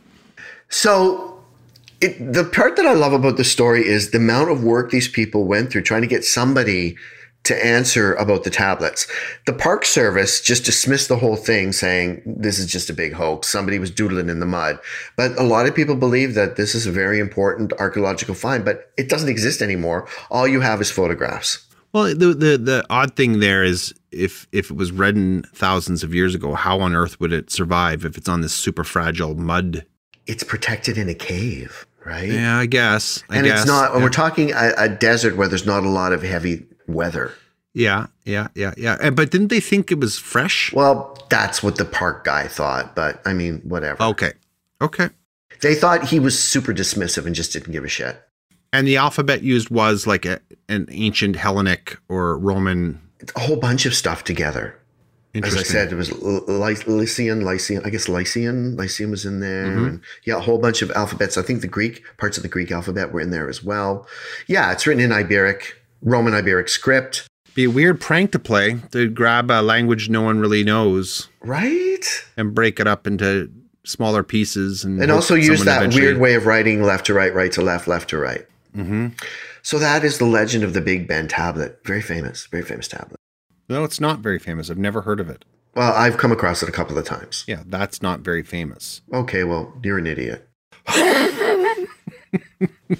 So 0.70 1.42
it, 2.00 2.32
the 2.32 2.44
part 2.44 2.76
that 2.76 2.86
I 2.86 2.94
love 2.94 3.12
about 3.12 3.36
the 3.36 3.44
story 3.44 3.86
is 3.86 4.10
the 4.10 4.18
amount 4.18 4.50
of 4.50 4.64
work 4.64 4.90
these 4.90 5.08
people 5.08 5.44
went 5.44 5.70
through 5.70 5.82
trying 5.82 6.02
to 6.02 6.08
get 6.08 6.24
somebody 6.24 6.96
to 7.42 7.66
answer 7.66 8.14
about 8.14 8.44
the 8.44 8.50
tablets. 8.50 9.06
The 9.46 9.52
Park 9.52 9.84
Service 9.84 10.40
just 10.40 10.64
dismissed 10.64 11.08
the 11.08 11.16
whole 11.16 11.36
thing, 11.36 11.72
saying 11.72 12.22
this 12.26 12.58
is 12.58 12.66
just 12.66 12.90
a 12.90 12.94
big 12.94 13.14
hoax. 13.14 13.48
Somebody 13.48 13.78
was 13.78 13.90
doodling 13.90 14.28
in 14.28 14.40
the 14.40 14.46
mud. 14.46 14.78
But 15.16 15.38
a 15.38 15.42
lot 15.42 15.66
of 15.66 15.74
people 15.74 15.96
believe 15.96 16.34
that 16.34 16.56
this 16.56 16.74
is 16.74 16.86
a 16.86 16.92
very 16.92 17.18
important 17.18 17.72
archaeological 17.74 18.34
find, 18.34 18.64
but 18.64 18.92
it 18.98 19.08
doesn't 19.08 19.28
exist 19.28 19.62
anymore. 19.62 20.06
All 20.30 20.46
you 20.46 20.60
have 20.60 20.80
is 20.80 20.90
photographs. 20.90 21.66
Well, 21.92 22.14
the 22.14 22.34
the 22.34 22.58
the 22.58 22.86
odd 22.88 23.16
thing 23.16 23.40
there 23.40 23.64
is 23.64 23.92
if 24.12 24.46
if 24.52 24.70
it 24.70 24.76
was 24.76 24.92
written 24.92 25.42
thousands 25.54 26.04
of 26.04 26.14
years 26.14 26.34
ago, 26.34 26.54
how 26.54 26.80
on 26.80 26.94
earth 26.94 27.18
would 27.18 27.32
it 27.32 27.50
survive 27.50 28.04
if 28.04 28.16
it's 28.16 28.28
on 28.28 28.42
this 28.42 28.54
super 28.54 28.84
fragile 28.84 29.34
mud? 29.34 29.86
It's 30.30 30.44
protected 30.44 30.96
in 30.96 31.08
a 31.08 31.14
cave, 31.14 31.86
right? 32.06 32.28
Yeah, 32.28 32.56
I 32.56 32.66
guess. 32.66 33.24
I 33.28 33.38
and 33.38 33.46
guess. 33.46 33.62
it's 33.62 33.68
not, 33.68 33.92
yeah. 33.94 34.00
we're 34.02 34.10
talking 34.10 34.52
a, 34.52 34.72
a 34.78 34.88
desert 34.88 35.36
where 35.36 35.48
there's 35.48 35.66
not 35.66 35.82
a 35.82 35.88
lot 35.88 36.12
of 36.12 36.22
heavy 36.22 36.66
weather. 36.86 37.34
Yeah, 37.74 38.06
yeah, 38.24 38.46
yeah, 38.54 38.72
yeah. 38.76 38.96
And- 39.00 39.16
But 39.16 39.30
didn't 39.32 39.48
they 39.48 39.58
think 39.60 39.90
it 39.90 39.98
was 39.98 40.18
fresh? 40.18 40.72
Well, 40.72 41.16
that's 41.30 41.62
what 41.62 41.76
the 41.76 41.84
park 41.84 42.24
guy 42.24 42.46
thought, 42.46 42.94
but 42.94 43.20
I 43.24 43.32
mean, 43.32 43.60
whatever. 43.64 44.02
Okay, 44.04 44.32
okay. 44.80 45.10
They 45.62 45.74
thought 45.74 46.04
he 46.04 46.20
was 46.20 46.38
super 46.38 46.72
dismissive 46.72 47.26
and 47.26 47.34
just 47.34 47.52
didn't 47.52 47.72
give 47.72 47.84
a 47.84 47.88
shit. 47.88 48.22
And 48.72 48.86
the 48.86 48.96
alphabet 48.96 49.42
used 49.42 49.68
was 49.68 50.06
like 50.06 50.24
a, 50.24 50.38
an 50.68 50.86
ancient 50.90 51.34
Hellenic 51.36 51.98
or 52.08 52.38
Roman. 52.38 53.00
It's 53.18 53.32
a 53.34 53.40
whole 53.40 53.56
bunch 53.56 53.84
of 53.84 53.94
stuff 53.94 54.22
together. 54.24 54.78
As 55.34 55.56
I 55.56 55.62
said, 55.62 55.92
it 55.92 55.94
was 55.94 56.10
Ly- 56.20 56.42
Ly- 56.48 56.82
Lycian, 56.86 57.44
Lycian, 57.44 57.82
I 57.84 57.90
guess 57.90 58.08
Lycian, 58.08 58.76
Lycian 58.76 59.10
was 59.12 59.24
in 59.24 59.38
there. 59.40 59.66
Mm-hmm. 59.66 59.84
And 59.86 60.00
yeah, 60.24 60.36
a 60.36 60.40
whole 60.40 60.58
bunch 60.58 60.82
of 60.82 60.90
alphabets. 60.92 61.38
I 61.38 61.42
think 61.42 61.60
the 61.60 61.68
Greek, 61.68 62.02
parts 62.18 62.36
of 62.36 62.42
the 62.42 62.48
Greek 62.48 62.72
alphabet 62.72 63.12
were 63.12 63.20
in 63.20 63.30
there 63.30 63.48
as 63.48 63.62
well. 63.62 64.06
Yeah, 64.48 64.72
it's 64.72 64.86
written 64.88 65.02
in 65.04 65.10
Iberic, 65.10 65.72
Roman 66.02 66.32
Iberic 66.32 66.68
script, 66.68 67.28
be 67.54 67.64
a 67.64 67.70
weird 67.70 68.00
prank 68.00 68.32
to 68.32 68.38
play 68.38 68.78
to 68.92 69.08
grab 69.08 69.50
a 69.50 69.60
language 69.62 70.08
no 70.08 70.22
one 70.22 70.38
really 70.38 70.62
knows 70.64 71.28
right? 71.42 72.04
and 72.36 72.54
break 72.54 72.78
it 72.78 72.86
up 72.86 73.06
into 73.06 73.50
smaller 73.84 74.22
pieces 74.22 74.84
and, 74.84 75.02
And 75.02 75.10
also 75.10 75.34
use 75.34 75.64
that 75.64 75.78
eventually- 75.78 76.02
weird 76.06 76.18
way 76.18 76.34
of 76.34 76.46
writing 76.46 76.82
left 76.82 77.06
to 77.06 77.14
right, 77.14 77.34
right 77.34 77.50
to 77.52 77.62
left, 77.62 77.86
left 77.88 78.10
to 78.10 78.18
right. 78.18 78.46
Mm-hmm. 78.76 79.08
So 79.62 79.78
that 79.78 80.04
is 80.04 80.18
the 80.18 80.24
legend 80.26 80.64
of 80.64 80.72
the 80.74 80.80
Big 80.80 81.06
Bend 81.06 81.30
tablet. 81.30 81.80
Very 81.84 82.02
famous, 82.02 82.46
very 82.46 82.62
famous 82.64 82.88
tablet. 82.88 83.19
No, 83.70 83.84
it's 83.84 84.00
not 84.00 84.18
very 84.18 84.40
famous. 84.40 84.68
I've 84.68 84.78
never 84.78 85.02
heard 85.02 85.20
of 85.20 85.30
it. 85.30 85.44
Well, 85.76 85.92
I've 85.94 86.18
come 86.18 86.32
across 86.32 86.60
it 86.60 86.68
a 86.68 86.72
couple 86.72 86.98
of 86.98 87.04
times. 87.06 87.44
Yeah, 87.46 87.62
that's 87.64 88.02
not 88.02 88.20
very 88.20 88.42
famous. 88.42 89.00
Okay, 89.12 89.44
well, 89.44 89.72
you're 89.84 89.98
an 89.98 90.08
idiot. 90.08 90.48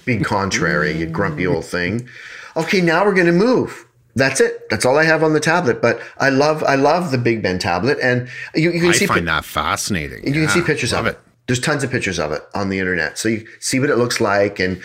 Being 0.05 0.23
contrary, 0.23 0.93
you 0.93 1.07
grumpy 1.07 1.45
old 1.45 1.65
thing. 1.65 2.09
Okay, 2.57 2.81
now 2.81 3.05
we're 3.05 3.15
gonna 3.15 3.33
move. 3.33 3.85
That's 4.15 4.41
it. 4.41 4.71
That's 4.71 4.87
all 4.87 4.97
I 4.97 5.05
have 5.05 5.25
on 5.25 5.33
the 5.33 5.41
tablet. 5.41 5.83
But 5.83 6.01
I 6.19 6.31
love, 6.31 6.63
I 6.63 6.77
love 6.77 7.11
the 7.11 7.19
Big 7.19 7.43
Bend 7.43 7.61
tablet, 7.61 7.99
and 8.01 8.29
you, 8.55 8.71
you 8.71 8.81
can 8.81 8.91
I 8.91 8.93
see, 8.93 9.07
find 9.07 9.27
that 9.27 9.45
fascinating. 9.45 10.25
you 10.25 10.33
can 10.33 10.49
see 10.49 10.63
pictures 10.63 10.93
of 10.93 11.07
it. 11.07 11.19
There's 11.49 11.61
tons 11.61 11.83
of 11.83 11.91
pictures 11.91 12.21
of 12.21 12.31
it 12.31 12.43
on 12.55 12.69
the 12.69 12.79
internet, 12.79 13.19
so 13.19 13.29
you 13.29 13.45
see 13.59 13.81
what 13.81 13.91
it 13.91 13.97
looks 13.97 14.21
like, 14.21 14.61
and 14.61 14.81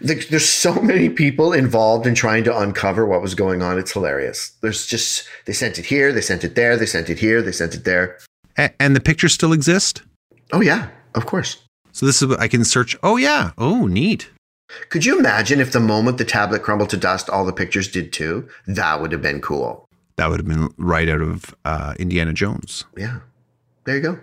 the, 0.00 0.14
there's 0.30 0.48
so 0.48 0.74
many 0.74 1.08
people 1.08 1.52
involved 1.52 2.06
in 2.06 2.14
trying 2.14 2.44
to 2.44 2.58
uncover 2.58 3.06
what 3.06 3.22
was 3.22 3.34
going 3.34 3.62
on. 3.62 3.78
It's 3.78 3.92
hilarious. 3.92 4.50
There's 4.60 4.86
just 4.86 5.28
they 5.46 5.52
sent 5.52 5.78
it 5.78 5.86
here, 5.86 6.12
they 6.12 6.20
sent 6.20 6.44
it 6.44 6.54
there, 6.54 6.76
they 6.76 6.86
sent 6.86 7.10
it 7.10 7.18
here, 7.18 7.42
they 7.42 7.52
sent 7.52 7.74
it 7.74 7.84
there. 7.84 8.18
A- 8.58 8.70
and 8.80 8.96
the 8.96 9.00
pictures 9.00 9.32
still 9.32 9.52
exist. 9.52 10.02
Oh 10.52 10.60
yeah, 10.60 10.88
of 11.14 11.26
course. 11.26 11.62
So 11.92 12.06
this 12.06 12.22
is 12.22 12.28
what 12.28 12.40
I 12.40 12.48
can 12.48 12.64
search. 12.64 12.96
Oh 13.02 13.16
yeah. 13.16 13.50
Oh 13.58 13.86
neat. 13.86 14.30
Could 14.88 15.04
you 15.04 15.18
imagine 15.18 15.60
if 15.60 15.72
the 15.72 15.80
moment 15.80 16.18
the 16.18 16.24
tablet 16.24 16.62
crumbled 16.62 16.90
to 16.90 16.96
dust, 16.96 17.28
all 17.28 17.44
the 17.44 17.52
pictures 17.52 17.90
did 17.90 18.12
too? 18.12 18.48
That 18.66 19.00
would 19.00 19.10
have 19.12 19.22
been 19.22 19.40
cool. 19.40 19.84
That 20.16 20.30
would 20.30 20.38
have 20.38 20.46
been 20.46 20.68
right 20.76 21.08
out 21.08 21.20
of 21.20 21.54
uh, 21.64 21.94
Indiana 21.98 22.32
Jones. 22.32 22.84
Yeah. 22.96 23.20
There 23.84 23.96
you 23.96 24.02
go. 24.02 24.18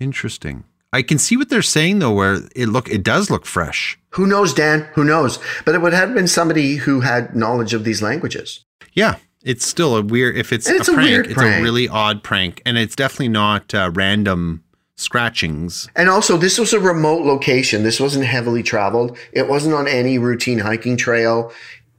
Interesting. 0.00 0.64
I 0.94 1.02
can 1.02 1.18
see 1.18 1.36
what 1.36 1.48
they're 1.48 1.60
saying 1.60 1.98
though, 1.98 2.12
where 2.12 2.38
it 2.54 2.68
look 2.68 2.88
it 2.88 3.02
does 3.02 3.28
look 3.28 3.46
fresh. 3.46 3.98
Who 4.10 4.28
knows, 4.28 4.54
Dan? 4.54 4.88
Who 4.94 5.02
knows? 5.02 5.40
But 5.64 5.74
it 5.74 5.82
would 5.82 5.92
have 5.92 6.14
been 6.14 6.28
somebody 6.28 6.76
who 6.76 7.00
had 7.00 7.34
knowledge 7.34 7.74
of 7.74 7.82
these 7.82 8.00
languages. 8.00 8.64
Yeah, 8.92 9.16
it's 9.42 9.66
still 9.66 9.96
a 9.96 10.02
weird. 10.02 10.36
If 10.36 10.52
it's, 10.52 10.70
it's 10.70 10.86
a 10.86 10.92
a 10.92 10.94
prank, 10.94 11.26
it's 11.26 11.34
prank. 11.34 11.60
a 11.60 11.62
really 11.64 11.88
odd 11.88 12.22
prank, 12.22 12.62
and 12.64 12.78
it's 12.78 12.94
definitely 12.94 13.30
not 13.30 13.74
uh, 13.74 13.90
random 13.92 14.62
scratchings. 14.94 15.88
And 15.96 16.08
also, 16.08 16.36
this 16.36 16.58
was 16.58 16.72
a 16.72 16.78
remote 16.78 17.26
location. 17.26 17.82
This 17.82 17.98
wasn't 17.98 18.26
heavily 18.26 18.62
traveled. 18.62 19.18
It 19.32 19.48
wasn't 19.48 19.74
on 19.74 19.88
any 19.88 20.18
routine 20.18 20.60
hiking 20.60 20.96
trail. 20.96 21.52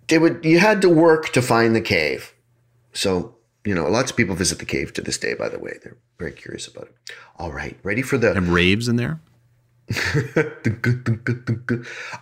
They 0.07 0.19
would 0.19 0.45
you 0.45 0.59
had 0.59 0.81
to 0.83 0.89
work 0.89 1.33
to 1.33 1.41
find 1.41 1.75
the 1.75 1.81
cave. 1.81 2.33
So, 2.93 3.35
you 3.65 3.75
know, 3.75 3.89
lots 3.89 4.11
of 4.11 4.15
people 4.15 4.35
visit 4.35 4.59
the 4.59 4.65
cave 4.65 4.93
to 4.93 5.01
this 5.01 5.17
day, 5.17 5.33
by 5.33 5.49
the 5.49 5.59
way. 5.59 5.79
They're 5.83 5.97
very 6.17 6.31
curious 6.31 6.67
about 6.67 6.85
it. 6.85 6.95
All 7.37 7.51
right, 7.51 7.77
ready 7.83 8.01
for 8.01 8.17
the 8.17 8.31
And 8.31 8.47
raves 8.47 8.87
in 8.87 8.95
there. 8.95 9.19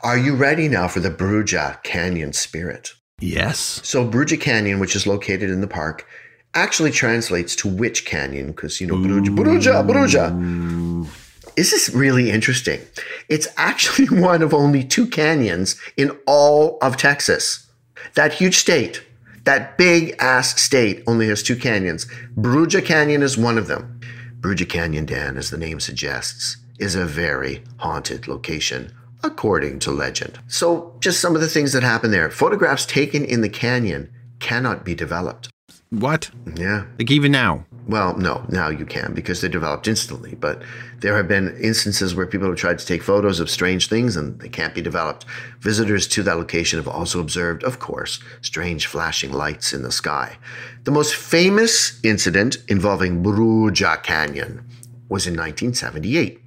Are 0.04 0.18
you 0.18 0.36
ready 0.36 0.68
now 0.68 0.88
for 0.88 1.00
the 1.00 1.10
Bruja 1.10 1.82
Canyon 1.84 2.34
spirit? 2.34 2.94
Yes. 3.20 3.80
So 3.84 4.06
Bruja 4.08 4.40
Canyon, 4.40 4.80
which 4.80 4.96
is 4.96 5.08
located 5.08 5.50
in 5.50 5.62
the 5.62 5.68
park, 5.68 6.06
actually 6.54 6.92
translates 6.92 7.56
to 7.58 7.68
witch 7.68 8.06
canyon 8.06 8.48
because 8.48 8.80
you 8.80 8.88
know 8.88 8.96
Bruja, 8.96 9.36
Bruja, 9.36 9.88
Bruja. 9.88 11.10
This 11.56 11.72
is 11.72 11.94
really 11.94 12.32
interesting. 12.32 12.82
It's 13.30 13.48
actually 13.58 14.08
one 14.20 14.42
of 14.42 14.54
only 14.54 14.84
two 14.84 15.08
canyons 15.08 15.80
in 15.98 16.18
all 16.26 16.78
of 16.82 16.98
Texas. 16.98 17.68
That 18.16 18.34
huge 18.34 18.58
state, 18.58 19.04
that 19.44 19.78
big 19.78 20.16
ass 20.20 20.60
state, 20.62 21.04
only 21.08 21.28
has 21.28 21.44
two 21.44 21.56
canyons. 21.56 22.06
Bruja 22.36 22.84
Canyon 22.84 23.22
is 23.22 23.38
one 23.38 23.58
of 23.58 23.68
them. 23.68 24.00
Bruja 24.40 24.68
Canyon, 24.68 25.06
Dan, 25.06 25.38
as 25.38 25.50
the 25.50 25.58
name 25.58 25.80
suggests, 25.80 26.58
is 26.80 26.96
a 26.96 27.06
very 27.06 27.64
haunted 27.78 28.28
location, 28.28 28.94
according 29.24 29.80
to 29.80 29.92
legend. 29.92 30.40
So, 30.48 30.96
just 31.00 31.20
some 31.20 31.36
of 31.36 31.42
the 31.42 31.48
things 31.48 31.74
that 31.74 31.84
happen 31.84 32.12
there. 32.12 32.30
Photographs 32.30 32.86
taken 32.86 33.24
in 33.24 33.42
the 33.42 33.50
canyon 33.50 34.12
cannot 34.40 34.84
be 34.84 34.96
developed. 34.96 35.50
What? 35.90 36.32
Yeah. 36.56 36.86
Like 36.98 37.12
even 37.12 37.32
now? 37.32 37.66
Well, 37.86 38.18
no, 38.18 38.46
now 38.48 38.70
you 38.70 38.86
can 38.86 39.14
because 39.14 39.42
they're 39.42 39.50
developed 39.50 39.88
instantly. 39.88 40.36
But 40.36 40.62
there 41.00 41.18
have 41.18 41.28
been 41.28 41.58
instances 41.58 42.16
where 42.16 42.26
people 42.26 42.48
have 42.48 42.58
tried 42.58 42.80
to 42.80 42.86
take 42.86 43.04
photos 43.04 43.42
of 43.42 43.50
strange 43.50 43.90
things 43.90 44.16
and 44.16 44.40
they 44.40 44.48
can't 44.48 44.74
be 44.74 44.82
developed. 44.82 45.26
Visitors 45.60 46.08
to 46.10 46.24
that 46.24 46.38
location 46.38 46.80
have 46.80 46.88
also 46.88 47.20
observed, 47.20 47.64
of 47.64 47.80
course, 47.80 48.20
strange 48.42 48.86
flashing 48.86 49.34
lights 49.34 49.74
in 49.74 49.84
the 49.84 49.92
sky. 49.92 50.38
The 50.86 50.92
most 50.92 51.16
famous 51.16 52.00
incident 52.04 52.58
involving 52.70 53.22
Bruja 53.22 54.02
Canyon 54.02 54.66
was 55.10 55.28
in 55.28 55.34
1978. 55.34 56.42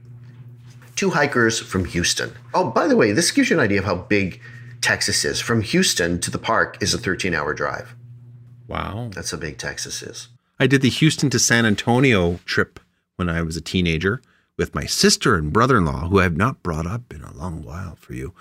Two 0.95 1.11
hikers 1.11 1.61
from 1.61 1.85
Houston. 1.85 2.33
Oh, 2.55 2.71
by 2.71 2.87
the 2.87 2.97
way, 2.97 3.13
this 3.13 3.31
gives 3.31 3.51
you 3.51 3.57
an 3.57 3.63
idea 3.63 3.81
of 3.81 3.85
how 3.85 3.97
big 3.97 4.41
Texas 4.81 5.25
is. 5.27 5.41
From 5.41 5.61
Houston 5.61 6.19
to 6.21 6.31
the 6.31 6.39
park 6.39 6.79
is 6.81 6.95
a 6.95 6.99
13 6.99 7.35
hour 7.35 7.53
drive. 7.53 7.95
Wow. 8.67 9.11
That's 9.13 9.31
how 9.31 9.37
big 9.37 9.59
Texas 9.59 10.03
is. 10.03 10.29
I 10.59 10.67
did 10.67 10.83
the 10.83 10.89
Houston 10.91 11.31
to 11.31 11.39
San 11.39 11.67
Antonio 11.67 12.41
trip 12.45 12.81
when 13.17 13.29
I 13.29 13.43
was 13.43 13.57
a 13.57 13.61
teenager 13.61 14.23
with 14.57 14.75
my 14.75 14.87
sister 14.87 15.35
and 15.37 15.53
brother-in-law, 15.53 16.09
who 16.09 16.21
I 16.21 16.25
have 16.25 16.37
not 16.37 16.63
brought 16.63 16.87
up 16.87 17.13
in 17.13 17.23
a 17.23 17.33
long 17.35 17.63
while 17.63 17.97
for 17.97 18.15
you. 18.15 18.33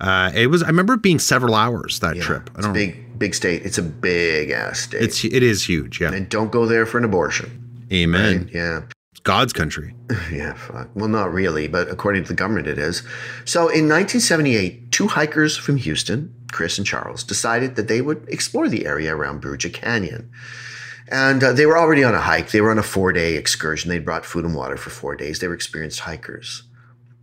Uh, 0.00 0.30
it 0.34 0.48
was. 0.48 0.62
I 0.62 0.66
remember 0.66 0.94
it 0.94 1.02
being 1.02 1.18
several 1.18 1.54
hours 1.54 2.00
that 2.00 2.16
Yeah, 2.16 2.22
trip. 2.22 2.50
I 2.56 2.58
It's 2.58 2.68
big, 2.68 3.18
big 3.18 3.34
state. 3.34 3.62
It's 3.64 3.78
a 3.78 3.82
big 3.82 4.50
ass 4.50 4.80
state. 4.80 5.00
It's 5.02 5.24
it 5.24 5.42
is 5.42 5.64
huge. 5.64 6.00
Yeah. 6.00 6.12
and 6.12 6.28
don't 6.28 6.50
go 6.50 6.66
there 6.66 6.84
for 6.86 6.98
an 6.98 7.04
abortion. 7.04 7.86
Amen. 7.92 8.50
Yeah. 8.52 8.82
It's 9.12 9.20
God's 9.20 9.52
country. 9.52 9.94
Yeah. 10.30 10.54
Fuck. 10.54 10.88
Well, 10.94 11.08
not 11.08 11.32
really, 11.32 11.68
but 11.68 11.88
according 11.88 12.24
to 12.24 12.28
the 12.28 12.34
government, 12.34 12.66
it 12.66 12.78
is. 12.78 13.02
So 13.44 13.60
in 13.62 13.88
1978, 13.88 14.90
two 14.92 15.06
hikers 15.06 15.56
from 15.56 15.76
Houston, 15.76 16.34
Chris 16.50 16.76
and 16.78 16.86
Charles, 16.86 17.22
decided 17.22 17.76
that 17.76 17.88
they 17.88 18.00
would 18.02 18.26
explore 18.28 18.68
the 18.68 18.84
area 18.86 19.14
around 19.14 19.40
Bruja 19.42 19.72
Canyon. 19.72 20.30
And 21.12 21.44
uh, 21.44 21.52
they 21.52 21.66
were 21.66 21.76
already 21.76 22.02
on 22.02 22.14
a 22.14 22.20
hike. 22.20 22.52
They 22.52 22.62
were 22.62 22.70
on 22.70 22.78
a 22.78 22.82
four 22.82 23.12
day 23.12 23.36
excursion. 23.36 23.90
They'd 23.90 24.04
brought 24.04 24.24
food 24.24 24.46
and 24.46 24.54
water 24.54 24.78
for 24.78 24.88
four 24.88 25.14
days. 25.14 25.38
They 25.38 25.46
were 25.46 25.54
experienced 25.54 26.00
hikers. 26.00 26.62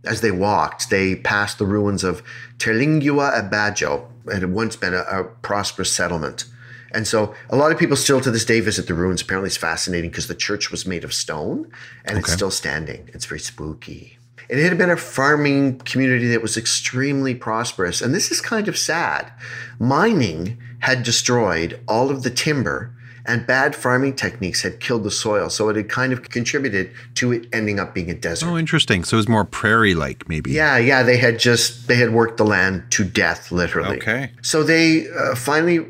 As 0.04 0.20
they 0.20 0.30
walked, 0.30 0.90
they 0.90 1.16
passed 1.16 1.58
the 1.58 1.66
ruins 1.66 2.04
of 2.04 2.22
Terlingua 2.58 3.36
Abajo. 3.36 4.08
It 4.28 4.34
had 4.34 4.52
once 4.52 4.76
been 4.76 4.94
a, 4.94 5.02
a 5.02 5.24
prosperous 5.24 5.92
settlement. 5.92 6.44
And 6.92 7.06
so 7.06 7.34
a 7.50 7.56
lot 7.56 7.72
of 7.72 7.78
people 7.78 7.96
still 7.96 8.20
to 8.20 8.30
this 8.30 8.44
day 8.44 8.60
visit 8.60 8.86
the 8.86 8.94
ruins. 8.94 9.22
Apparently, 9.22 9.48
it's 9.48 9.56
fascinating 9.56 10.10
because 10.10 10.28
the 10.28 10.34
church 10.36 10.70
was 10.70 10.86
made 10.86 11.02
of 11.02 11.12
stone 11.12 11.70
and 12.04 12.16
it's 12.16 12.32
still 12.32 12.50
standing. 12.52 13.10
It's 13.12 13.26
very 13.26 13.40
spooky. 13.40 14.18
It 14.48 14.62
had 14.62 14.78
been 14.78 14.90
a 14.90 14.96
farming 14.96 15.78
community 15.80 16.28
that 16.28 16.42
was 16.42 16.56
extremely 16.56 17.34
prosperous. 17.34 18.00
And 18.00 18.14
this 18.14 18.30
is 18.30 18.40
kind 18.40 18.68
of 18.68 18.78
sad. 18.78 19.32
Mining 19.80 20.58
had 20.80 21.02
destroyed 21.02 21.80
all 21.86 22.10
of 22.10 22.22
the 22.22 22.30
timber, 22.30 22.94
and 23.26 23.46
bad 23.46 23.74
farming 23.74 24.16
techniques 24.16 24.62
had 24.62 24.80
killed 24.80 25.04
the 25.04 25.10
soil. 25.10 25.50
So 25.50 25.68
it 25.68 25.76
had 25.76 25.88
kind 25.88 26.12
of 26.12 26.30
contributed 26.30 26.92
to 27.16 27.32
it 27.32 27.46
ending 27.52 27.78
up 27.78 27.94
being 27.94 28.10
a 28.10 28.14
desert. 28.14 28.46
Oh, 28.46 28.56
interesting. 28.56 29.04
So 29.04 29.16
it 29.16 29.18
was 29.18 29.28
more 29.28 29.44
prairie 29.44 29.94
like, 29.94 30.28
maybe. 30.28 30.50
Yeah, 30.50 30.78
yeah, 30.78 31.02
they 31.02 31.16
had 31.16 31.38
just 31.38 31.88
they 31.88 31.96
had 31.96 32.12
worked 32.12 32.36
the 32.36 32.44
land 32.44 32.84
to 32.90 33.04
death, 33.04 33.52
literally. 33.52 33.96
Okay. 33.96 34.32
So 34.42 34.62
they 34.62 35.08
uh, 35.10 35.34
finally 35.34 35.86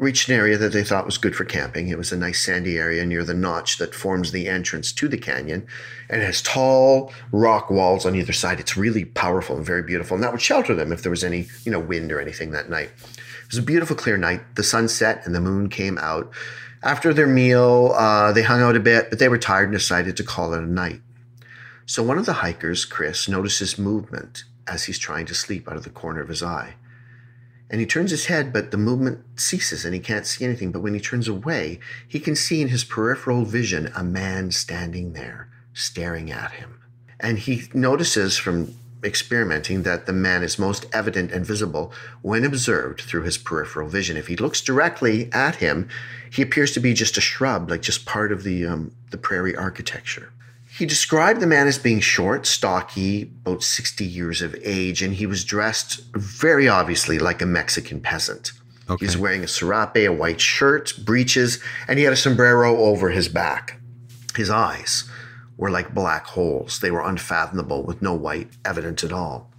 reached 0.00 0.30
an 0.30 0.34
area 0.34 0.56
that 0.56 0.72
they 0.72 0.82
thought 0.82 1.04
was 1.04 1.18
good 1.18 1.36
for 1.36 1.44
camping. 1.44 1.88
It 1.88 1.98
was 1.98 2.10
a 2.10 2.16
nice 2.16 2.42
sandy 2.42 2.78
area 2.78 3.04
near 3.04 3.22
the 3.22 3.34
notch 3.34 3.76
that 3.76 3.94
forms 3.94 4.32
the 4.32 4.48
entrance 4.48 4.92
to 4.92 5.08
the 5.08 5.18
canyon, 5.18 5.66
and 6.08 6.22
it 6.22 6.24
has 6.24 6.40
tall 6.40 7.12
rock 7.32 7.70
walls 7.70 8.06
on 8.06 8.16
either 8.16 8.32
side. 8.32 8.58
It's 8.58 8.78
really 8.78 9.04
powerful 9.04 9.56
and 9.56 9.64
very 9.64 9.82
beautiful, 9.82 10.14
and 10.14 10.24
that 10.24 10.32
would 10.32 10.40
shelter 10.40 10.74
them 10.74 10.90
if 10.90 11.02
there 11.02 11.10
was 11.10 11.22
any 11.22 11.46
you 11.64 11.70
know 11.70 11.78
wind 11.78 12.10
or 12.10 12.20
anything 12.20 12.50
that 12.52 12.70
night. 12.70 12.90
It 12.98 13.50
was 13.50 13.58
a 13.58 13.62
beautiful, 13.62 13.94
clear 13.94 14.16
night. 14.16 14.40
The 14.56 14.62
sun 14.62 14.88
set 14.88 15.26
and 15.26 15.34
the 15.34 15.40
moon 15.40 15.68
came 15.68 15.98
out. 15.98 16.32
After 16.82 17.12
their 17.12 17.26
meal, 17.26 17.92
uh, 17.94 18.32
they 18.32 18.42
hung 18.42 18.62
out 18.62 18.76
a 18.76 18.80
bit, 18.80 19.10
but 19.10 19.18
they 19.18 19.28
were 19.28 19.38
tired 19.38 19.64
and 19.68 19.72
decided 19.72 20.16
to 20.16 20.24
call 20.24 20.54
it 20.54 20.62
a 20.62 20.66
night. 20.66 21.02
So 21.84 22.02
one 22.02 22.18
of 22.18 22.26
the 22.26 22.34
hikers, 22.34 22.84
Chris, 22.84 23.28
notices 23.28 23.78
movement 23.78 24.44
as 24.66 24.84
he's 24.84 24.98
trying 24.98 25.26
to 25.26 25.34
sleep 25.34 25.68
out 25.68 25.76
of 25.76 25.84
the 25.84 25.90
corner 25.90 26.20
of 26.20 26.28
his 26.28 26.42
eye. 26.42 26.76
And 27.68 27.80
he 27.80 27.86
turns 27.86 28.10
his 28.10 28.26
head, 28.26 28.52
but 28.52 28.70
the 28.70 28.76
movement 28.76 29.24
ceases 29.36 29.84
and 29.84 29.94
he 29.94 30.00
can't 30.00 30.26
see 30.26 30.44
anything. 30.44 30.72
But 30.72 30.80
when 30.80 30.94
he 30.94 31.00
turns 31.00 31.28
away, 31.28 31.80
he 32.08 32.18
can 32.18 32.34
see 32.34 32.62
in 32.62 32.68
his 32.68 32.84
peripheral 32.84 33.44
vision 33.44 33.92
a 33.94 34.02
man 34.02 34.50
standing 34.50 35.12
there, 35.12 35.50
staring 35.74 36.30
at 36.30 36.52
him. 36.52 36.80
And 37.20 37.38
he 37.38 37.64
notices 37.74 38.38
from 38.38 38.74
experimenting 39.02 39.82
that 39.82 40.06
the 40.06 40.12
man 40.12 40.42
is 40.42 40.58
most 40.58 40.86
evident 40.92 41.32
and 41.32 41.44
visible 41.44 41.92
when 42.22 42.44
observed 42.44 43.00
through 43.02 43.22
his 43.22 43.38
peripheral 43.38 43.88
vision. 43.88 44.16
If 44.16 44.26
he 44.26 44.36
looks 44.36 44.60
directly 44.60 45.30
at 45.32 45.56
him, 45.56 45.88
he 46.30 46.42
appears 46.42 46.72
to 46.72 46.80
be 46.80 46.94
just 46.94 47.16
a 47.16 47.20
shrub, 47.20 47.70
like 47.70 47.82
just 47.82 48.06
part 48.06 48.32
of 48.32 48.42
the, 48.42 48.66
um, 48.66 48.92
the 49.10 49.18
prairie 49.18 49.56
architecture. 49.56 50.32
He 50.78 50.86
described 50.86 51.40
the 51.40 51.46
man 51.46 51.66
as 51.66 51.78
being 51.78 52.00
short, 52.00 52.46
stocky, 52.46 53.30
about 53.44 53.62
60 53.62 54.04
years 54.04 54.40
of 54.40 54.56
age, 54.62 55.02
and 55.02 55.14
he 55.14 55.26
was 55.26 55.44
dressed 55.44 56.02
very 56.14 56.68
obviously 56.68 57.18
like 57.18 57.42
a 57.42 57.46
Mexican 57.46 58.00
peasant. 58.00 58.52
Okay. 58.88 59.04
He 59.04 59.06
was 59.06 59.18
wearing 59.18 59.44
a 59.44 59.48
serape, 59.48 59.96
a 59.96 60.08
white 60.08 60.40
shirt, 60.40 60.94
breeches, 61.04 61.60
and 61.86 61.98
he 61.98 62.04
had 62.04 62.12
a 62.12 62.16
sombrero 62.16 62.76
over 62.76 63.10
his 63.10 63.28
back. 63.28 63.80
His 64.36 64.48
eyes 64.48 65.09
were 65.60 65.70
like 65.70 65.94
black 65.94 66.24
holes. 66.24 66.80
They 66.80 66.90
were 66.90 67.06
unfathomable 67.06 67.82
with 67.82 68.00
no 68.00 68.14
white 68.14 68.48
evidence 68.64 69.04
at 69.04 69.12
all. 69.12 69.50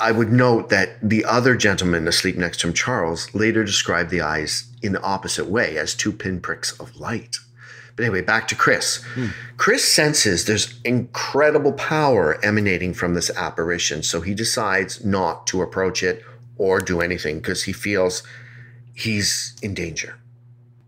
I 0.00 0.10
would 0.10 0.32
note 0.32 0.70
that 0.70 0.96
the 1.06 1.26
other 1.26 1.54
gentleman 1.54 2.08
asleep 2.08 2.36
next 2.36 2.60
to 2.60 2.68
him, 2.68 2.72
Charles, 2.72 3.32
later 3.34 3.62
described 3.62 4.10
the 4.10 4.22
eyes 4.22 4.72
in 4.80 4.92
the 4.92 5.02
opposite 5.02 5.48
way 5.48 5.76
as 5.76 5.94
two 5.94 6.12
pinpricks 6.12 6.72
of 6.80 6.96
light. 6.96 7.36
But 7.94 8.06
anyway, 8.06 8.22
back 8.22 8.48
to 8.48 8.54
Chris. 8.54 9.04
Hmm. 9.14 9.26
Chris 9.58 9.84
senses 9.84 10.46
there's 10.46 10.80
incredible 10.82 11.74
power 11.74 12.42
emanating 12.42 12.94
from 12.94 13.12
this 13.12 13.28
apparition, 13.36 14.02
so 14.02 14.22
he 14.22 14.32
decides 14.32 15.04
not 15.04 15.46
to 15.48 15.60
approach 15.60 16.02
it 16.02 16.24
or 16.56 16.80
do 16.80 17.02
anything 17.02 17.36
because 17.36 17.64
he 17.64 17.74
feels 17.74 18.22
he's 18.94 19.54
in 19.62 19.74
danger. 19.74 20.18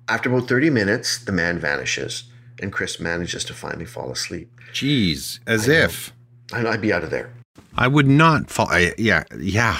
After 0.08 0.30
about 0.30 0.48
30 0.48 0.70
minutes, 0.70 1.18
the 1.22 1.32
man 1.32 1.58
vanishes, 1.58 2.24
and 2.60 2.72
Chris 2.72 3.00
manages 3.00 3.44
to 3.44 3.54
finally 3.54 3.84
fall 3.86 4.10
asleep. 4.10 4.50
Jeez. 4.72 5.40
As 5.46 5.68
if. 5.68 6.12
And 6.52 6.68
I'd 6.68 6.80
be 6.80 6.92
out 6.92 7.04
of 7.04 7.10
there. 7.10 7.32
I 7.76 7.88
would 7.88 8.06
not 8.06 8.50
fall. 8.50 8.68
I, 8.70 8.94
yeah. 8.98 9.24
Yeah. 9.38 9.78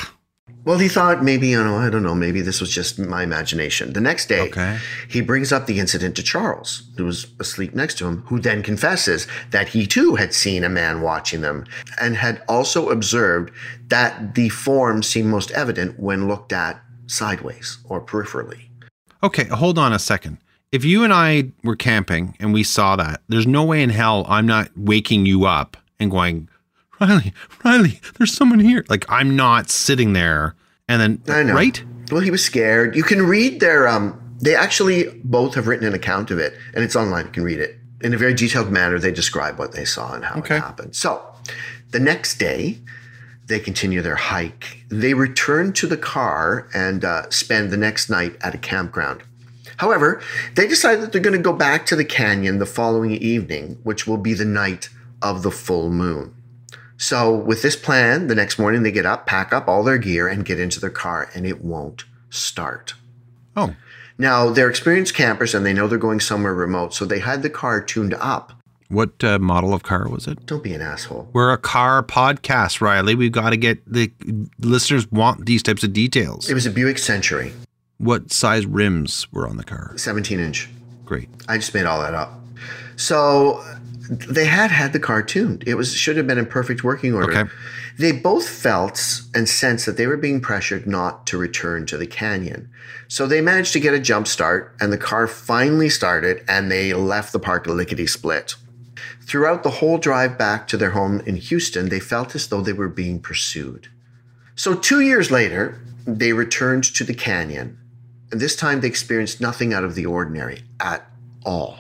Well, 0.64 0.78
he 0.78 0.88
thought 0.88 1.22
maybe, 1.22 1.48
you 1.48 1.62
know, 1.62 1.76
I 1.76 1.90
don't 1.90 2.02
know, 2.02 2.14
maybe 2.14 2.40
this 2.40 2.58
was 2.58 2.70
just 2.70 2.98
my 2.98 3.22
imagination. 3.22 3.92
The 3.92 4.00
next 4.00 4.28
day, 4.30 4.48
Okay. 4.48 4.78
he 5.08 5.20
brings 5.20 5.52
up 5.52 5.66
the 5.66 5.78
incident 5.78 6.16
to 6.16 6.22
Charles, 6.22 6.84
who 6.96 7.04
was 7.04 7.26
asleep 7.38 7.74
next 7.74 7.98
to 7.98 8.06
him, 8.06 8.22
who 8.28 8.38
then 8.40 8.62
confesses 8.62 9.26
that 9.50 9.68
he 9.68 9.86
too 9.86 10.14
had 10.14 10.32
seen 10.32 10.64
a 10.64 10.70
man 10.70 11.02
watching 11.02 11.42
them 11.42 11.66
and 12.00 12.16
had 12.16 12.42
also 12.48 12.88
observed 12.88 13.52
that 13.88 14.34
the 14.34 14.48
form 14.48 15.02
seemed 15.02 15.28
most 15.28 15.50
evident 15.50 16.00
when 16.00 16.28
looked 16.28 16.52
at 16.52 16.80
sideways 17.06 17.78
or 17.84 18.00
peripherally. 18.00 18.62
Okay. 19.22 19.44
Hold 19.44 19.78
on 19.78 19.92
a 19.92 19.98
second. 19.98 20.38
If 20.74 20.84
you 20.84 21.04
and 21.04 21.12
I 21.12 21.52
were 21.62 21.76
camping 21.76 22.34
and 22.40 22.52
we 22.52 22.64
saw 22.64 22.96
that, 22.96 23.22
there's 23.28 23.46
no 23.46 23.62
way 23.64 23.80
in 23.80 23.90
hell 23.90 24.26
I'm 24.28 24.44
not 24.44 24.70
waking 24.76 25.24
you 25.24 25.44
up 25.44 25.76
and 26.00 26.10
going, 26.10 26.48
Riley, 27.00 27.32
Riley, 27.64 28.00
there's 28.18 28.34
someone 28.34 28.58
here. 28.58 28.84
Like 28.88 29.04
I'm 29.08 29.36
not 29.36 29.70
sitting 29.70 30.14
there 30.14 30.56
and 30.88 31.00
then, 31.00 31.22
I 31.32 31.44
know. 31.44 31.54
right? 31.54 31.80
Well, 32.10 32.22
he 32.22 32.32
was 32.32 32.44
scared. 32.44 32.96
You 32.96 33.04
can 33.04 33.22
read 33.22 33.60
their, 33.60 33.86
um, 33.86 34.20
they 34.40 34.56
actually 34.56 35.10
both 35.22 35.54
have 35.54 35.68
written 35.68 35.86
an 35.86 35.94
account 35.94 36.32
of 36.32 36.40
it, 36.40 36.58
and 36.74 36.82
it's 36.82 36.96
online. 36.96 37.26
You 37.26 37.30
can 37.30 37.44
read 37.44 37.60
it. 37.60 37.78
In 38.00 38.12
a 38.12 38.18
very 38.18 38.34
detailed 38.34 38.72
manner, 38.72 38.98
they 38.98 39.12
describe 39.12 39.60
what 39.60 39.72
they 39.72 39.84
saw 39.84 40.12
and 40.12 40.24
how 40.24 40.40
Okay. 40.40 40.56
it 40.56 40.60
happened. 40.60 40.96
So 40.96 41.24
the 41.92 42.00
next 42.00 42.38
day, 42.38 42.78
they 43.46 43.60
continue 43.60 44.02
their 44.02 44.16
hike. 44.16 44.84
They 44.88 45.14
return 45.14 45.72
to 45.74 45.86
the 45.86 45.96
car 45.96 46.68
and 46.74 47.04
uh, 47.04 47.30
spend 47.30 47.70
the 47.70 47.76
next 47.76 48.10
night 48.10 48.36
at 48.40 48.56
a 48.56 48.58
campground. 48.58 49.22
However, 49.78 50.20
they 50.54 50.66
decide 50.66 50.96
that 51.00 51.12
they're 51.12 51.20
going 51.20 51.36
to 51.36 51.42
go 51.42 51.52
back 51.52 51.86
to 51.86 51.96
the 51.96 52.04
canyon 52.04 52.58
the 52.58 52.66
following 52.66 53.12
evening, 53.12 53.78
which 53.82 54.06
will 54.06 54.16
be 54.18 54.34
the 54.34 54.44
night 54.44 54.88
of 55.22 55.42
the 55.42 55.50
full 55.50 55.90
moon. 55.90 56.34
So, 56.96 57.34
with 57.34 57.62
this 57.62 57.74
plan, 57.76 58.28
the 58.28 58.34
next 58.36 58.58
morning 58.58 58.82
they 58.84 58.92
get 58.92 59.04
up, 59.06 59.26
pack 59.26 59.52
up 59.52 59.66
all 59.66 59.82
their 59.82 59.98
gear, 59.98 60.28
and 60.28 60.44
get 60.44 60.60
into 60.60 60.78
their 60.80 60.90
car, 60.90 61.28
and 61.34 61.44
it 61.44 61.64
won't 61.64 62.04
start. 62.30 62.94
Oh, 63.56 63.74
Now, 64.16 64.50
they're 64.50 64.70
experienced 64.70 65.14
campers 65.14 65.54
and 65.54 65.66
they 65.66 65.72
know 65.72 65.88
they're 65.88 65.98
going 65.98 66.20
somewhere 66.20 66.54
remote, 66.54 66.94
so 66.94 67.04
they 67.04 67.18
had 67.18 67.42
the 67.42 67.50
car 67.50 67.80
tuned 67.80 68.14
up. 68.14 68.52
what 68.88 69.24
uh, 69.24 69.38
model 69.40 69.74
of 69.74 69.82
car 69.82 70.08
was 70.08 70.28
it? 70.28 70.46
Don't 70.46 70.62
be 70.62 70.72
an 70.72 70.80
asshole. 70.82 71.28
We're 71.32 71.52
a 71.52 71.58
car 71.58 72.00
podcast, 72.04 72.80
Riley. 72.80 73.16
We've 73.16 73.32
got 73.32 73.50
to 73.50 73.56
get 73.56 73.84
the 73.92 74.12
listeners 74.60 75.10
want 75.10 75.46
these 75.46 75.62
types 75.64 75.82
of 75.82 75.92
details. 75.92 76.48
It 76.48 76.54
was 76.54 76.64
a 76.66 76.70
Buick 76.70 76.98
Century, 76.98 77.52
What 77.98 78.32
size 78.32 78.66
rims 78.66 79.30
were 79.32 79.46
on 79.48 79.56
the 79.56 79.64
car? 79.64 79.92
17 79.96 80.40
inch. 80.40 80.68
Great. 81.04 81.28
I 81.48 81.58
just 81.58 81.74
made 81.74 81.86
all 81.86 82.00
that 82.00 82.14
up. 82.14 82.32
So 82.96 83.62
they 84.08 84.44
had 84.44 84.70
had 84.70 84.92
the 84.92 85.00
car 85.00 85.22
tuned. 85.22 85.64
It 85.66 85.74
was 85.74 85.94
should 85.94 86.16
have 86.16 86.26
been 86.26 86.38
in 86.38 86.46
perfect 86.46 86.84
working 86.84 87.14
order. 87.14 87.30
Okay. 87.30 87.50
They 87.98 88.12
both 88.12 88.48
felt 88.48 89.22
and 89.34 89.48
sensed 89.48 89.86
that 89.86 89.96
they 89.96 90.06
were 90.06 90.16
being 90.16 90.40
pressured 90.40 90.86
not 90.86 91.26
to 91.28 91.38
return 91.38 91.86
to 91.86 91.96
the 91.96 92.06
canyon. 92.06 92.68
So 93.06 93.26
they 93.26 93.40
managed 93.40 93.72
to 93.74 93.80
get 93.80 93.94
a 93.94 94.00
jump 94.00 94.26
start, 94.26 94.74
and 94.80 94.92
the 94.92 94.98
car 94.98 95.26
finally 95.26 95.88
started, 95.88 96.44
and 96.48 96.70
they 96.70 96.92
left 96.92 97.32
the 97.32 97.38
park 97.38 97.66
lickety 97.66 98.06
split. 98.06 98.56
Throughout 99.22 99.62
the 99.62 99.70
whole 99.70 99.98
drive 99.98 100.36
back 100.36 100.66
to 100.68 100.76
their 100.76 100.90
home 100.90 101.20
in 101.20 101.36
Houston, 101.36 101.88
they 101.88 102.00
felt 102.00 102.34
as 102.34 102.48
though 102.48 102.60
they 102.60 102.72
were 102.72 102.88
being 102.88 103.20
pursued. 103.20 103.88
So, 104.56 104.74
two 104.74 105.00
years 105.00 105.30
later, 105.30 105.80
they 106.06 106.32
returned 106.32 106.84
to 106.84 107.04
the 107.04 107.14
canyon, 107.14 107.78
and 108.34 108.40
this 108.40 108.56
time 108.56 108.80
they 108.80 108.88
experienced 108.88 109.40
nothing 109.40 109.72
out 109.72 109.84
of 109.84 109.94
the 109.94 110.06
ordinary 110.06 110.64
at 110.80 111.08
all. 111.46 111.78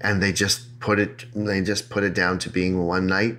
And 0.00 0.22
they 0.22 0.32
just 0.32 0.80
put 0.80 0.98
it, 0.98 1.26
they 1.34 1.60
just 1.60 1.90
put 1.90 2.02
it 2.02 2.14
down 2.14 2.38
to 2.38 2.48
being 2.48 2.86
one 2.86 3.06
night 3.06 3.36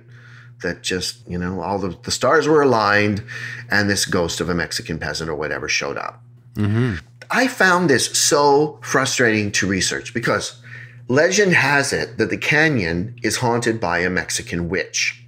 that 0.62 0.80
just, 0.80 1.28
you 1.28 1.36
know, 1.36 1.62
all 1.62 1.80
the, 1.80 1.98
the 2.04 2.12
stars 2.12 2.46
were 2.46 2.62
aligned, 2.62 3.24
and 3.72 3.90
this 3.90 4.04
ghost 4.04 4.40
of 4.40 4.48
a 4.48 4.54
Mexican 4.54 5.00
peasant 5.00 5.28
or 5.28 5.34
whatever 5.34 5.68
showed 5.68 5.98
up. 5.98 6.22
Mm-hmm. 6.54 7.04
I 7.28 7.48
found 7.48 7.90
this 7.90 8.06
so 8.16 8.78
frustrating 8.82 9.50
to 9.50 9.66
research 9.66 10.14
because 10.14 10.62
legend 11.08 11.54
has 11.54 11.92
it 11.92 12.18
that 12.18 12.30
the 12.30 12.38
canyon 12.38 13.16
is 13.24 13.38
haunted 13.38 13.80
by 13.80 13.98
a 13.98 14.10
Mexican 14.10 14.68
witch. 14.68 15.26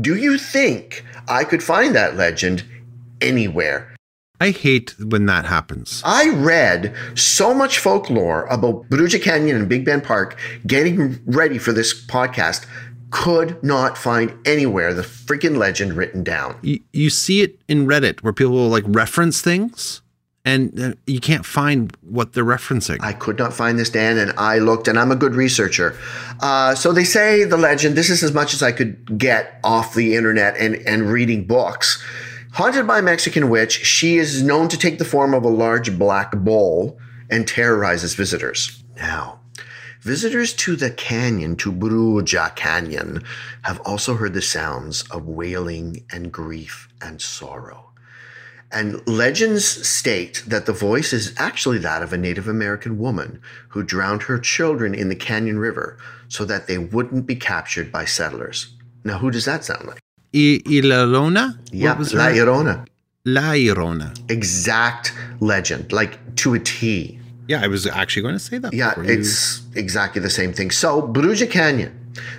Do 0.00 0.16
you 0.16 0.38
think 0.38 1.04
I 1.28 1.44
could 1.44 1.62
find 1.62 1.94
that 1.94 2.16
legend 2.16 2.64
anywhere? 3.20 3.93
I 4.40 4.50
hate 4.50 4.94
when 4.98 5.26
that 5.26 5.44
happens. 5.44 6.02
I 6.04 6.30
read 6.30 6.94
so 7.14 7.54
much 7.54 7.78
folklore 7.78 8.46
about 8.46 8.88
Bruja 8.90 9.22
Canyon 9.22 9.56
and 9.56 9.68
Big 9.68 9.84
Bend 9.84 10.04
Park 10.04 10.38
getting 10.66 11.20
ready 11.24 11.58
for 11.58 11.72
this 11.72 11.94
podcast, 12.06 12.66
could 13.10 13.62
not 13.62 13.96
find 13.96 14.36
anywhere 14.44 14.92
the 14.92 15.02
freaking 15.02 15.56
legend 15.56 15.92
written 15.92 16.24
down. 16.24 16.58
You, 16.62 16.80
you 16.92 17.10
see 17.10 17.42
it 17.42 17.60
in 17.68 17.86
Reddit 17.86 18.22
where 18.22 18.32
people 18.32 18.54
will 18.54 18.68
like 18.68 18.82
reference 18.88 19.40
things 19.40 20.02
and 20.44 20.78
uh, 20.78 20.92
you 21.06 21.20
can't 21.20 21.46
find 21.46 21.96
what 22.02 22.32
they're 22.32 22.44
referencing. 22.44 22.98
I 23.00 23.12
could 23.12 23.38
not 23.38 23.54
find 23.54 23.78
this, 23.78 23.88
Dan, 23.88 24.18
and 24.18 24.32
I 24.36 24.58
looked, 24.58 24.88
and 24.88 24.98
I'm 24.98 25.10
a 25.10 25.16
good 25.16 25.34
researcher. 25.34 25.96
Uh, 26.40 26.74
so 26.74 26.92
they 26.92 27.04
say 27.04 27.44
the 27.44 27.56
legend, 27.56 27.96
this 27.96 28.10
is 28.10 28.22
as 28.22 28.32
much 28.32 28.52
as 28.52 28.62
I 28.62 28.72
could 28.72 29.16
get 29.16 29.58
off 29.64 29.94
the 29.94 30.16
internet 30.16 30.56
and, 30.58 30.74
and 30.86 31.10
reading 31.10 31.46
books. 31.46 32.04
Haunted 32.54 32.86
by 32.86 33.00
a 33.00 33.02
Mexican 33.02 33.48
witch, 33.48 33.84
she 33.84 34.16
is 34.16 34.40
known 34.40 34.68
to 34.68 34.78
take 34.78 34.98
the 34.98 35.04
form 35.04 35.34
of 35.34 35.42
a 35.42 35.48
large 35.48 35.98
black 35.98 36.30
bull 36.36 36.96
and 37.28 37.48
terrorizes 37.48 38.14
visitors. 38.14 38.84
Now, 38.94 39.40
visitors 40.02 40.52
to 40.52 40.76
the 40.76 40.92
canyon, 40.92 41.56
to 41.56 41.72
Bruja 41.72 42.54
Canyon, 42.54 43.24
have 43.62 43.80
also 43.80 44.14
heard 44.14 44.34
the 44.34 44.40
sounds 44.40 45.02
of 45.10 45.26
wailing 45.26 46.04
and 46.12 46.30
grief 46.30 46.86
and 47.02 47.20
sorrow. 47.20 47.90
And 48.70 49.04
legends 49.04 49.64
state 49.64 50.44
that 50.46 50.66
the 50.66 50.72
voice 50.72 51.12
is 51.12 51.34
actually 51.36 51.78
that 51.78 52.04
of 52.04 52.12
a 52.12 52.16
Native 52.16 52.46
American 52.46 53.00
woman 53.00 53.40
who 53.70 53.82
drowned 53.82 54.22
her 54.22 54.38
children 54.38 54.94
in 54.94 55.08
the 55.08 55.16
Canyon 55.16 55.58
River 55.58 55.98
so 56.28 56.44
that 56.44 56.68
they 56.68 56.78
wouldn't 56.78 57.26
be 57.26 57.34
captured 57.34 57.90
by 57.90 58.04
settlers. 58.04 58.76
Now, 59.02 59.18
who 59.18 59.32
does 59.32 59.44
that 59.44 59.64
sound 59.64 59.88
like? 59.88 60.03
I- 60.34 60.60
Ilalona? 60.66 61.58
Yeah, 61.72 61.90
What 61.90 61.98
was 61.98 62.14
La 62.14 62.26
Llorona. 62.28 62.84
La 63.24 63.52
Llorona. 63.52 64.08
Exact 64.28 65.12
legend, 65.40 65.92
like 65.92 66.18
to 66.36 66.54
a 66.54 66.58
T. 66.58 67.18
Yeah, 67.48 67.60
I 67.62 67.68
was 67.68 67.86
actually 67.86 68.22
going 68.22 68.34
to 68.34 68.38
say 68.50 68.58
that. 68.58 68.72
Yeah, 68.74 68.90
before 68.90 69.04
you- 69.04 69.20
it's 69.20 69.60
exactly 69.74 70.20
the 70.20 70.30
same 70.30 70.52
thing. 70.52 70.70
So, 70.70 71.02
Bruja 71.02 71.48
Canyon, 71.50 71.92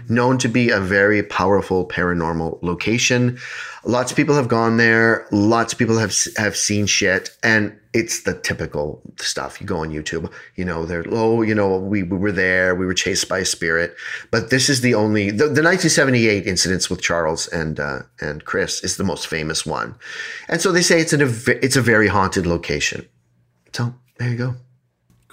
known 0.10 0.38
to 0.40 0.48
be 0.48 0.70
a 0.70 0.80
very 0.80 1.24
powerful 1.24 1.88
paranormal 1.88 2.62
location. 2.62 3.38
Lots 3.84 4.12
of 4.12 4.18
people 4.18 4.36
have 4.36 4.48
gone 4.48 4.78
there. 4.78 5.28
Lots 5.32 5.74
of 5.74 5.80
people 5.80 5.98
have 5.98 6.16
have 6.38 6.56
seen 6.56 6.86
shit, 6.88 7.30
and 7.44 7.78
it's 7.94 8.24
the 8.24 8.34
typical 8.34 9.02
stuff. 9.18 9.62
You 9.62 9.68
go 9.68 9.78
on 9.78 9.92
YouTube, 9.92 10.32
you 10.56 10.66
know, 10.66 10.86
they're 10.86 11.06
oh, 11.12 11.44
you 11.44 11.54
know, 11.54 11.78
we, 11.78 12.04
we 12.04 12.18
were 12.18 12.32
there, 12.32 12.76
we 12.76 12.86
were 12.86 12.94
chased 12.94 13.30
by 13.30 13.40
a 13.40 13.46
spirit. 13.46 13.96
But 14.32 14.50
this 14.50 14.70
is 14.70 14.82
the 14.82 14.96
only 14.96 15.30
the, 15.30 15.46
the 15.46 15.64
1978 15.64 16.48
incidents 16.48 16.90
with 16.90 17.02
Charles 17.02 17.48
and 17.48 17.80
uh, 17.80 18.00
and 18.20 18.44
Chris 18.44 18.84
is 18.84 18.98
the 18.98 19.04
most 19.04 19.28
famous 19.28 19.66
one, 19.66 19.96
and 20.50 20.62
so 20.62 20.72
they 20.72 20.82
say 20.82 21.00
it's 21.00 21.14
an 21.14 21.22
it's 21.48 21.76
a 21.76 21.82
very 21.82 22.08
haunted 22.08 22.48
location. 22.48 23.08
So 23.74 23.94
there 24.18 24.30
you 24.30 24.38
go. 24.38 24.56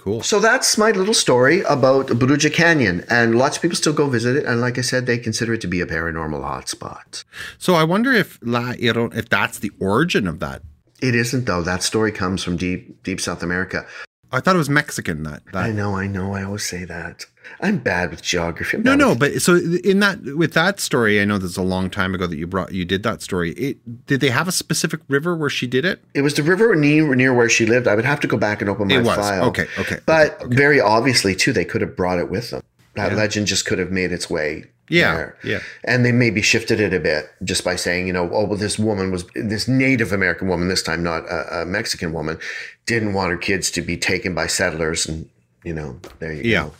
Cool. 0.03 0.21
So 0.21 0.39
that's 0.39 0.77
my 0.77 0.91
little 0.91 1.13
story 1.13 1.61
about 1.61 2.07
Bruja 2.07 2.53
Canyon, 2.53 3.05
and 3.09 3.37
lots 3.37 3.55
of 3.55 3.61
people 3.61 3.77
still 3.77 3.93
go 3.93 4.09
visit 4.09 4.35
it. 4.35 4.45
And 4.45 4.59
like 4.59 4.77
I 4.77 4.81
said, 4.81 5.05
they 5.05 5.17
consider 5.17 5.53
it 5.53 5.61
to 5.61 5.67
be 5.67 5.79
a 5.79 5.85
paranormal 5.85 6.43
hotspot. 6.43 7.23
So 7.57 7.75
I 7.75 7.85
wonder 7.85 8.11
if 8.11 8.37
La 8.41 8.73
Llorona, 8.73 9.15
if 9.15 9.29
that's 9.29 9.59
the 9.59 9.71
origin 9.79 10.27
of 10.27 10.39
that. 10.39 10.61
It 11.01 11.15
isn't 11.15 11.45
though. 11.45 11.61
That 11.61 11.83
story 11.83 12.11
comes 12.11 12.43
from 12.43 12.57
deep, 12.57 13.01
deep 13.03 13.21
South 13.21 13.43
America. 13.43 13.85
I 14.31 14.39
thought 14.41 14.55
it 14.55 14.57
was 14.57 14.69
Mexican. 14.69 15.23
That 15.23 15.43
I 15.53 15.71
know, 15.71 15.95
I 15.95 16.07
know. 16.07 16.33
I 16.33 16.43
always 16.43 16.65
say 16.65 16.83
that. 16.85 17.25
I'm 17.61 17.77
bad 17.77 18.11
with 18.11 18.21
geography. 18.21 18.77
I'm 18.77 18.83
No, 18.83 18.95
no, 18.95 19.09
with- 19.09 19.19
but 19.19 19.41
so 19.41 19.55
in 19.83 19.99
that 19.99 20.23
with 20.35 20.53
that 20.53 20.79
story, 20.79 21.21
I 21.21 21.25
know 21.25 21.37
that's 21.37 21.57
a 21.57 21.61
long 21.61 21.89
time 21.89 22.13
ago 22.15 22.27
that 22.27 22.37
you 22.37 22.47
brought 22.47 22.73
you 22.73 22.85
did 22.85 23.03
that 23.03 23.21
story. 23.21 23.51
It 23.53 24.05
did 24.07 24.21
they 24.21 24.29
have 24.29 24.47
a 24.47 24.51
specific 24.51 25.01
river 25.07 25.35
where 25.35 25.49
she 25.49 25.67
did 25.67 25.85
it? 25.85 26.03
it 26.13 26.21
was 26.21 26.33
the 26.35 26.43
river 26.43 26.75
near, 26.75 27.15
near 27.15 27.33
where 27.33 27.49
she 27.49 27.65
lived. 27.65 27.87
I 27.87 27.95
would 27.95 28.05
have 28.05 28.19
to 28.21 28.27
go 28.27 28.37
back 28.37 28.61
and 28.61 28.69
open 28.69 28.87
my 28.87 28.95
It 28.95 29.03
was. 29.03 29.15
file. 29.17 29.45
Okay, 29.45 29.67
okay, 29.79 29.99
But 30.05 30.35
okay, 30.35 30.45
okay. 30.45 30.55
very 30.55 30.79
obviously, 30.81 31.35
too, 31.35 31.53
they 31.53 31.65
could 31.65 31.81
have 31.81 31.95
brought 31.95 32.19
it 32.19 32.29
with 32.29 32.49
them. 32.51 32.61
That 32.95 33.11
Yeah. 33.11 33.17
legend 33.17 33.47
just 33.47 33.65
could 33.65 33.79
have 33.79 33.91
made 33.91 34.11
its 34.11 34.29
way. 34.29 34.65
Yeah, 34.89 35.15
there. 35.15 35.35
yeah. 35.43 35.59
And 35.85 36.05
they 36.05 36.11
maybe 36.11 36.41
shifted 36.41 36.79
it 36.81 36.93
a 36.93 36.99
bit 36.99 37.29
just 37.43 37.63
by 37.63 37.75
saying, 37.77 38.05
you 38.05 38.13
know, 38.13 38.29
oh, 38.31 38.43
well, 38.45 38.57
this 38.57 38.77
woman 38.77 39.11
was 39.11 39.23
this 39.33 39.67
Native 39.67 40.11
American 40.11 40.47
woman, 40.49 40.67
this 40.67 40.83
time 40.83 41.01
not 41.01 41.23
a, 41.23 41.61
a 41.61 41.65
Mexican 41.65 42.11
woman, 42.13 42.37
didn't 42.85 43.13
want 43.13 43.31
her 43.31 43.37
kids 43.37 43.71
to 43.71 43.81
be 43.81 43.95
taken 43.97 44.35
by 44.35 44.45
settlers. 44.45 45.07
And, 45.07 45.27
you 45.63 45.73
know, 45.73 45.99
there 46.19 46.33
you 46.33 46.41
Yeah. 46.43 46.63
go. 46.63 46.73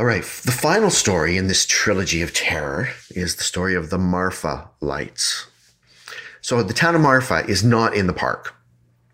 All 0.00 0.06
right. 0.06 0.22
The 0.22 0.50
final 0.50 0.88
story 0.88 1.36
in 1.36 1.46
this 1.46 1.66
trilogy 1.66 2.22
of 2.22 2.32
terror 2.32 2.88
is 3.10 3.36
the 3.36 3.42
story 3.42 3.74
of 3.74 3.90
the 3.90 3.98
Marfa 3.98 4.66
lights. 4.80 5.46
So 6.40 6.62
the 6.62 6.72
town 6.72 6.94
of 6.94 7.02
Marfa 7.02 7.44
is 7.46 7.62
not 7.62 7.92
in 7.92 8.06
the 8.06 8.14
park. 8.14 8.54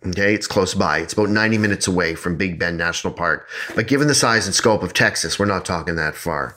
Okay, 0.06 0.32
it's 0.32 0.46
close 0.46 0.74
by. 0.74 1.00
It's 1.00 1.12
about 1.12 1.30
90 1.30 1.58
minutes 1.58 1.88
away 1.88 2.14
from 2.14 2.36
Big 2.36 2.60
Bend 2.60 2.78
National 2.78 3.12
Park. 3.12 3.48
But 3.74 3.88
given 3.88 4.06
the 4.06 4.14
size 4.14 4.46
and 4.46 4.54
scope 4.54 4.84
of 4.84 4.92
Texas, 4.92 5.40
we're 5.40 5.46
not 5.46 5.64
talking 5.64 5.96
that 5.96 6.14
far. 6.14 6.54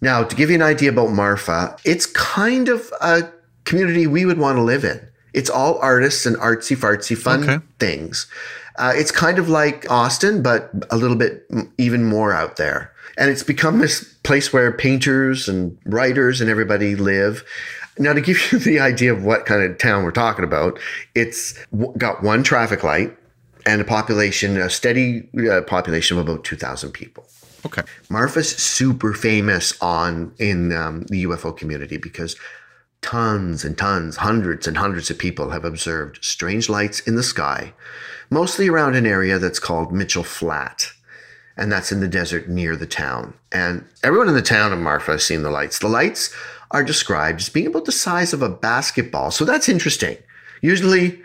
Now, 0.00 0.22
to 0.22 0.36
give 0.36 0.50
you 0.50 0.54
an 0.54 0.62
idea 0.62 0.90
about 0.90 1.10
Marfa, 1.10 1.76
it's 1.84 2.06
kind 2.06 2.68
of 2.68 2.92
a 3.00 3.28
community 3.64 4.06
we 4.06 4.24
would 4.24 4.38
want 4.38 4.56
to 4.58 4.62
live 4.62 4.84
in. 4.84 5.00
It's 5.34 5.50
all 5.50 5.80
artists 5.80 6.26
and 6.26 6.36
artsy 6.36 6.76
fartsy 6.76 7.18
fun 7.18 7.42
Okay. 7.42 7.64
things. 7.80 8.28
Uh, 8.76 8.92
it's 8.94 9.10
kind 9.10 9.40
of 9.40 9.48
like 9.48 9.90
Austin, 9.90 10.44
but 10.44 10.70
a 10.90 10.96
little 10.96 11.16
bit 11.16 11.44
even 11.76 12.04
more 12.04 12.32
out 12.32 12.54
there. 12.54 12.92
And 13.16 13.30
it's 13.30 13.42
become 13.42 13.78
this 13.78 14.04
place 14.22 14.52
where 14.52 14.72
painters 14.72 15.48
and 15.48 15.78
writers 15.84 16.40
and 16.40 16.50
everybody 16.50 16.94
live. 16.94 17.44
Now, 17.98 18.12
to 18.12 18.20
give 18.20 18.40
you 18.52 18.58
the 18.58 18.80
idea 18.80 19.12
of 19.12 19.24
what 19.24 19.46
kind 19.46 19.62
of 19.62 19.78
town 19.78 20.04
we're 20.04 20.10
talking 20.10 20.44
about, 20.44 20.78
it's 21.14 21.58
got 21.96 22.22
one 22.22 22.42
traffic 22.42 22.84
light 22.84 23.16
and 23.66 23.80
a 23.80 23.84
population, 23.84 24.56
a 24.56 24.70
steady 24.70 25.28
uh, 25.50 25.62
population 25.62 26.18
of 26.18 26.28
about 26.28 26.44
2,000 26.44 26.92
people. 26.92 27.26
Okay. 27.66 27.82
Marfa's 28.08 28.56
super 28.56 29.12
famous 29.12 29.80
on 29.82 30.32
in 30.38 30.72
um, 30.72 31.02
the 31.08 31.24
UFO 31.24 31.56
community 31.56 31.96
because 31.96 32.36
tons 33.02 33.64
and 33.64 33.76
tons, 33.76 34.16
hundreds 34.16 34.66
and 34.66 34.76
hundreds 34.76 35.10
of 35.10 35.18
people 35.18 35.50
have 35.50 35.64
observed 35.64 36.24
strange 36.24 36.68
lights 36.68 37.00
in 37.00 37.16
the 37.16 37.22
sky, 37.22 37.72
mostly 38.30 38.68
around 38.68 38.94
an 38.94 39.06
area 39.06 39.38
that's 39.38 39.58
called 39.58 39.92
Mitchell 39.92 40.24
Flat. 40.24 40.92
And 41.58 41.70
that's 41.70 41.92
in 41.92 42.00
the 42.00 42.08
desert 42.08 42.48
near 42.48 42.76
the 42.76 42.86
town. 42.86 43.34
And 43.52 43.84
everyone 44.04 44.28
in 44.28 44.34
the 44.34 44.42
town 44.42 44.72
of 44.72 44.78
Marfa 44.78 45.12
has 45.12 45.24
seen 45.24 45.42
the 45.42 45.50
lights. 45.50 45.80
The 45.80 45.88
lights 45.88 46.32
are 46.70 46.84
described 46.84 47.40
as 47.40 47.48
being 47.48 47.66
about 47.66 47.84
the 47.84 47.92
size 47.92 48.32
of 48.32 48.42
a 48.42 48.48
basketball. 48.48 49.30
So 49.30 49.44
that's 49.44 49.68
interesting. 49.68 50.16
Usually, 50.62 51.20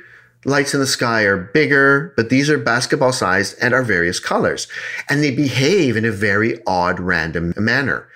lights 0.45 0.73
in 0.73 0.79
the 0.79 0.87
sky 0.87 1.21
are 1.21 1.37
bigger, 1.37 2.13
but 2.15 2.29
these 2.29 2.49
are 2.49 2.57
basketball 2.57 3.13
sized 3.13 3.55
and 3.61 3.73
are 3.73 3.83
various 3.83 4.19
colors. 4.19 4.67
And 5.09 5.23
they 5.23 5.31
behave 5.31 5.95
in 5.95 6.05
a 6.05 6.11
very 6.11 6.57
odd, 6.65 6.99
random 6.99 7.53
manner. 7.55 8.07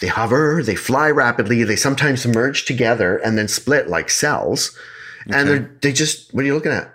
They 0.00 0.08
hover, 0.08 0.62
they 0.62 0.74
fly 0.74 1.10
rapidly, 1.10 1.62
they 1.62 1.76
sometimes 1.76 2.26
merge 2.26 2.64
together 2.64 3.18
and 3.18 3.36
then 3.36 3.48
split 3.48 3.88
like 3.88 4.10
cells. 4.10 4.76
And 5.26 5.48
they're, 5.48 5.70
they 5.82 5.92
just, 5.92 6.32
what 6.32 6.42
are 6.42 6.46
you 6.46 6.54
looking 6.54 6.72
at? 6.72 6.92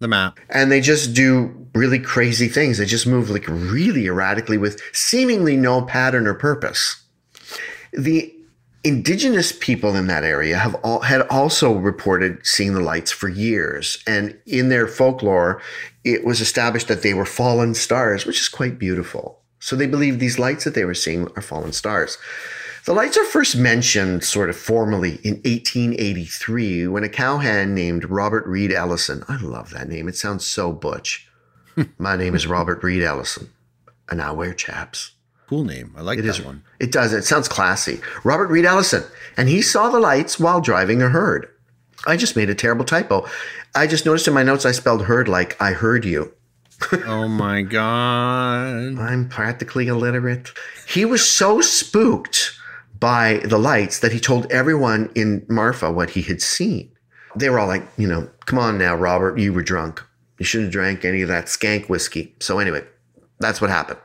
The 0.00 0.08
map. 0.08 0.38
and 0.50 0.70
they 0.70 0.80
just 0.80 1.14
do 1.14 1.66
really 1.74 1.98
crazy 1.98 2.48
things. 2.48 2.78
They 2.78 2.86
just 2.86 3.06
move 3.06 3.30
like 3.30 3.46
really 3.48 4.06
erratically 4.06 4.58
with 4.58 4.80
seemingly 4.92 5.56
no 5.56 5.82
pattern 5.82 6.26
or 6.26 6.34
purpose. 6.34 7.02
The 7.92 8.32
indigenous 8.84 9.52
people 9.52 9.96
in 9.96 10.06
that 10.06 10.24
area 10.24 10.56
have 10.56 10.74
all 10.76 11.00
had 11.00 11.22
also 11.22 11.72
reported 11.72 12.46
seeing 12.46 12.74
the 12.74 12.80
lights 12.80 13.10
for 13.10 13.28
years, 13.28 14.02
and 14.06 14.38
in 14.46 14.68
their 14.68 14.86
folklore, 14.86 15.60
it 16.04 16.24
was 16.24 16.40
established 16.40 16.88
that 16.88 17.02
they 17.02 17.14
were 17.14 17.26
fallen 17.26 17.74
stars, 17.74 18.24
which 18.24 18.40
is 18.40 18.48
quite 18.48 18.78
beautiful. 18.78 19.42
So 19.60 19.74
they 19.74 19.86
believe 19.86 20.18
these 20.18 20.38
lights 20.38 20.64
that 20.64 20.74
they 20.74 20.84
were 20.84 20.94
seeing 20.94 21.28
are 21.36 21.42
fallen 21.42 21.72
stars. 21.72 22.18
The 22.84 22.94
lights 22.94 23.18
are 23.18 23.24
first 23.24 23.56
mentioned 23.56 24.24
sort 24.24 24.48
of 24.48 24.56
formally 24.56 25.20
in 25.22 25.34
1883 25.44 26.88
when 26.88 27.04
a 27.04 27.08
cowhand 27.08 27.74
named 27.74 28.08
Robert 28.08 28.46
Reed 28.46 28.72
Ellison, 28.72 29.24
I 29.28 29.36
love 29.36 29.70
that 29.70 29.88
name, 29.88 30.08
it 30.08 30.16
sounds 30.16 30.46
so 30.46 30.72
butch. 30.72 31.28
My 31.98 32.16
name 32.16 32.34
is 32.34 32.46
Robert 32.46 32.82
Reed 32.82 33.02
Ellison, 33.02 33.50
and 34.08 34.22
I 34.22 34.32
wear 34.32 34.54
chaps. 34.54 35.12
Cool 35.48 35.64
name. 35.64 35.94
I 35.96 36.02
like 36.02 36.18
It 36.18 36.22
that 36.22 36.28
is 36.28 36.42
one. 36.42 36.62
It 36.78 36.92
does. 36.92 37.12
It 37.12 37.24
sounds 37.24 37.48
classy. 37.48 38.00
Robert 38.22 38.48
Reed 38.48 38.64
Ellison, 38.64 39.04
and 39.36 39.48
he 39.48 39.62
saw 39.62 39.88
the 39.88 40.00
lights 40.00 40.38
while 40.38 40.60
driving 40.60 41.00
a 41.00 41.08
herd. 41.08 41.48
I 42.06 42.16
just 42.16 42.36
made 42.36 42.50
a 42.50 42.54
terrible 42.54 42.84
typo. 42.84 43.26
I 43.74 43.86
just 43.86 44.06
noticed 44.06 44.28
in 44.28 44.34
my 44.34 44.42
notes 44.42 44.66
I 44.66 44.72
spelled 44.72 45.04
herd 45.04 45.28
like 45.28 45.60
I 45.60 45.72
heard 45.72 46.04
you. 46.04 46.32
oh 47.06 47.28
my 47.28 47.62
god. 47.62 48.98
I'm 48.98 49.28
practically 49.28 49.88
illiterate. 49.88 50.52
He 50.86 51.04
was 51.04 51.26
so 51.26 51.60
spooked 51.60 52.57
by 52.98 53.38
the 53.44 53.58
lights 53.58 54.00
that 54.00 54.12
he 54.12 54.20
told 54.20 54.50
everyone 54.50 55.10
in 55.14 55.44
Marfa 55.48 55.90
what 55.90 56.10
he 56.10 56.22
had 56.22 56.42
seen. 56.42 56.90
They 57.36 57.50
were 57.50 57.58
all 57.58 57.68
like, 57.68 57.86
you 57.96 58.08
know, 58.08 58.28
come 58.46 58.58
on 58.58 58.78
now, 58.78 58.94
Robert, 58.94 59.38
you 59.38 59.52
were 59.52 59.62
drunk. 59.62 60.02
You 60.38 60.44
shouldn't 60.44 60.68
have 60.68 60.72
drank 60.72 61.04
any 61.04 61.22
of 61.22 61.28
that 61.28 61.46
skank 61.46 61.88
whiskey. 61.88 62.34
So, 62.40 62.58
anyway, 62.58 62.84
that's 63.40 63.60
what 63.60 63.70
happened. 63.70 63.98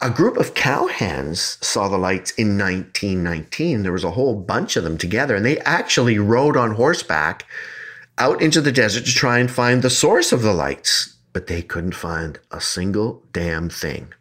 A 0.00 0.10
group 0.10 0.36
of 0.36 0.54
cowhands 0.54 1.62
saw 1.62 1.88
the 1.88 1.98
lights 1.98 2.30
in 2.32 2.56
1919. 2.56 3.82
There 3.82 3.92
was 3.92 4.04
a 4.04 4.12
whole 4.12 4.36
bunch 4.36 4.76
of 4.76 4.84
them 4.84 4.96
together, 4.96 5.34
and 5.34 5.44
they 5.44 5.58
actually 5.60 6.18
rode 6.18 6.56
on 6.56 6.76
horseback 6.76 7.44
out 8.16 8.40
into 8.40 8.60
the 8.60 8.72
desert 8.72 9.04
to 9.06 9.14
try 9.14 9.38
and 9.40 9.50
find 9.50 9.82
the 9.82 9.90
source 9.90 10.32
of 10.32 10.42
the 10.42 10.52
lights, 10.52 11.16
but 11.32 11.48
they 11.48 11.62
couldn't 11.62 11.96
find 11.96 12.38
a 12.52 12.60
single 12.60 13.24
damn 13.32 13.68
thing. 13.68 14.12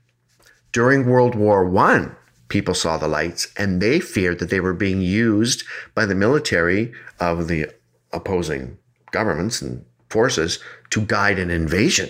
During 0.71 1.05
World 1.05 1.35
War 1.35 1.63
One, 1.67 2.16
people 2.49 2.73
saw 2.73 2.97
the 2.97 3.07
lights 3.07 3.47
and 3.57 3.81
they 3.81 3.99
feared 3.99 4.39
that 4.39 4.49
they 4.49 4.59
were 4.59 4.73
being 4.73 5.01
used 5.01 5.63
by 5.95 6.05
the 6.05 6.15
military 6.15 6.91
of 7.19 7.47
the 7.47 7.67
opposing 8.13 8.77
governments 9.11 9.61
and 9.61 9.83
forces 10.09 10.59
to 10.89 11.01
guide 11.01 11.39
an 11.39 11.49
invasion. 11.49 12.09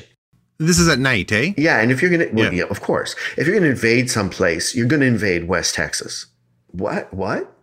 This 0.60 0.80
is 0.80 0.88
at 0.88 1.00
night, 1.00 1.32
eh? 1.32 1.54
Yeah, 1.58 1.80
and 1.80 1.92
if 1.92 2.02
you're 2.02 2.12
gonna, 2.12 2.28
well, 2.34 2.46
Yeah. 2.54 2.64
yeah, 2.66 2.70
of 2.70 2.82
course, 2.82 3.16
if 3.38 3.46
you're 3.48 3.56
gonna 3.56 3.72
invade 3.72 4.10
someplace, 4.10 4.76
you're 4.76 4.88
gonna 4.88 5.06
invade 5.06 5.48
West 5.48 5.76
Texas. 5.76 6.26
What? 6.72 7.14
What? 7.14 7.54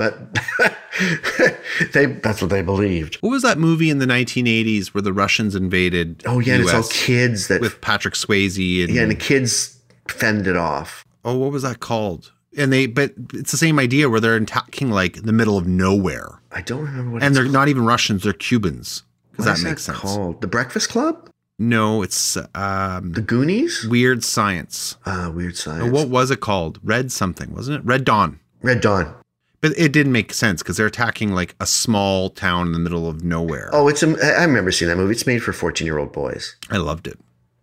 but 0.00 0.34
they 1.92 2.06
that's 2.06 2.40
what 2.40 2.48
they 2.50 2.62
believed. 2.62 3.16
What 3.16 3.28
was 3.28 3.42
that 3.42 3.58
movie 3.58 3.90
in 3.90 3.98
the 3.98 4.06
1980s 4.06 4.88
where 4.88 5.02
the 5.02 5.12
Russians 5.12 5.54
invaded? 5.54 6.22
Oh 6.24 6.38
yeah, 6.38 6.54
and 6.54 6.62
it's 6.62 6.72
all 6.72 6.84
kids 6.84 7.48
that 7.48 7.60
with 7.60 7.82
Patrick 7.82 8.14
Swayze 8.14 8.82
and 8.84 8.94
yeah, 8.94 9.02
and 9.02 9.10
the 9.10 9.14
kids 9.14 9.78
fended 10.08 10.56
off. 10.56 11.04
Oh, 11.24 11.36
what 11.36 11.52
was 11.52 11.62
that 11.62 11.80
called? 11.80 12.32
And 12.56 12.72
they, 12.72 12.86
but 12.86 13.12
it's 13.32 13.52
the 13.52 13.56
same 13.56 13.78
idea 13.78 14.08
where 14.08 14.18
they're 14.20 14.34
attacking 14.36 14.90
like 14.90 15.22
the 15.22 15.32
middle 15.32 15.56
of 15.56 15.66
nowhere, 15.68 16.40
I 16.50 16.62
don't 16.62 16.84
remember 16.84 17.12
what 17.12 17.22
and 17.22 17.34
they're 17.36 17.44
not 17.44 17.68
even 17.68 17.84
Russians; 17.84 18.24
they're 18.24 18.32
Cubans. 18.32 19.04
Because 19.32 19.62
that 19.62 19.68
makes 19.68 19.84
sense. 19.84 19.98
Called 19.98 20.40
the 20.40 20.48
Breakfast 20.48 20.88
Club, 20.90 21.30
No, 21.58 22.02
it's 22.02 22.36
um, 22.54 23.12
the 23.12 23.20
Goonies. 23.22 23.86
Weird 23.88 24.24
Science. 24.24 24.96
Ah, 25.06 25.30
weird 25.34 25.56
science. 25.56 25.92
What 25.92 26.08
was 26.08 26.30
it 26.30 26.40
called? 26.40 26.78
Red 26.82 27.12
something, 27.12 27.54
wasn't 27.54 27.78
it? 27.78 27.86
Red 27.86 28.04
Dawn. 28.04 28.40
Red 28.62 28.80
Dawn. 28.80 29.14
But 29.62 29.72
it 29.78 29.92
didn't 29.92 30.12
make 30.12 30.32
sense 30.32 30.62
because 30.62 30.76
they're 30.78 30.86
attacking 30.86 31.32
like 31.32 31.54
a 31.60 31.66
small 31.66 32.30
town 32.30 32.66
in 32.66 32.72
the 32.72 32.78
middle 32.78 33.06
of 33.08 33.22
nowhere. 33.22 33.70
Oh, 33.72 33.88
it's 33.88 34.02
a, 34.02 34.08
I 34.38 34.44
remember 34.44 34.72
seeing 34.72 34.88
that 34.88 34.96
movie. 34.96 35.12
It's 35.12 35.26
made 35.26 35.42
for 35.42 35.52
fourteen-year-old 35.52 36.12
boys. 36.12 36.56
I 36.70 36.78
loved 36.78 37.06
it. 37.06 37.18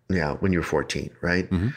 Yeah, 0.09 0.35
when 0.35 0.53
you 0.53 0.59
were 0.59 0.63
14, 0.63 1.09
right? 1.21 1.49
Mhm. 1.49 1.73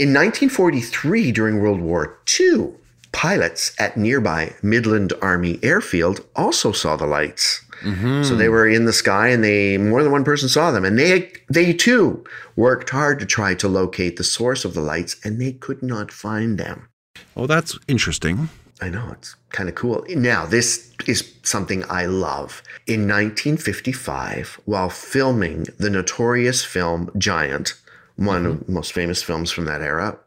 In 0.00 0.14
1943, 0.14 1.30
during 1.30 1.60
World 1.60 1.82
War 1.82 2.18
II, 2.40 2.70
pilots 3.12 3.78
at 3.78 3.98
nearby 3.98 4.54
Midland 4.62 5.12
Army 5.20 5.58
Airfield 5.62 6.24
also 6.34 6.72
saw 6.72 6.96
the 6.96 7.04
lights. 7.04 7.62
Mm-hmm. 7.82 8.22
So 8.22 8.34
they 8.34 8.48
were 8.48 8.66
in 8.66 8.86
the 8.86 8.94
sky 8.94 9.28
and 9.28 9.44
they 9.44 9.76
more 9.76 10.02
than 10.02 10.10
one 10.10 10.24
person 10.24 10.48
saw 10.48 10.70
them 10.70 10.86
and 10.86 10.98
they 10.98 11.30
they 11.50 11.74
too 11.74 12.24
worked 12.56 12.88
hard 12.88 13.18
to 13.18 13.26
try 13.26 13.52
to 13.56 13.68
locate 13.68 14.16
the 14.16 14.24
source 14.24 14.64
of 14.64 14.72
the 14.72 14.80
lights 14.80 15.16
and 15.22 15.38
they 15.38 15.52
could 15.52 15.82
not 15.82 16.10
find 16.10 16.56
them. 16.56 16.88
Oh, 17.36 17.46
that's 17.46 17.78
interesting. 17.86 18.48
I 18.80 18.88
know 18.88 19.10
it's 19.12 19.36
kind 19.50 19.68
of 19.68 19.74
cool. 19.74 20.06
Now, 20.08 20.46
this 20.46 20.90
is 21.06 21.34
something 21.42 21.84
I 21.90 22.06
love. 22.06 22.62
In 22.86 23.06
1955, 23.06 24.60
while 24.64 24.88
filming 24.88 25.66
the 25.78 25.90
notorious 25.90 26.64
film 26.64 27.10
Giant, 27.18 27.74
one 28.20 28.46
of 28.46 28.66
the 28.66 28.72
most 28.72 28.92
famous 28.92 29.22
films 29.22 29.50
from 29.50 29.64
that 29.64 29.80
era, 29.80 30.18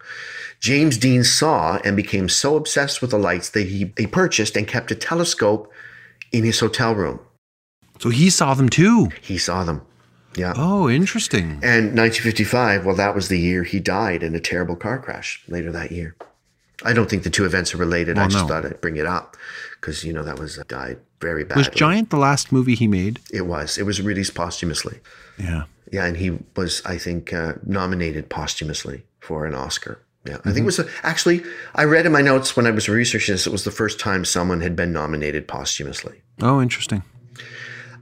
James 0.59 0.97
Dean 0.97 1.23
saw 1.23 1.77
and 1.85 1.95
became 1.95 2.27
so 2.27 2.55
obsessed 2.55 3.01
with 3.01 3.11
the 3.11 3.19
lights 3.19 3.49
that 3.51 3.67
he, 3.67 3.93
he 3.97 4.07
purchased 4.07 4.57
and 4.57 4.67
kept 4.67 4.91
a 4.91 4.95
telescope 4.95 5.71
in 6.31 6.43
his 6.43 6.59
hotel 6.59 6.95
room. 6.95 7.19
So 7.99 8.09
he 8.09 8.29
saw 8.29 8.53
them 8.53 8.69
too. 8.69 9.09
He 9.21 9.37
saw 9.37 9.63
them. 9.63 9.81
Yeah. 10.35 10.53
Oh, 10.57 10.89
interesting. 10.89 11.59
And 11.61 11.95
1955, 11.95 12.85
well, 12.85 12.95
that 12.95 13.13
was 13.13 13.27
the 13.27 13.39
year 13.39 13.63
he 13.63 13.79
died 13.79 14.23
in 14.23 14.33
a 14.33 14.39
terrible 14.39 14.75
car 14.75 14.99
crash 14.99 15.43
later 15.47 15.71
that 15.71 15.91
year. 15.91 16.15
I 16.83 16.93
don't 16.93 17.09
think 17.09 17.23
the 17.23 17.29
two 17.29 17.45
events 17.45 17.73
are 17.75 17.77
related. 17.77 18.17
I 18.17 18.27
just 18.27 18.43
no. 18.43 18.47
thought 18.47 18.65
I'd 18.65 18.81
bring 18.81 18.97
it 18.97 19.05
up 19.05 19.37
because, 19.79 20.03
you 20.03 20.11
know, 20.11 20.23
that 20.23 20.39
was 20.39 20.57
uh, 20.57 20.63
died 20.67 20.97
very 21.21 21.43
badly. 21.43 21.61
Was 21.61 21.69
Giant 21.69 22.09
the 22.09 22.17
last 22.17 22.51
movie 22.51 22.73
he 22.73 22.87
made? 22.87 23.19
It 23.31 23.43
was. 23.43 23.77
It 23.77 23.83
was 23.83 24.01
released 24.01 24.33
posthumously. 24.33 24.99
Yeah. 25.37 25.65
Yeah, 25.93 26.05
and 26.05 26.17
he 26.17 26.39
was, 26.55 26.81
I 26.85 26.97
think, 26.97 27.31
uh, 27.31 27.53
nominated 27.65 28.27
posthumously 28.29 29.03
for 29.19 29.45
an 29.45 29.53
Oscar. 29.53 29.99
Yeah, 30.25 30.35
I 30.35 30.37
Mm-hmm. 30.37 30.49
think 30.53 30.63
it 30.63 30.65
was 30.65 30.79
a, 30.79 30.87
actually. 31.03 31.43
I 31.75 31.83
read 31.83 32.05
in 32.07 32.11
my 32.11 32.21
notes 32.21 32.55
when 32.57 32.65
I 32.65 32.71
was 32.71 32.89
researching 32.89 33.33
this. 33.35 33.45
It 33.45 33.51
was 33.51 33.63
the 33.63 33.71
first 33.71 33.99
time 33.99 34.25
someone 34.25 34.61
had 34.61 34.75
been 34.75 34.91
nominated 34.91 35.47
posthumously. 35.47 36.21
Oh, 36.41 36.61
interesting. 36.61 37.03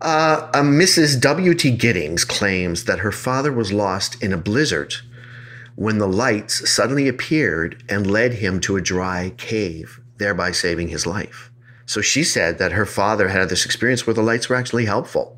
Uh, 0.01 0.49
a 0.53 0.59
Mrs. 0.61 1.19
W.T. 1.21 1.71
Giddings 1.71 2.23
claims 2.25 2.85
that 2.85 2.99
her 2.99 3.11
father 3.11 3.51
was 3.51 3.71
lost 3.73 4.21
in 4.23 4.33
a 4.33 4.37
blizzard 4.37 4.95
when 5.75 5.97
the 5.99 6.07
lights 6.07 6.69
suddenly 6.71 7.07
appeared 7.07 7.83
and 7.89 8.09
led 8.09 8.33
him 8.35 8.59
to 8.61 8.77
a 8.77 8.81
dry 8.81 9.33
cave, 9.37 9.99
thereby 10.17 10.51
saving 10.51 10.87
his 10.89 11.05
life. 11.05 11.51
So 11.85 12.01
she 12.01 12.23
said 12.23 12.57
that 12.57 12.71
her 12.71 12.85
father 12.85 13.27
had 13.29 13.49
this 13.49 13.65
experience 13.65 14.07
where 14.07 14.13
the 14.13 14.23
lights 14.23 14.47
were 14.49 14.55
actually 14.55 14.85
helpful. 14.85 15.37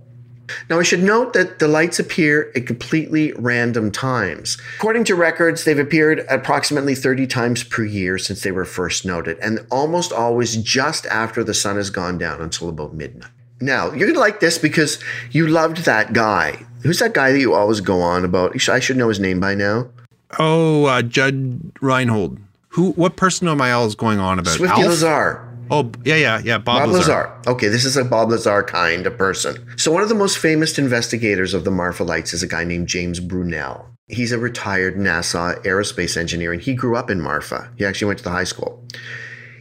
Now, 0.70 0.80
I 0.80 0.84
should 0.84 1.04
note 1.04 1.34
that 1.34 1.60
the 1.60 1.68
lights 1.68 2.00
appear 2.00 2.52
at 2.56 2.68
completely 2.68 3.32
random 3.34 3.92
times. 3.92 4.58
According 4.78 5.06
to 5.06 5.16
records, 5.16 5.64
they've 5.64 5.80
appeared 5.80 6.26
approximately 6.30 6.96
30 6.96 7.28
times 7.28 7.64
per 7.64 7.84
year 7.84 8.18
since 8.18 8.44
they 8.44 8.52
were 8.52 8.66
first 8.66 9.06
noted, 9.06 9.38
and 9.40 9.66
almost 9.72 10.12
always 10.12 10.58
just 10.58 11.06
after 11.08 11.44
the 11.44 11.54
sun 11.54 11.78
has 11.78 11.90
gone 11.90 12.18
down 12.18 12.42
until 12.42 12.70
about 12.70 12.94
midnight. 12.94 13.32
Now, 13.62 13.88
you're 13.88 14.08
going 14.08 14.14
to 14.14 14.20
like 14.20 14.42
this 14.42 14.58
because 14.58 15.00
you 15.32 15.48
loved 15.48 15.86
that 15.86 16.12
guy. 16.12 16.66
Who's 16.82 17.00
that 17.00 17.14
guy 17.14 17.32
that 17.32 17.40
you 17.40 17.54
always 17.54 17.80
go 17.80 18.02
on 18.02 18.26
about? 18.26 18.56
I 18.68 18.80
should 18.80 18.98
know 18.98 19.08
his 19.08 19.20
name 19.20 19.40
by 19.40 19.56
now. 19.56 19.90
Oh, 20.38 20.86
uh, 20.86 21.02
Judd 21.02 21.72
Reinhold. 21.80 22.40
Who? 22.70 22.92
What 22.94 23.16
person 23.16 23.48
am 23.48 23.62
I 23.62 23.72
always 23.72 23.96
going 23.96 24.20
on 24.20 24.40
about? 24.40 24.56
Swifty 24.56 24.82
Alf? 24.82 24.90
Lazar. 24.90 25.53
Oh, 25.72 25.92
yeah, 26.04 26.16
yeah, 26.16 26.42
yeah. 26.44 26.58
Bob, 26.58 26.84
Bob 26.84 26.90
Lazar. 26.90 27.12
Lazar. 27.12 27.42
Okay, 27.48 27.68
this 27.68 27.86
is 27.86 27.98
a 27.98 28.04
Bob 28.04 28.30
Lazar 28.30 28.64
kind 28.64 29.08
of 29.08 29.18
person. 29.18 29.66
So, 29.78 29.92
one 29.92 30.04
of 30.04 30.10
the 30.10 30.16
most 30.16 30.38
famous 30.38 30.78
investigators 30.78 31.54
of 31.54 31.64
the 31.64 31.72
Marfa 31.72 32.04
lights 32.04 32.34
is 32.34 32.44
a 32.44 32.48
guy 32.48 32.64
named 32.64 32.88
James 32.88 33.20
Bunnell. 33.20 33.88
He's 34.08 34.32
a 34.32 34.38
retired 34.38 34.96
NASA 34.96 35.62
aerospace 35.64 36.18
engineer, 36.18 36.52
and 36.52 36.62
he 36.62 36.74
grew 36.74 36.96
up 36.96 37.10
in 37.10 37.22
Marfa. 37.22 37.72
He 37.78 37.86
actually 37.86 38.08
went 38.08 38.20
to 38.20 38.24
the 38.24 38.32
high 38.32 38.44
school. 38.44 38.84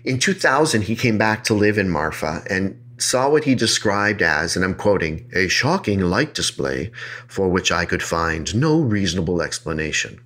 In 0.05 0.19
2000, 0.19 0.83
he 0.83 0.97
came 0.97 1.17
back 1.17 1.45
to 1.45 1.55
live 1.55 1.79
in 1.79 1.89
Marfa 1.89 2.43
and 2.51 2.79
saw 2.99 3.29
what 3.29 3.45
he 3.45 3.55
described 3.55 4.23
as, 4.23 4.57
and 4.57 4.65
I'm 4.65 4.75
quoting, 4.75 5.31
a 5.35 5.49
shocking 5.49 6.01
light 6.01 6.35
display 6.35 6.91
for 7.27 7.49
which 7.49 7.71
I 7.71 7.85
could 7.85 8.03
find 8.03 8.55
no 8.55 8.81
reasonable 8.81 9.43
explanation. 9.43 10.21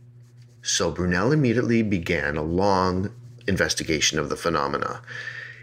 So 0.63 0.91
Bunnell 0.91 1.33
immediately 1.33 1.83
began 1.83 2.37
a 2.37 2.43
long 2.43 3.13
investigation 3.47 4.19
of 4.19 4.29
the 4.29 4.37
phenomena. 4.37 5.01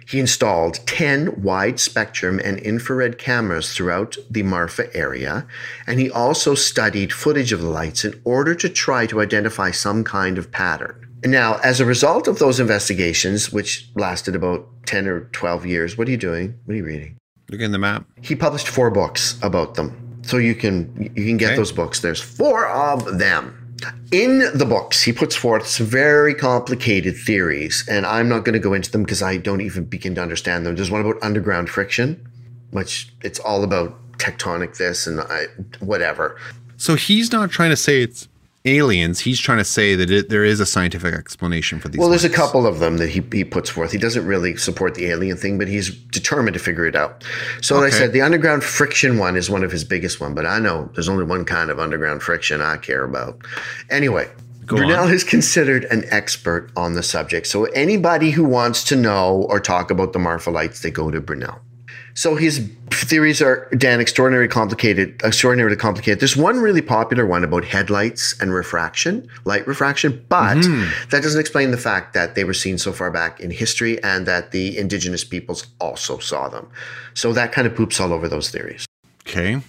He 0.05 0.19
installed 0.19 0.79
10 0.85 1.41
wide 1.41 1.79
spectrum 1.79 2.39
and 2.43 2.59
infrared 2.59 3.17
cameras 3.17 3.73
throughout 3.73 4.17
the 4.29 4.43
Marfa 4.43 4.93
area, 4.95 5.47
and 5.87 5.99
he 5.99 6.09
also 6.09 6.55
studied 6.55 7.13
footage 7.13 7.51
of 7.51 7.61
the 7.61 7.69
lights 7.69 8.03
in 8.05 8.19
order 8.23 8.53
to 8.55 8.69
try 8.69 9.05
to 9.07 9.21
identify 9.21 9.71
some 9.71 10.03
kind 10.03 10.37
of 10.37 10.51
pattern. 10.51 11.07
Now, 11.25 11.55
as 11.63 11.79
a 11.79 11.85
result 11.85 12.27
of 12.27 12.39
those 12.39 12.59
investigations, 12.59 13.51
which 13.51 13.89
lasted 13.95 14.35
about 14.35 14.67
10 14.85 15.07
or 15.07 15.21
12 15.31 15.65
years, 15.65 15.97
what 15.97 16.07
are 16.07 16.11
you 16.11 16.17
doing? 16.17 16.59
What 16.65 16.73
are 16.73 16.77
you 16.77 16.83
reading? 16.85 17.17
Look 17.49 17.61
in 17.61 17.71
the 17.71 17.77
map. 17.79 18.05
He 18.21 18.35
published 18.35 18.67
four 18.67 18.89
books 18.89 19.39
about 19.41 19.75
them. 19.75 20.19
So 20.23 20.37
you 20.37 20.55
can 20.55 21.11
you 21.15 21.25
can 21.25 21.37
get 21.37 21.47
Okay. 21.51 21.57
those 21.57 21.71
books. 21.71 21.99
There's 21.99 22.21
four 22.21 22.67
of 22.67 23.19
them. 23.19 23.62
In 24.11 24.49
the 24.53 24.65
books, 24.65 25.01
he 25.01 25.11
puts 25.11 25.35
forth 25.35 25.65
some 25.67 25.87
very 25.87 26.33
complicated 26.33 27.17
theories, 27.17 27.83
and 27.89 28.05
I'm 28.05 28.29
not 28.29 28.45
going 28.45 28.53
to 28.53 28.59
go 28.59 28.73
into 28.73 28.91
them 28.91 29.03
because 29.03 29.21
I 29.21 29.37
don't 29.37 29.61
even 29.61 29.85
begin 29.85 30.15
to 30.15 30.21
understand 30.21 30.65
them. 30.65 30.75
There's 30.75 30.91
one 30.91 31.01
about 31.01 31.21
underground 31.21 31.69
friction, 31.69 32.23
which 32.71 33.13
it's 33.21 33.39
all 33.39 33.63
about 33.63 33.99
tectonic 34.17 34.77
this 34.77 35.07
and 35.07 35.21
I, 35.21 35.45
whatever. 35.79 36.37
So 36.77 36.95
he's 36.95 37.31
not 37.31 37.49
trying 37.49 37.71
to 37.71 37.75
say 37.75 38.01
it's 38.01 38.27
aliens. 38.65 39.19
He's 39.19 39.39
trying 39.39 39.57
to 39.57 39.65
say 39.65 39.95
that 39.95 40.09
it, 40.09 40.29
there 40.29 40.43
is 40.43 40.59
a 40.59 40.65
scientific 40.65 41.13
explanation 41.13 41.79
for 41.79 41.89
these. 41.89 41.99
Well, 41.99 42.09
there's 42.09 42.23
a 42.23 42.29
couple 42.29 42.65
of 42.65 42.79
them 42.79 42.97
that 42.97 43.09
he, 43.09 43.23
he 43.31 43.43
puts 43.43 43.69
forth. 43.69 43.91
He 43.91 43.97
doesn't 43.97 44.25
really 44.25 44.55
support 44.55 44.95
the 44.95 45.07
alien 45.07 45.37
thing, 45.37 45.57
but 45.57 45.67
he's 45.67 45.89
determined 45.89 46.53
to 46.53 46.59
figure 46.59 46.85
it 46.85 46.95
out. 46.95 47.23
So, 47.61 47.79
like 47.79 47.93
I 47.93 47.97
said, 47.97 48.13
the 48.13 48.21
underground 48.21 48.63
friction 48.63 49.17
one 49.17 49.35
is 49.35 49.49
one 49.49 49.63
of 49.63 49.71
his 49.71 49.83
biggest 49.83 50.21
one, 50.21 50.33
but 50.33 50.45
I 50.45 50.59
know 50.59 50.89
there's 50.93 51.09
only 51.09 51.25
one 51.25 51.45
kind 51.45 51.69
of 51.69 51.79
underground 51.79 52.23
friction 52.23 52.61
I 52.61 52.77
care 52.77 53.03
about. 53.03 53.41
Anyway, 53.89 54.29
Go 54.65 54.77
Bunnell 54.77 55.05
on. 55.05 55.13
is 55.13 55.23
considered 55.23 55.85
an 55.85 56.05
expert 56.09 56.71
on 56.77 56.93
the 56.93 57.03
subject. 57.03 57.47
So 57.47 57.65
anybody 57.65 58.31
who 58.31 58.45
wants 58.45 58.83
to 58.85 58.95
know 58.95 59.45
or 59.49 59.59
talk 59.59 59.91
about 59.91 60.13
the 60.13 60.19
Marfa 60.19 60.51
lights, 60.51 60.81
they 60.81 60.91
go 60.91 61.11
to 61.11 61.19
Bunnell. 61.19 61.59
So 62.15 62.35
his 62.35 62.69
theories 62.91 63.41
are, 63.41 63.67
Dan, 63.75 63.99
extraordinarily 63.99 64.47
complicated, 64.47 65.21
extraordinarily 65.23 65.75
complicated. 65.75 66.19
There's 66.19 66.37
one 66.37 66.59
really 66.59 66.81
popular 66.81 67.25
one 67.25 67.43
about 67.43 67.65
headlights 67.65 68.39
and 68.39 68.53
refraction, 68.53 69.27
light 69.45 69.65
refraction, 69.65 70.23
but 70.29 70.57
mm-hmm. 70.57 71.09
that 71.09 71.23
doesn't 71.23 71.39
explain 71.39 71.71
the 71.71 71.77
fact 71.77 72.13
that 72.13 72.35
they 72.35 72.43
were 72.43 72.53
seen 72.53 72.77
so 72.77 72.93
far 72.93 73.09
back 73.09 73.39
in 73.39 73.49
history 73.49 74.01
and 74.03 74.27
that 74.27 74.51
the 74.51 74.77
indigenous 74.77 75.23
peoples 75.23 75.67
also 75.79 76.19
saw 76.19 76.49
them. 76.49 76.69
So 77.15 77.33
that 77.33 77.51
kind 77.51 77.65
of 77.65 77.75
poops 77.75 77.99
all 77.99 78.13
over 78.13 78.27
those 78.27 78.49
theories. 78.51 78.85
Okay. 79.21 79.61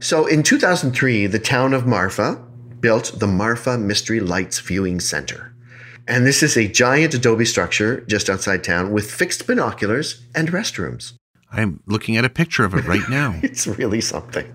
So 0.00 0.26
in 0.26 0.42
2003, 0.42 1.26
the 1.28 1.38
town 1.38 1.72
of 1.72 1.86
Marfa 1.86 2.42
built 2.80 3.18
the 3.18 3.26
Marfa 3.26 3.78
Mystery 3.78 4.20
Lights 4.20 4.58
Viewing 4.58 5.00
Center. 5.00 5.52
And 6.08 6.26
this 6.26 6.42
is 6.42 6.56
a 6.56 6.68
giant 6.68 7.14
adobe 7.14 7.44
structure 7.44 8.00
just 8.02 8.30
outside 8.30 8.62
town 8.62 8.92
with 8.92 9.10
fixed 9.10 9.46
binoculars 9.46 10.22
and 10.34 10.48
restrooms. 10.48 11.14
I'm 11.52 11.80
looking 11.86 12.16
at 12.16 12.24
a 12.24 12.30
picture 12.30 12.64
of 12.64 12.74
it 12.74 12.86
right 12.86 13.08
now. 13.08 13.38
It's 13.42 13.66
really 13.66 14.00
something. 14.00 14.46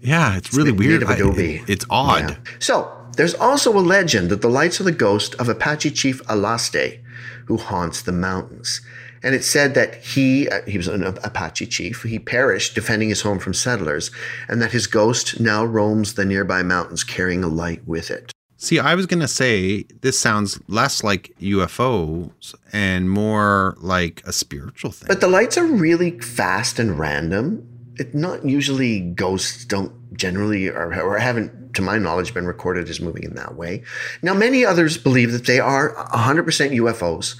yeah, 0.00 0.36
it's 0.36 0.54
really 0.54 0.72
weird. 0.72 1.04
I- 1.04 1.16
it- 1.16 1.68
it's 1.68 1.84
odd. 1.90 2.30
Yeah. 2.30 2.36
So 2.58 2.90
there's 3.16 3.34
also 3.34 3.76
a 3.76 3.80
legend 3.80 4.30
that 4.30 4.40
the 4.42 4.48
lights 4.48 4.80
are 4.80 4.84
the 4.84 4.92
ghost 4.92 5.34
of 5.36 5.48
Apache 5.48 5.90
chief 5.92 6.22
Alsate, 6.24 7.00
who 7.46 7.56
haunts 7.56 8.02
the 8.02 8.12
mountains. 8.12 8.80
And 9.22 9.34
it's 9.34 9.46
said 9.46 9.74
that 9.74 9.96
he 9.96 10.48
uh, 10.48 10.62
he 10.66 10.78
was 10.78 10.88
an 10.88 11.04
Apache 11.04 11.66
chief. 11.66 12.02
He 12.04 12.18
perished 12.18 12.74
defending 12.74 13.10
his 13.10 13.20
home 13.20 13.38
from 13.38 13.52
settlers, 13.52 14.10
and 14.48 14.62
that 14.62 14.72
his 14.72 14.86
ghost 14.86 15.38
now 15.38 15.62
roams 15.64 16.14
the 16.14 16.24
nearby 16.24 16.62
mountains 16.62 17.04
carrying 17.04 17.44
a 17.44 17.48
light 17.48 17.86
with 17.86 18.10
it. 18.10 18.32
See, 18.62 18.78
I 18.78 18.94
was 18.94 19.06
going 19.06 19.20
to 19.20 19.28
say 19.28 19.84
this 20.02 20.20
sounds 20.20 20.60
less 20.68 21.02
like 21.02 21.34
UFOs 21.40 22.54
and 22.74 23.10
more 23.10 23.74
like 23.78 24.20
a 24.26 24.34
spiritual 24.34 24.90
thing. 24.90 25.08
But 25.08 25.22
the 25.22 25.28
lights 25.28 25.56
are 25.56 25.64
really 25.64 26.20
fast 26.20 26.78
and 26.78 26.98
random. 26.98 27.66
It 27.96 28.14
not 28.14 28.44
usually 28.44 29.00
ghosts 29.00 29.64
don't 29.64 29.94
generally 30.14 30.68
or, 30.68 30.94
or 31.00 31.18
haven't 31.18 31.72
to 31.72 31.80
my 31.80 31.96
knowledge 31.96 32.34
been 32.34 32.44
recorded 32.44 32.90
as 32.90 33.00
moving 33.00 33.22
in 33.22 33.34
that 33.36 33.54
way. 33.54 33.82
Now 34.20 34.34
many 34.34 34.62
others 34.62 34.98
believe 34.98 35.32
that 35.32 35.46
they 35.46 35.58
are 35.58 35.94
100% 36.12 36.44
UFOs 36.44 37.36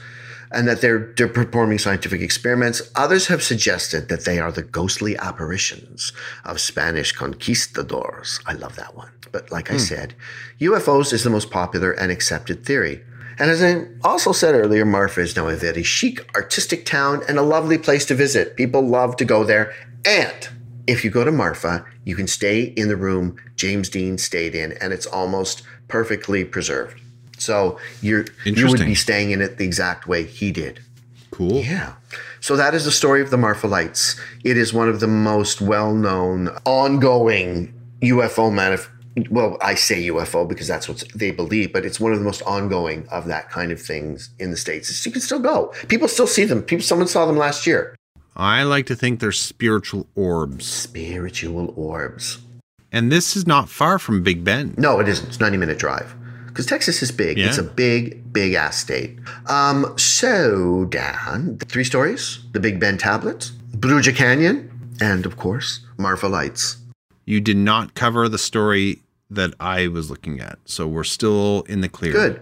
and 0.53 0.67
that 0.67 0.81
they're, 0.81 1.13
they're 1.19 1.29
performing 1.29 1.79
scientific 1.79 2.23
experiments. 2.23 2.81
Others 2.97 3.27
have 3.27 3.43
suggested 3.43 4.09
that 4.09 4.25
they 4.25 4.39
are 4.39 4.51
the 4.51 4.63
ghostly 4.63 5.19
apparitions 5.19 6.15
of 6.47 6.63
Spanish 6.63 7.13
conquistadors. 7.13 8.41
I 8.47 8.55
love 8.55 8.77
that 8.77 8.97
one. 8.97 9.11
But 9.33 9.51
like 9.51 9.71
I 9.71 9.75
hmm. 9.75 9.81
said, 9.81 10.15
UFOs 10.61 11.13
is 11.13 11.25
the 11.25 11.31
most 11.31 11.51
popular 11.51 11.93
and 11.93 12.11
accepted 12.11 12.65
theory. 12.65 13.03
And 13.39 13.51
as 13.51 13.63
I 13.63 13.87
also 14.05 14.33
said 14.33 14.55
earlier, 14.55 14.85
Marfa 14.85 15.23
is 15.23 15.35
now 15.35 15.49
a 15.49 15.57
very 15.57 15.83
chic, 15.83 16.29
artistic 16.37 16.85
town 16.85 17.23
and 17.27 17.39
a 17.39 17.43
lovely 17.43 17.79
place 17.79 18.05
to 18.07 18.15
visit. 18.15 18.57
People 18.57 18.83
love 18.83 19.17
to 19.17 19.25
go 19.25 19.45
there. 19.45 19.75
And 20.05 20.49
if 20.87 21.05
you 21.05 21.11
go 21.11 21.25
to 21.25 21.33
Marfa, 21.33 21.87
you 22.05 22.15
can 22.17 22.27
stay 22.27 22.63
in 22.63 22.89
the 22.89 22.97
room 22.97 23.37
James 23.57 23.89
Dean 23.89 24.19
stayed 24.19 24.55
in, 24.55 24.73
and 24.75 24.93
it's 24.93 25.07
almost 25.07 25.63
perfectly 25.89 26.45
preserved. 26.45 27.01
So 27.39 27.79
you're 28.03 28.27
you 28.45 28.69
would 28.69 28.81
be 28.81 28.95
staying 28.95 29.31
in 29.31 29.41
it 29.41 29.57
the 29.57 29.65
exact 29.65 30.07
way 30.07 30.25
he 30.25 30.53
did. 30.53 30.81
cool. 31.31 31.61
Yeah. 31.63 31.95
So 32.41 32.57
that 32.57 32.75
is 32.75 32.85
the 32.85 32.91
story 32.91 33.23
of 33.23 33.31
the 33.31 33.37
Marfa 33.37 33.67
Lights. 33.67 34.19
It 34.45 34.57
is 34.57 34.73
one 34.73 34.89
of 34.89 35.01
the 35.01 35.07
most 35.07 35.61
well-known, 35.61 36.49
ongoing 36.65 37.73
UFO 38.03 38.51
manif- 38.51 38.89
Well, 39.31 39.59
I 39.61 39.75
say 39.75 40.07
UFO 40.09 40.49
because 40.49 40.69
that's 40.69 40.89
what 40.89 41.05
they 41.15 41.31
believe, 41.31 41.73
but 41.73 41.85
it's 41.85 42.01
one 42.01 42.13
of 42.13 42.19
the 42.19 42.25
most 42.25 42.43
ongoing 42.43 43.07
of 43.09 43.27
that 43.27 43.51
kind 43.51 43.73
of 43.73 43.81
things 43.81 44.31
in 44.39 44.51
the 44.51 44.57
states. 44.57 45.05
You 45.05 45.13
can 45.13 45.21
still 45.21 45.41
go. 45.41 45.73
People 45.89 46.09
still 46.09 46.27
see 46.27 46.45
them. 46.45 46.63
People, 46.63 46.83
someone 46.83 47.09
saw 47.09 47.27
them 47.27 47.37
last 47.37 47.67
year. 47.67 47.97
I 48.37 48.63
like 48.63 48.87
to 48.87 48.97
think 48.97 49.21
they're 49.21 49.33
spiritual 49.33 50.07
orbs. 50.15 50.67
Spiritual 50.67 51.75
orbs. 51.77 52.39
And 52.93 53.11
this 53.11 53.37
is 53.37 53.47
not 53.47 53.69
far 53.69 53.99
from 53.99 54.23
Big 54.23 54.45
Bend. 54.45 54.79
No, 54.79 54.99
it 55.01 55.09
isn't. 55.09 55.29
It's 55.29 55.37
a 55.37 55.41
90 55.41 55.59
minute 55.59 55.79
drive. 55.79 56.15
Because 56.47 56.67
Texas 56.67 57.03
is 57.03 57.13
big. 57.13 57.39
Yeah. 57.39 57.47
It's 57.47 57.59
a 57.59 57.63
big, 57.63 58.33
big 58.33 58.55
ass 58.55 58.77
state. 58.77 59.19
Um, 59.47 59.97
so, 59.97 60.85
Dan, 60.87 61.59
three 61.59 61.85
stories 61.85 62.41
the 62.53 62.61
Big 62.61 62.81
Bend 62.81 62.99
Tablet, 62.99 63.53
Bruja 63.77 64.15
Canyon, 64.15 64.69
and 65.01 65.27
of 65.27 65.37
course, 65.37 65.81
Marfa 65.97 66.27
Lights. 66.27 66.79
You 67.25 67.41
did 67.41 67.57
not 67.57 67.95
cover 67.95 68.29
the 68.29 68.39
story 68.39 68.99
that 69.31 69.55
I 69.61 69.89
was 69.89 70.11
looking 70.11 70.41
at. 70.41 70.59
So 70.65 70.87
we're 70.87 71.05
still 71.05 71.63
in 71.63 71.81
the 71.81 71.89
clear. 71.89 72.13
Good. 72.13 72.41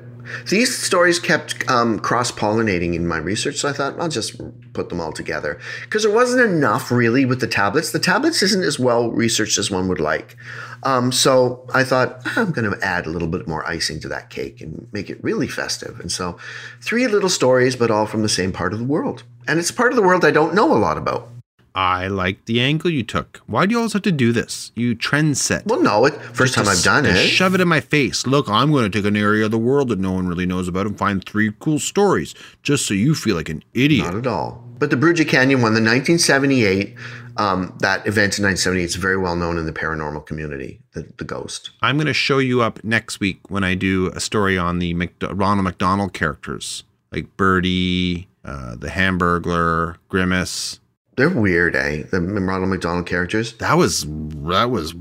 These 0.51 0.77
stories 0.77 1.19
kept 1.19 1.69
um, 1.71 1.99
cross 1.99 2.31
pollinating 2.31 2.95
in 2.95 3.07
my 3.07 3.17
research, 3.17 3.57
so 3.57 3.69
I 3.69 3.73
thought 3.73 3.99
I'll 3.99 4.09
just 4.09 4.41
put 4.73 4.89
them 4.89 5.01
all 5.01 5.13
together. 5.13 5.59
Because 5.83 6.03
there 6.03 6.13
wasn't 6.13 6.43
enough 6.43 6.91
really 6.91 7.25
with 7.25 7.41
the 7.41 7.47
tablets. 7.47 7.93
The 7.93 7.99
tablets 7.99 8.43
isn't 8.43 8.63
as 8.63 8.79
well 8.79 9.11
researched 9.11 9.59
as 9.59 9.71
one 9.71 9.89
would 9.89 10.01
like. 10.01 10.37
Um, 10.83 11.13
so 11.13 11.67
I 11.75 11.83
thought 11.83 12.21
"Ah, 12.27 12.35
I'm 12.37 12.53
going 12.53 12.71
to 12.71 12.85
add 12.85 13.07
a 13.07 13.11
little 13.11 13.29
bit 13.29 13.49
more 13.49 13.67
icing 13.67 14.01
to 14.01 14.09
that 14.09 14.31
cake 14.31 14.61
and 14.61 14.87
make 14.93 15.11
it 15.11 15.23
really 15.25 15.49
festive. 15.49 15.99
And 15.99 16.13
so 16.13 16.39
three 16.81 17.07
little 17.09 17.31
stories, 17.31 17.75
but 17.75 17.91
all 17.91 18.07
from 18.07 18.23
the 18.23 18.29
same 18.29 18.53
part 18.53 18.73
of 18.73 18.79
the 18.79 18.85
world. 18.85 19.25
And 19.47 19.59
it's 19.59 19.71
part 19.71 19.93
of 19.93 19.97
the 19.97 20.03
world 20.03 20.25
I 20.25 20.31
don't 20.31 20.55
know 20.55 20.75
a 20.75 20.79
lot 20.79 20.99
about. 20.99 21.31
I 21.79 22.09
like 22.09 22.47
the 22.47 22.61
angle 22.61 22.91
you 22.91 23.05
took. 23.05 23.41
Why 23.47 23.65
do 23.65 23.71
you 23.71 23.79
always 23.79 23.93
have 23.93 24.03
to 24.03 24.11
do 24.11 24.33
this? 24.33 24.73
You 24.75 24.97
trend 24.97 25.39
set. 25.39 25.65
Well, 25.65 25.81
no, 25.81 26.07
it 26.07 26.15
first 26.35 26.55
time 26.55 26.67
I've 26.67 26.83
done 26.83 27.07
it. 27.07 27.15
Shove 27.15 27.55
it 27.55 27.61
in 27.61 27.69
my 27.69 27.79
face. 27.79 28.27
Look, 28.27 28.49
I'm 28.49 28.73
going 28.73 28.91
to 28.91 28.99
take 28.99 29.07
an 29.07 29.17
area 29.17 29.45
of 29.45 29.53
the 29.53 29.59
world 29.59 29.91
that 29.91 30.01
no 30.01 30.11
one 30.11 30.27
really 30.27 30.45
knows 30.45 30.67
about 30.67 30.87
and 30.87 30.99
find 30.99 31.25
three 31.25 31.53
cool 31.61 31.79
stories 31.79 32.35
just 32.65 32.85
so 32.85 32.95
you 32.95 33.15
feel 33.15 33.37
like 33.37 33.49
an 33.49 33.63
idiot. 33.75 34.07
Not 34.07 34.17
at 34.17 34.27
all. 34.27 34.65
But 34.81 34.91
the 34.91 34.97
Bruja 34.97 35.29
Canyon 35.29 35.63
one, 35.63 35.75
the 35.75 35.81
1978, 35.81 36.97
um, 37.37 37.73
that 37.79 38.05
event 38.09 38.41
in 38.41 38.45
1978 38.45 38.83
is 38.83 38.97
very 38.97 39.17
well 39.17 39.37
known 39.37 39.57
in 39.57 39.65
the 39.65 39.73
paranormal 39.73 40.27
community, 40.27 40.81
the, 40.95 41.07
the 41.19 41.25
ghost. 41.25 41.71
I'm 41.81 41.97
going 41.97 42.09
to 42.09 42.13
show 42.13 42.39
you 42.39 42.61
up 42.61 42.83
next 42.83 43.21
week 43.21 43.39
when 43.51 43.63
I 43.63 43.77
do 43.77 44.09
a 44.17 44.21
story 44.21 44.59
on 44.59 44.81
the 44.81 44.95
Ronald 45.31 45.63
McDonald 45.63 46.13
characters 46.13 46.83
like 47.13 47.37
Birdie, 47.37 48.27
uh, 48.45 48.75
the 48.75 48.89
Hamburglar, 48.89 49.97
Grimace. 50.09 50.78
They're 51.19 51.29
weird, 51.29 51.77
eh? 51.77 52.05
The 52.11 52.21
Ronald 52.21 52.71
McDonald 52.71 53.07
characters. 53.07 53.53
That 53.55 53.75
was 53.75 54.07
that 54.07 54.71
was 54.71 54.95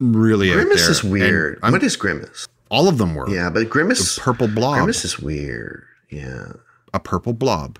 really 0.00 0.50
Grimace 0.50 0.88
is 0.88 1.04
weird. 1.04 1.60
What 1.62 1.82
is 1.82 1.96
Grimace? 1.96 2.48
all 2.70 2.88
of 2.88 2.98
them 2.98 3.14
were. 3.14 3.28
Yeah, 3.30 3.50
but 3.50 3.68
Grimace, 3.70 4.16
The 4.16 4.20
purple 4.20 4.48
blob. 4.48 4.74
Grimace 4.76 5.04
is 5.04 5.18
weird. 5.18 5.84
Yeah. 6.10 6.52
a 6.92 7.00
purple 7.00 7.32
blob. 7.32 7.78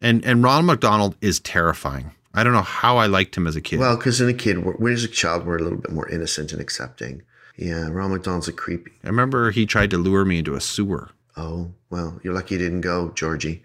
And 0.00 0.24
and 0.24 0.42
Ronald 0.42 0.66
McDonald 0.66 1.16
is 1.20 1.40
terrifying. 1.40 2.12
I 2.32 2.44
don't 2.44 2.52
know 2.52 2.62
how 2.62 2.96
I 2.96 3.06
liked 3.06 3.36
him 3.36 3.46
as 3.46 3.56
a 3.56 3.60
kid. 3.60 3.80
Well, 3.80 3.96
because 3.96 4.20
in 4.20 4.28
a 4.28 4.34
kid, 4.34 4.64
we're, 4.64 4.74
when 4.74 4.92
as 4.92 5.02
a 5.02 5.08
child, 5.08 5.46
we're 5.46 5.58
a 5.58 5.62
little 5.62 5.78
bit 5.78 5.90
more 5.90 6.08
innocent 6.08 6.52
and 6.52 6.60
accepting. 6.60 7.22
Yeah, 7.56 7.88
Ronald 7.88 8.12
McDonald's 8.12 8.48
a 8.48 8.52
creepy. 8.52 8.92
I 9.04 9.08
remember 9.08 9.50
he 9.50 9.66
tried 9.66 9.90
to 9.90 9.98
lure 9.98 10.24
me 10.24 10.38
into 10.38 10.54
a 10.54 10.60
sewer. 10.60 11.10
Oh 11.36 11.70
well, 11.90 12.20
you're 12.22 12.34
lucky 12.34 12.54
you 12.56 12.58
didn't 12.60 12.80
go, 12.82 13.10
Georgie. 13.10 13.62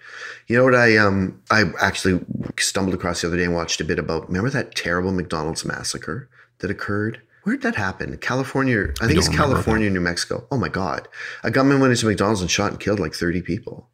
You 0.47 0.57
know 0.57 0.63
what? 0.63 0.75
I 0.75 0.97
um 0.97 1.41
I 1.51 1.63
actually 1.81 2.23
stumbled 2.59 2.93
across 2.95 3.21
the 3.21 3.27
other 3.27 3.37
day 3.37 3.43
and 3.43 3.53
watched 3.55 3.81
a 3.81 3.85
bit 3.85 3.99
about. 3.99 4.27
Remember 4.27 4.49
that 4.51 4.75
terrible 4.75 5.11
McDonald's 5.11 5.65
massacre 5.65 6.29
that 6.59 6.69
occurred? 6.71 7.21
Where 7.43 7.55
did 7.55 7.63
that 7.63 7.75
happen? 7.75 8.17
California. 8.17 8.87
I 9.01 9.07
think 9.07 9.17
it's 9.19 9.27
don't 9.27 9.37
California, 9.37 9.89
New 9.89 9.99
Mexico. 10.01 10.47
Oh 10.51 10.57
my 10.57 10.69
God! 10.69 11.07
A 11.43 11.51
gunman 11.51 11.79
went 11.79 11.91
into 11.91 12.05
McDonald's 12.07 12.41
and 12.41 12.49
shot 12.49 12.71
and 12.71 12.79
killed 12.79 12.99
like 12.99 13.13
30 13.13 13.41
people. 13.41 13.89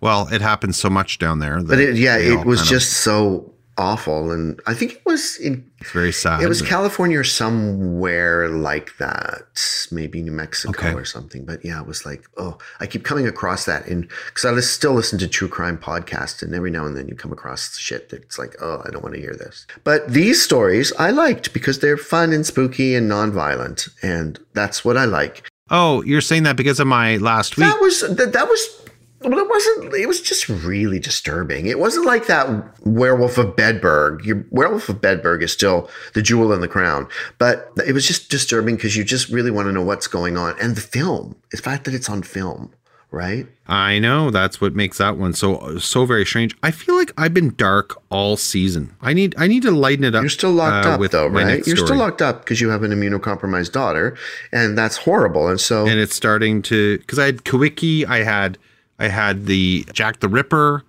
Well, 0.00 0.28
it 0.32 0.40
happens 0.40 0.76
so 0.76 0.90
much 0.90 1.18
down 1.18 1.38
there. 1.38 1.62
But 1.62 1.78
it, 1.78 1.96
yeah, 1.96 2.16
it 2.18 2.44
was 2.44 2.58
kind 2.60 2.66
of- 2.66 2.70
just 2.70 2.92
so 2.92 3.52
awful, 3.78 4.30
and 4.30 4.60
I 4.66 4.74
think 4.74 4.92
it 4.92 5.02
was 5.06 5.36
in 5.38 5.64
it's 5.80 5.90
very 5.90 6.12
sad. 6.12 6.42
it 6.42 6.48
was 6.48 6.62
California 6.62 7.18
or 7.18 7.24
somewhere 7.24 8.48
like 8.48 8.96
that, 8.98 9.42
maybe 9.90 10.22
New 10.22 10.32
Mexico 10.32 10.70
Okay. 10.88 10.92
or 10.94 11.04
something. 11.04 11.44
But 11.44 11.64
yeah, 11.64 11.80
it 11.80 11.86
was 11.86 12.06
like, 12.06 12.24
oh, 12.36 12.58
I 12.80 12.86
keep 12.86 13.04
coming 13.04 13.26
across 13.26 13.64
that 13.64 13.86
And 13.86 14.08
because 14.26 14.44
I 14.44 14.60
still 14.60 14.92
listen 14.92 15.18
to 15.18 15.28
true 15.28 15.48
crime 15.48 15.78
podcasts, 15.78 16.42
and 16.42 16.54
every 16.54 16.70
now 16.70 16.86
and 16.86 16.96
then 16.96 17.08
you 17.08 17.14
come 17.14 17.32
across 17.32 17.76
shit 17.78 18.08
that's 18.10 18.38
like, 18.38 18.54
oh, 18.60 18.82
I 18.86 18.90
don't 18.90 19.02
want 19.02 19.14
to 19.14 19.20
hear 19.20 19.34
this. 19.34 19.66
But 19.84 20.08
these 20.12 20.40
stories 20.42 20.92
I 20.98 21.10
liked 21.10 21.52
because 21.52 21.80
they're 21.80 21.96
fun 21.96 22.32
and 22.32 22.46
spooky 22.46 22.94
and 22.94 23.08
non-violent, 23.08 23.88
and 24.02 24.38
that's 24.54 24.84
what 24.84 24.96
I 24.96 25.04
like. 25.06 25.48
oh, 25.70 26.02
you're 26.02 26.20
saying 26.20 26.42
that 26.42 26.56
because 26.56 26.78
of 26.80 26.86
my 26.86 27.16
last 27.16 27.56
week. 27.56 27.66
That 27.66 27.80
was 27.80 28.00
that, 28.02 28.32
that 28.32 28.46
was. 28.48 28.78
Well, 29.24 29.38
it 29.38 29.48
wasn't. 29.48 29.94
It 29.94 30.06
was 30.06 30.20
just 30.20 30.48
really 30.48 30.98
disturbing. 30.98 31.66
It 31.66 31.78
wasn't 31.78 32.06
like 32.06 32.26
that 32.26 32.48
Werewolf 32.86 33.38
of 33.38 33.56
Bedburg. 33.56 34.24
Your 34.24 34.44
Werewolf 34.50 34.88
of 34.88 35.00
Bedburg 35.00 35.42
is 35.42 35.52
still 35.52 35.88
the 36.14 36.22
jewel 36.22 36.52
in 36.52 36.60
the 36.60 36.68
crown, 36.68 37.08
but 37.38 37.70
it 37.86 37.92
was 37.92 38.06
just 38.06 38.30
disturbing 38.30 38.76
because 38.76 38.96
you 38.96 39.04
just 39.04 39.28
really 39.28 39.50
want 39.50 39.66
to 39.66 39.72
know 39.72 39.82
what's 39.82 40.06
going 40.06 40.36
on. 40.36 40.54
And 40.60 40.76
the 40.76 40.80
film, 40.80 41.36
the 41.50 41.58
fact 41.58 41.84
that 41.84 41.94
it's 41.94 42.08
on 42.08 42.22
film, 42.22 42.72
right? 43.12 43.46
I 43.68 43.98
know 43.98 44.30
that's 44.30 44.60
what 44.60 44.74
makes 44.74 44.98
that 44.98 45.16
one 45.16 45.34
so 45.34 45.78
so 45.78 46.04
very 46.04 46.26
strange. 46.26 46.56
I 46.62 46.72
feel 46.72 46.96
like 46.96 47.12
I've 47.16 47.32
been 47.32 47.54
dark 47.54 48.02
all 48.10 48.36
season. 48.36 48.96
I 49.00 49.12
need 49.12 49.34
I 49.38 49.46
need 49.46 49.62
to 49.62 49.70
lighten 49.70 50.04
it 50.04 50.14
up. 50.14 50.22
You're 50.22 50.30
still 50.30 50.50
locked 50.50 50.86
uh, 50.86 50.90
up, 51.02 51.10
though, 51.10 51.28
right? 51.28 51.64
You're 51.66 51.76
still 51.76 51.96
locked 51.96 52.22
up 52.22 52.40
because 52.40 52.60
you 52.60 52.70
have 52.70 52.82
an 52.82 52.90
immunocompromised 52.90 53.72
daughter, 53.72 54.16
and 54.50 54.76
that's 54.76 54.96
horrible. 54.96 55.48
And 55.48 55.60
so, 55.60 55.86
and 55.86 56.00
it's 56.00 56.14
starting 56.14 56.62
to 56.62 56.98
because 56.98 57.18
I 57.18 57.26
had 57.26 57.44
Kawiki, 57.44 58.04
I 58.06 58.24
had 58.24 58.58
I 58.98 59.08
had 59.08 59.46
the 59.46 59.84
Jack 59.92 60.20
the 60.20 60.28
Ripper, 60.28 60.84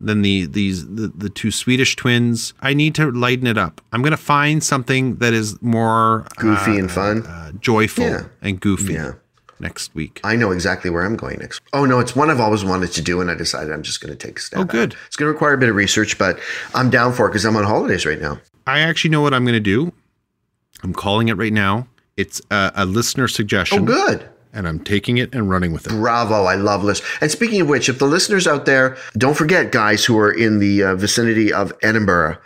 then 0.00 0.22
the 0.22 0.46
these 0.46 0.86
the, 0.86 1.08
the 1.08 1.28
two 1.28 1.50
Swedish 1.50 1.96
twins. 1.96 2.54
I 2.60 2.72
need 2.74 2.94
to 2.96 3.10
lighten 3.10 3.46
it 3.46 3.58
up. 3.58 3.80
I'm 3.92 4.02
gonna 4.02 4.16
find 4.16 4.62
something 4.62 5.16
that 5.16 5.32
is 5.32 5.60
more 5.62 6.26
goofy 6.36 6.72
uh, 6.72 6.78
and 6.78 6.90
fun. 6.90 7.26
uh, 7.26 7.52
joyful 7.60 8.04
Yeah. 8.04 8.22
and 8.40 8.60
goofy 8.60 8.94
Yeah. 8.94 9.12
next 9.60 9.94
week. 9.94 10.20
I 10.22 10.36
know 10.36 10.52
exactly 10.52 10.88
where 10.90 11.04
I'm 11.04 11.16
going 11.16 11.38
next. 11.40 11.60
Oh 11.72 11.84
no, 11.84 11.98
it's 11.98 12.14
one 12.14 12.30
I've 12.30 12.40
always 12.40 12.64
wanted 12.64 12.92
to 12.92 13.02
do, 13.02 13.20
and 13.20 13.30
I 13.30 13.34
decided 13.34 13.72
I'm 13.72 13.82
just 13.82 14.00
going 14.00 14.16
to 14.16 14.26
take 14.26 14.38
a 14.38 14.42
step. 14.42 14.60
Oh, 14.60 14.64
good. 14.64 14.94
It's 15.08 15.16
going 15.16 15.28
to 15.28 15.32
require 15.32 15.54
a 15.54 15.58
bit 15.58 15.68
of 15.68 15.74
research, 15.74 16.16
but 16.16 16.38
I'm 16.74 16.90
down 16.90 17.12
for 17.12 17.26
it 17.26 17.30
because 17.30 17.44
I'm 17.44 17.56
on 17.56 17.64
holidays 17.64 18.06
right 18.06 18.20
now. 18.20 18.38
I 18.68 18.78
actually 18.80 19.10
know 19.10 19.20
what 19.20 19.34
I'm 19.34 19.44
gonna 19.44 19.58
do. 19.60 19.92
I'm 20.84 20.92
calling 20.92 21.26
it 21.28 21.34
right 21.36 21.52
now. 21.52 21.88
It's 22.16 22.40
a, 22.50 22.70
a 22.76 22.84
listener 22.86 23.26
suggestion, 23.28 23.80
Oh, 23.82 23.84
good. 23.84 24.28
And 24.58 24.66
I'm 24.66 24.80
taking 24.80 25.18
it 25.18 25.32
and 25.34 25.48
running 25.48 25.72
with 25.72 25.86
it. 25.86 25.90
Bravo. 25.90 26.44
I 26.44 26.56
love 26.56 26.82
lists. 26.82 27.06
And 27.20 27.30
speaking 27.30 27.60
of 27.60 27.68
which, 27.68 27.88
if 27.88 28.00
the 28.00 28.06
listeners 28.06 28.46
out 28.46 28.66
there, 28.66 28.96
don't 29.16 29.36
forget, 29.36 29.70
guys 29.70 30.04
who 30.04 30.18
are 30.18 30.32
in 30.32 30.58
the 30.58 30.82
uh, 30.82 30.94
vicinity 30.96 31.52
of 31.52 31.72
Edinburgh, 31.80 32.36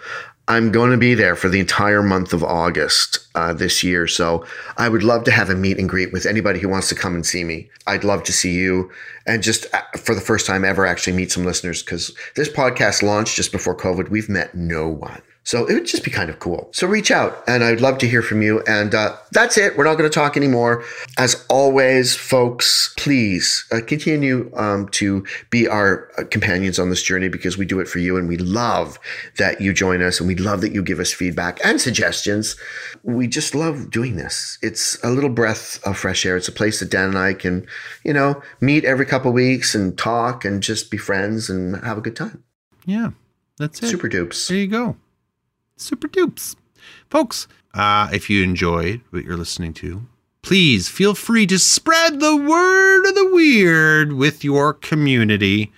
I'm 0.46 0.70
going 0.70 0.90
to 0.90 0.98
be 0.98 1.14
there 1.14 1.34
for 1.34 1.48
the 1.48 1.58
entire 1.58 2.02
month 2.02 2.34
of 2.34 2.44
August 2.44 3.26
uh, 3.34 3.54
this 3.54 3.82
year. 3.82 4.06
So 4.06 4.44
I 4.76 4.90
would 4.90 5.02
love 5.02 5.24
to 5.24 5.30
have 5.30 5.48
a 5.48 5.54
meet 5.54 5.78
and 5.78 5.88
greet 5.88 6.12
with 6.12 6.26
anybody 6.26 6.60
who 6.60 6.68
wants 6.68 6.90
to 6.90 6.94
come 6.94 7.14
and 7.14 7.24
see 7.24 7.44
me. 7.44 7.70
I'd 7.86 8.04
love 8.04 8.24
to 8.24 8.32
see 8.32 8.52
you 8.52 8.90
and 9.26 9.42
just 9.42 9.72
uh, 9.72 9.80
for 9.96 10.14
the 10.14 10.20
first 10.20 10.46
time 10.46 10.66
ever 10.66 10.84
actually 10.84 11.16
meet 11.16 11.32
some 11.32 11.46
listeners 11.46 11.82
because 11.82 12.14
this 12.36 12.50
podcast 12.50 13.02
launched 13.02 13.36
just 13.36 13.52
before 13.52 13.76
COVID. 13.76 14.10
We've 14.10 14.28
met 14.28 14.54
no 14.54 14.88
one. 14.88 15.22
So 15.44 15.66
it 15.66 15.74
would 15.74 15.86
just 15.86 16.04
be 16.04 16.10
kind 16.10 16.30
of 16.30 16.38
cool. 16.38 16.68
So 16.72 16.86
reach 16.86 17.10
out 17.10 17.42
and 17.48 17.64
I'd 17.64 17.80
love 17.80 17.98
to 17.98 18.08
hear 18.08 18.22
from 18.22 18.42
you. 18.42 18.62
And 18.66 18.94
uh, 18.94 19.16
that's 19.32 19.58
it. 19.58 19.76
We're 19.76 19.84
not 19.84 19.98
going 19.98 20.08
to 20.08 20.14
talk 20.14 20.36
anymore. 20.36 20.84
As 21.18 21.44
always, 21.50 22.14
folks, 22.14 22.94
please 22.96 23.66
uh, 23.72 23.80
continue 23.84 24.52
um, 24.54 24.88
to 24.90 25.26
be 25.50 25.66
our 25.66 26.10
uh, 26.16 26.24
companions 26.30 26.78
on 26.78 26.90
this 26.90 27.02
journey 27.02 27.28
because 27.28 27.58
we 27.58 27.66
do 27.66 27.80
it 27.80 27.88
for 27.88 27.98
you. 27.98 28.16
And 28.16 28.28
we 28.28 28.36
love 28.36 29.00
that 29.38 29.60
you 29.60 29.72
join 29.72 30.00
us 30.00 30.20
and 30.20 30.28
we 30.28 30.36
love 30.36 30.60
that 30.60 30.72
you 30.72 30.82
give 30.82 31.00
us 31.00 31.12
feedback 31.12 31.58
and 31.64 31.80
suggestions. 31.80 32.56
We 33.02 33.26
just 33.26 33.54
love 33.54 33.90
doing 33.90 34.16
this. 34.16 34.58
It's 34.62 35.02
a 35.02 35.10
little 35.10 35.30
breath 35.30 35.84
of 35.84 35.98
fresh 35.98 36.24
air. 36.24 36.36
It's 36.36 36.48
a 36.48 36.52
place 36.52 36.78
that 36.78 36.90
Dan 36.90 37.08
and 37.08 37.18
I 37.18 37.34
can, 37.34 37.66
you 38.04 38.12
know, 38.12 38.40
meet 38.60 38.84
every 38.84 39.06
couple 39.06 39.32
weeks 39.32 39.74
and 39.74 39.98
talk 39.98 40.44
and 40.44 40.62
just 40.62 40.88
be 40.90 40.98
friends 40.98 41.50
and 41.50 41.76
have 41.84 41.98
a 41.98 42.00
good 42.00 42.14
time. 42.14 42.44
Yeah, 42.86 43.10
that's 43.58 43.82
it. 43.82 43.88
Super 43.88 44.08
dupes. 44.08 44.46
There 44.48 44.56
you 44.56 44.68
go. 44.68 44.96
Super 45.82 46.08
dupes. 46.08 46.56
Folks, 47.10 47.48
uh, 47.74 48.08
if 48.12 48.30
you 48.30 48.42
enjoyed 48.42 49.00
what 49.10 49.24
you're 49.24 49.36
listening 49.36 49.74
to, 49.74 50.02
please 50.42 50.88
feel 50.88 51.14
free 51.14 51.46
to 51.46 51.58
spread 51.58 52.20
the 52.20 52.36
word 52.36 53.06
of 53.06 53.14
the 53.14 53.30
weird 53.32 54.12
with 54.12 54.44
your 54.44 54.72
community. 54.74 55.72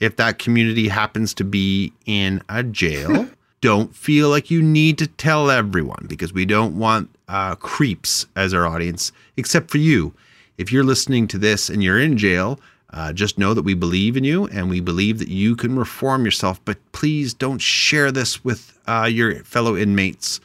If 0.00 0.16
that 0.16 0.38
community 0.38 0.88
happens 0.88 1.34
to 1.34 1.44
be 1.44 1.92
in 2.06 2.42
a 2.48 2.62
jail, 2.62 3.28
don't 3.60 3.94
feel 3.94 4.28
like 4.28 4.50
you 4.50 4.62
need 4.62 4.98
to 4.98 5.06
tell 5.06 5.50
everyone 5.50 6.06
because 6.08 6.32
we 6.32 6.44
don't 6.44 6.78
want 6.78 7.10
uh, 7.28 7.54
creeps 7.56 8.26
as 8.36 8.54
our 8.54 8.66
audience, 8.66 9.12
except 9.36 9.70
for 9.70 9.78
you. 9.78 10.14
If 10.56 10.72
you're 10.72 10.84
listening 10.84 11.28
to 11.28 11.38
this 11.38 11.68
and 11.68 11.82
you're 11.82 12.00
in 12.00 12.16
jail, 12.16 12.58
uh, 12.92 13.12
just 13.12 13.38
know 13.38 13.54
that 13.54 13.62
we 13.62 13.74
believe 13.74 14.16
in 14.16 14.24
you 14.24 14.46
and 14.46 14.70
we 14.70 14.80
believe 14.80 15.18
that 15.18 15.28
you 15.28 15.54
can 15.56 15.78
reform 15.78 16.24
yourself. 16.24 16.60
But 16.64 16.78
please 16.92 17.34
don't 17.34 17.60
share 17.60 18.10
this 18.10 18.44
with 18.44 18.78
uh, 18.86 19.08
your 19.10 19.44
fellow 19.44 19.76
inmates 19.76 20.40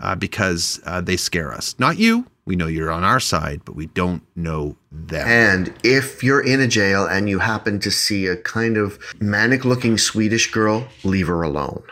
uh, 0.00 0.14
because 0.14 0.80
uh, 0.86 1.00
they 1.00 1.16
scare 1.16 1.52
us. 1.52 1.74
Not 1.78 1.98
you. 1.98 2.26
We 2.46 2.56
know 2.56 2.66
you're 2.66 2.90
on 2.90 3.04
our 3.04 3.20
side, 3.20 3.62
but 3.64 3.74
we 3.74 3.86
don't 3.86 4.22
know 4.36 4.76
them. 4.92 5.26
And 5.26 5.74
if 5.82 6.22
you're 6.22 6.44
in 6.44 6.60
a 6.60 6.66
jail 6.66 7.06
and 7.06 7.28
you 7.28 7.38
happen 7.38 7.80
to 7.80 7.90
see 7.90 8.26
a 8.26 8.36
kind 8.36 8.76
of 8.76 8.98
manic 9.18 9.64
looking 9.64 9.96
Swedish 9.96 10.50
girl, 10.50 10.86
leave 11.04 11.28
her 11.28 11.42
alone. 11.42 11.82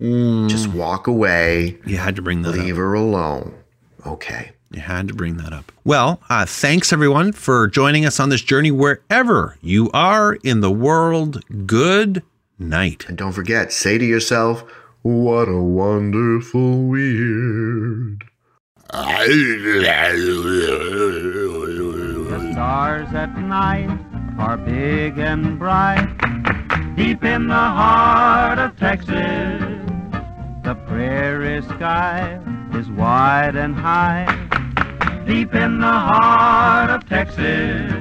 Just 0.00 0.68
walk 0.68 1.08
away, 1.08 1.78
you 1.84 1.96
had 1.96 2.14
to 2.16 2.22
bring 2.22 2.42
that 2.42 2.52
leave 2.52 2.74
up. 2.74 2.78
her 2.78 2.94
alone. 2.94 3.52
Okay. 4.06 4.52
You 4.70 4.80
had 4.80 5.08
to 5.08 5.14
bring 5.14 5.38
that 5.38 5.52
up. 5.52 5.72
Well, 5.84 6.20
uh, 6.28 6.44
thanks 6.44 6.92
everyone 6.92 7.32
for 7.32 7.68
joining 7.68 8.04
us 8.04 8.20
on 8.20 8.28
this 8.28 8.42
journey 8.42 8.70
wherever 8.70 9.56
you 9.62 9.90
are 9.94 10.34
in 10.44 10.60
the 10.60 10.70
world. 10.70 11.42
Good 11.66 12.22
night. 12.58 13.06
And 13.08 13.16
don't 13.16 13.32
forget, 13.32 13.72
say 13.72 13.96
to 13.96 14.04
yourself, 14.04 14.64
what 15.02 15.48
a 15.48 15.60
wonderful 15.60 16.82
weird. 16.82 18.24
The 18.90 18.98
stars 22.52 23.14
at 23.14 23.38
night 23.38 23.98
are 24.38 24.56
big 24.58 25.18
and 25.18 25.58
bright. 25.58 26.08
Deep 26.96 27.24
in 27.24 27.48
the 27.48 27.54
heart 27.54 28.58
of 28.58 28.76
Texas, 28.76 29.08
the 30.64 30.74
prairie 30.86 31.62
sky 31.62 32.38
is 32.74 32.90
wide 32.90 33.56
and 33.56 33.74
high. 33.74 34.47
Deep 35.28 35.54
in 35.54 35.78
the 35.78 35.86
heart 35.86 36.88
of 36.88 37.06
Texas, 37.06 37.92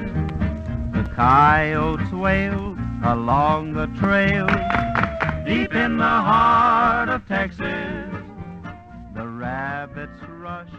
the 0.94 1.12
coyotes 1.14 2.10
wail 2.14 2.78
along 3.04 3.74
the 3.74 3.88
trail. 4.00 4.48
Deep 5.46 5.74
in 5.74 5.98
the 5.98 6.06
heart 6.06 7.10
of 7.10 7.28
Texas, 7.28 8.10
the 9.14 9.28
rabbits 9.28 10.22
rush 10.30 10.72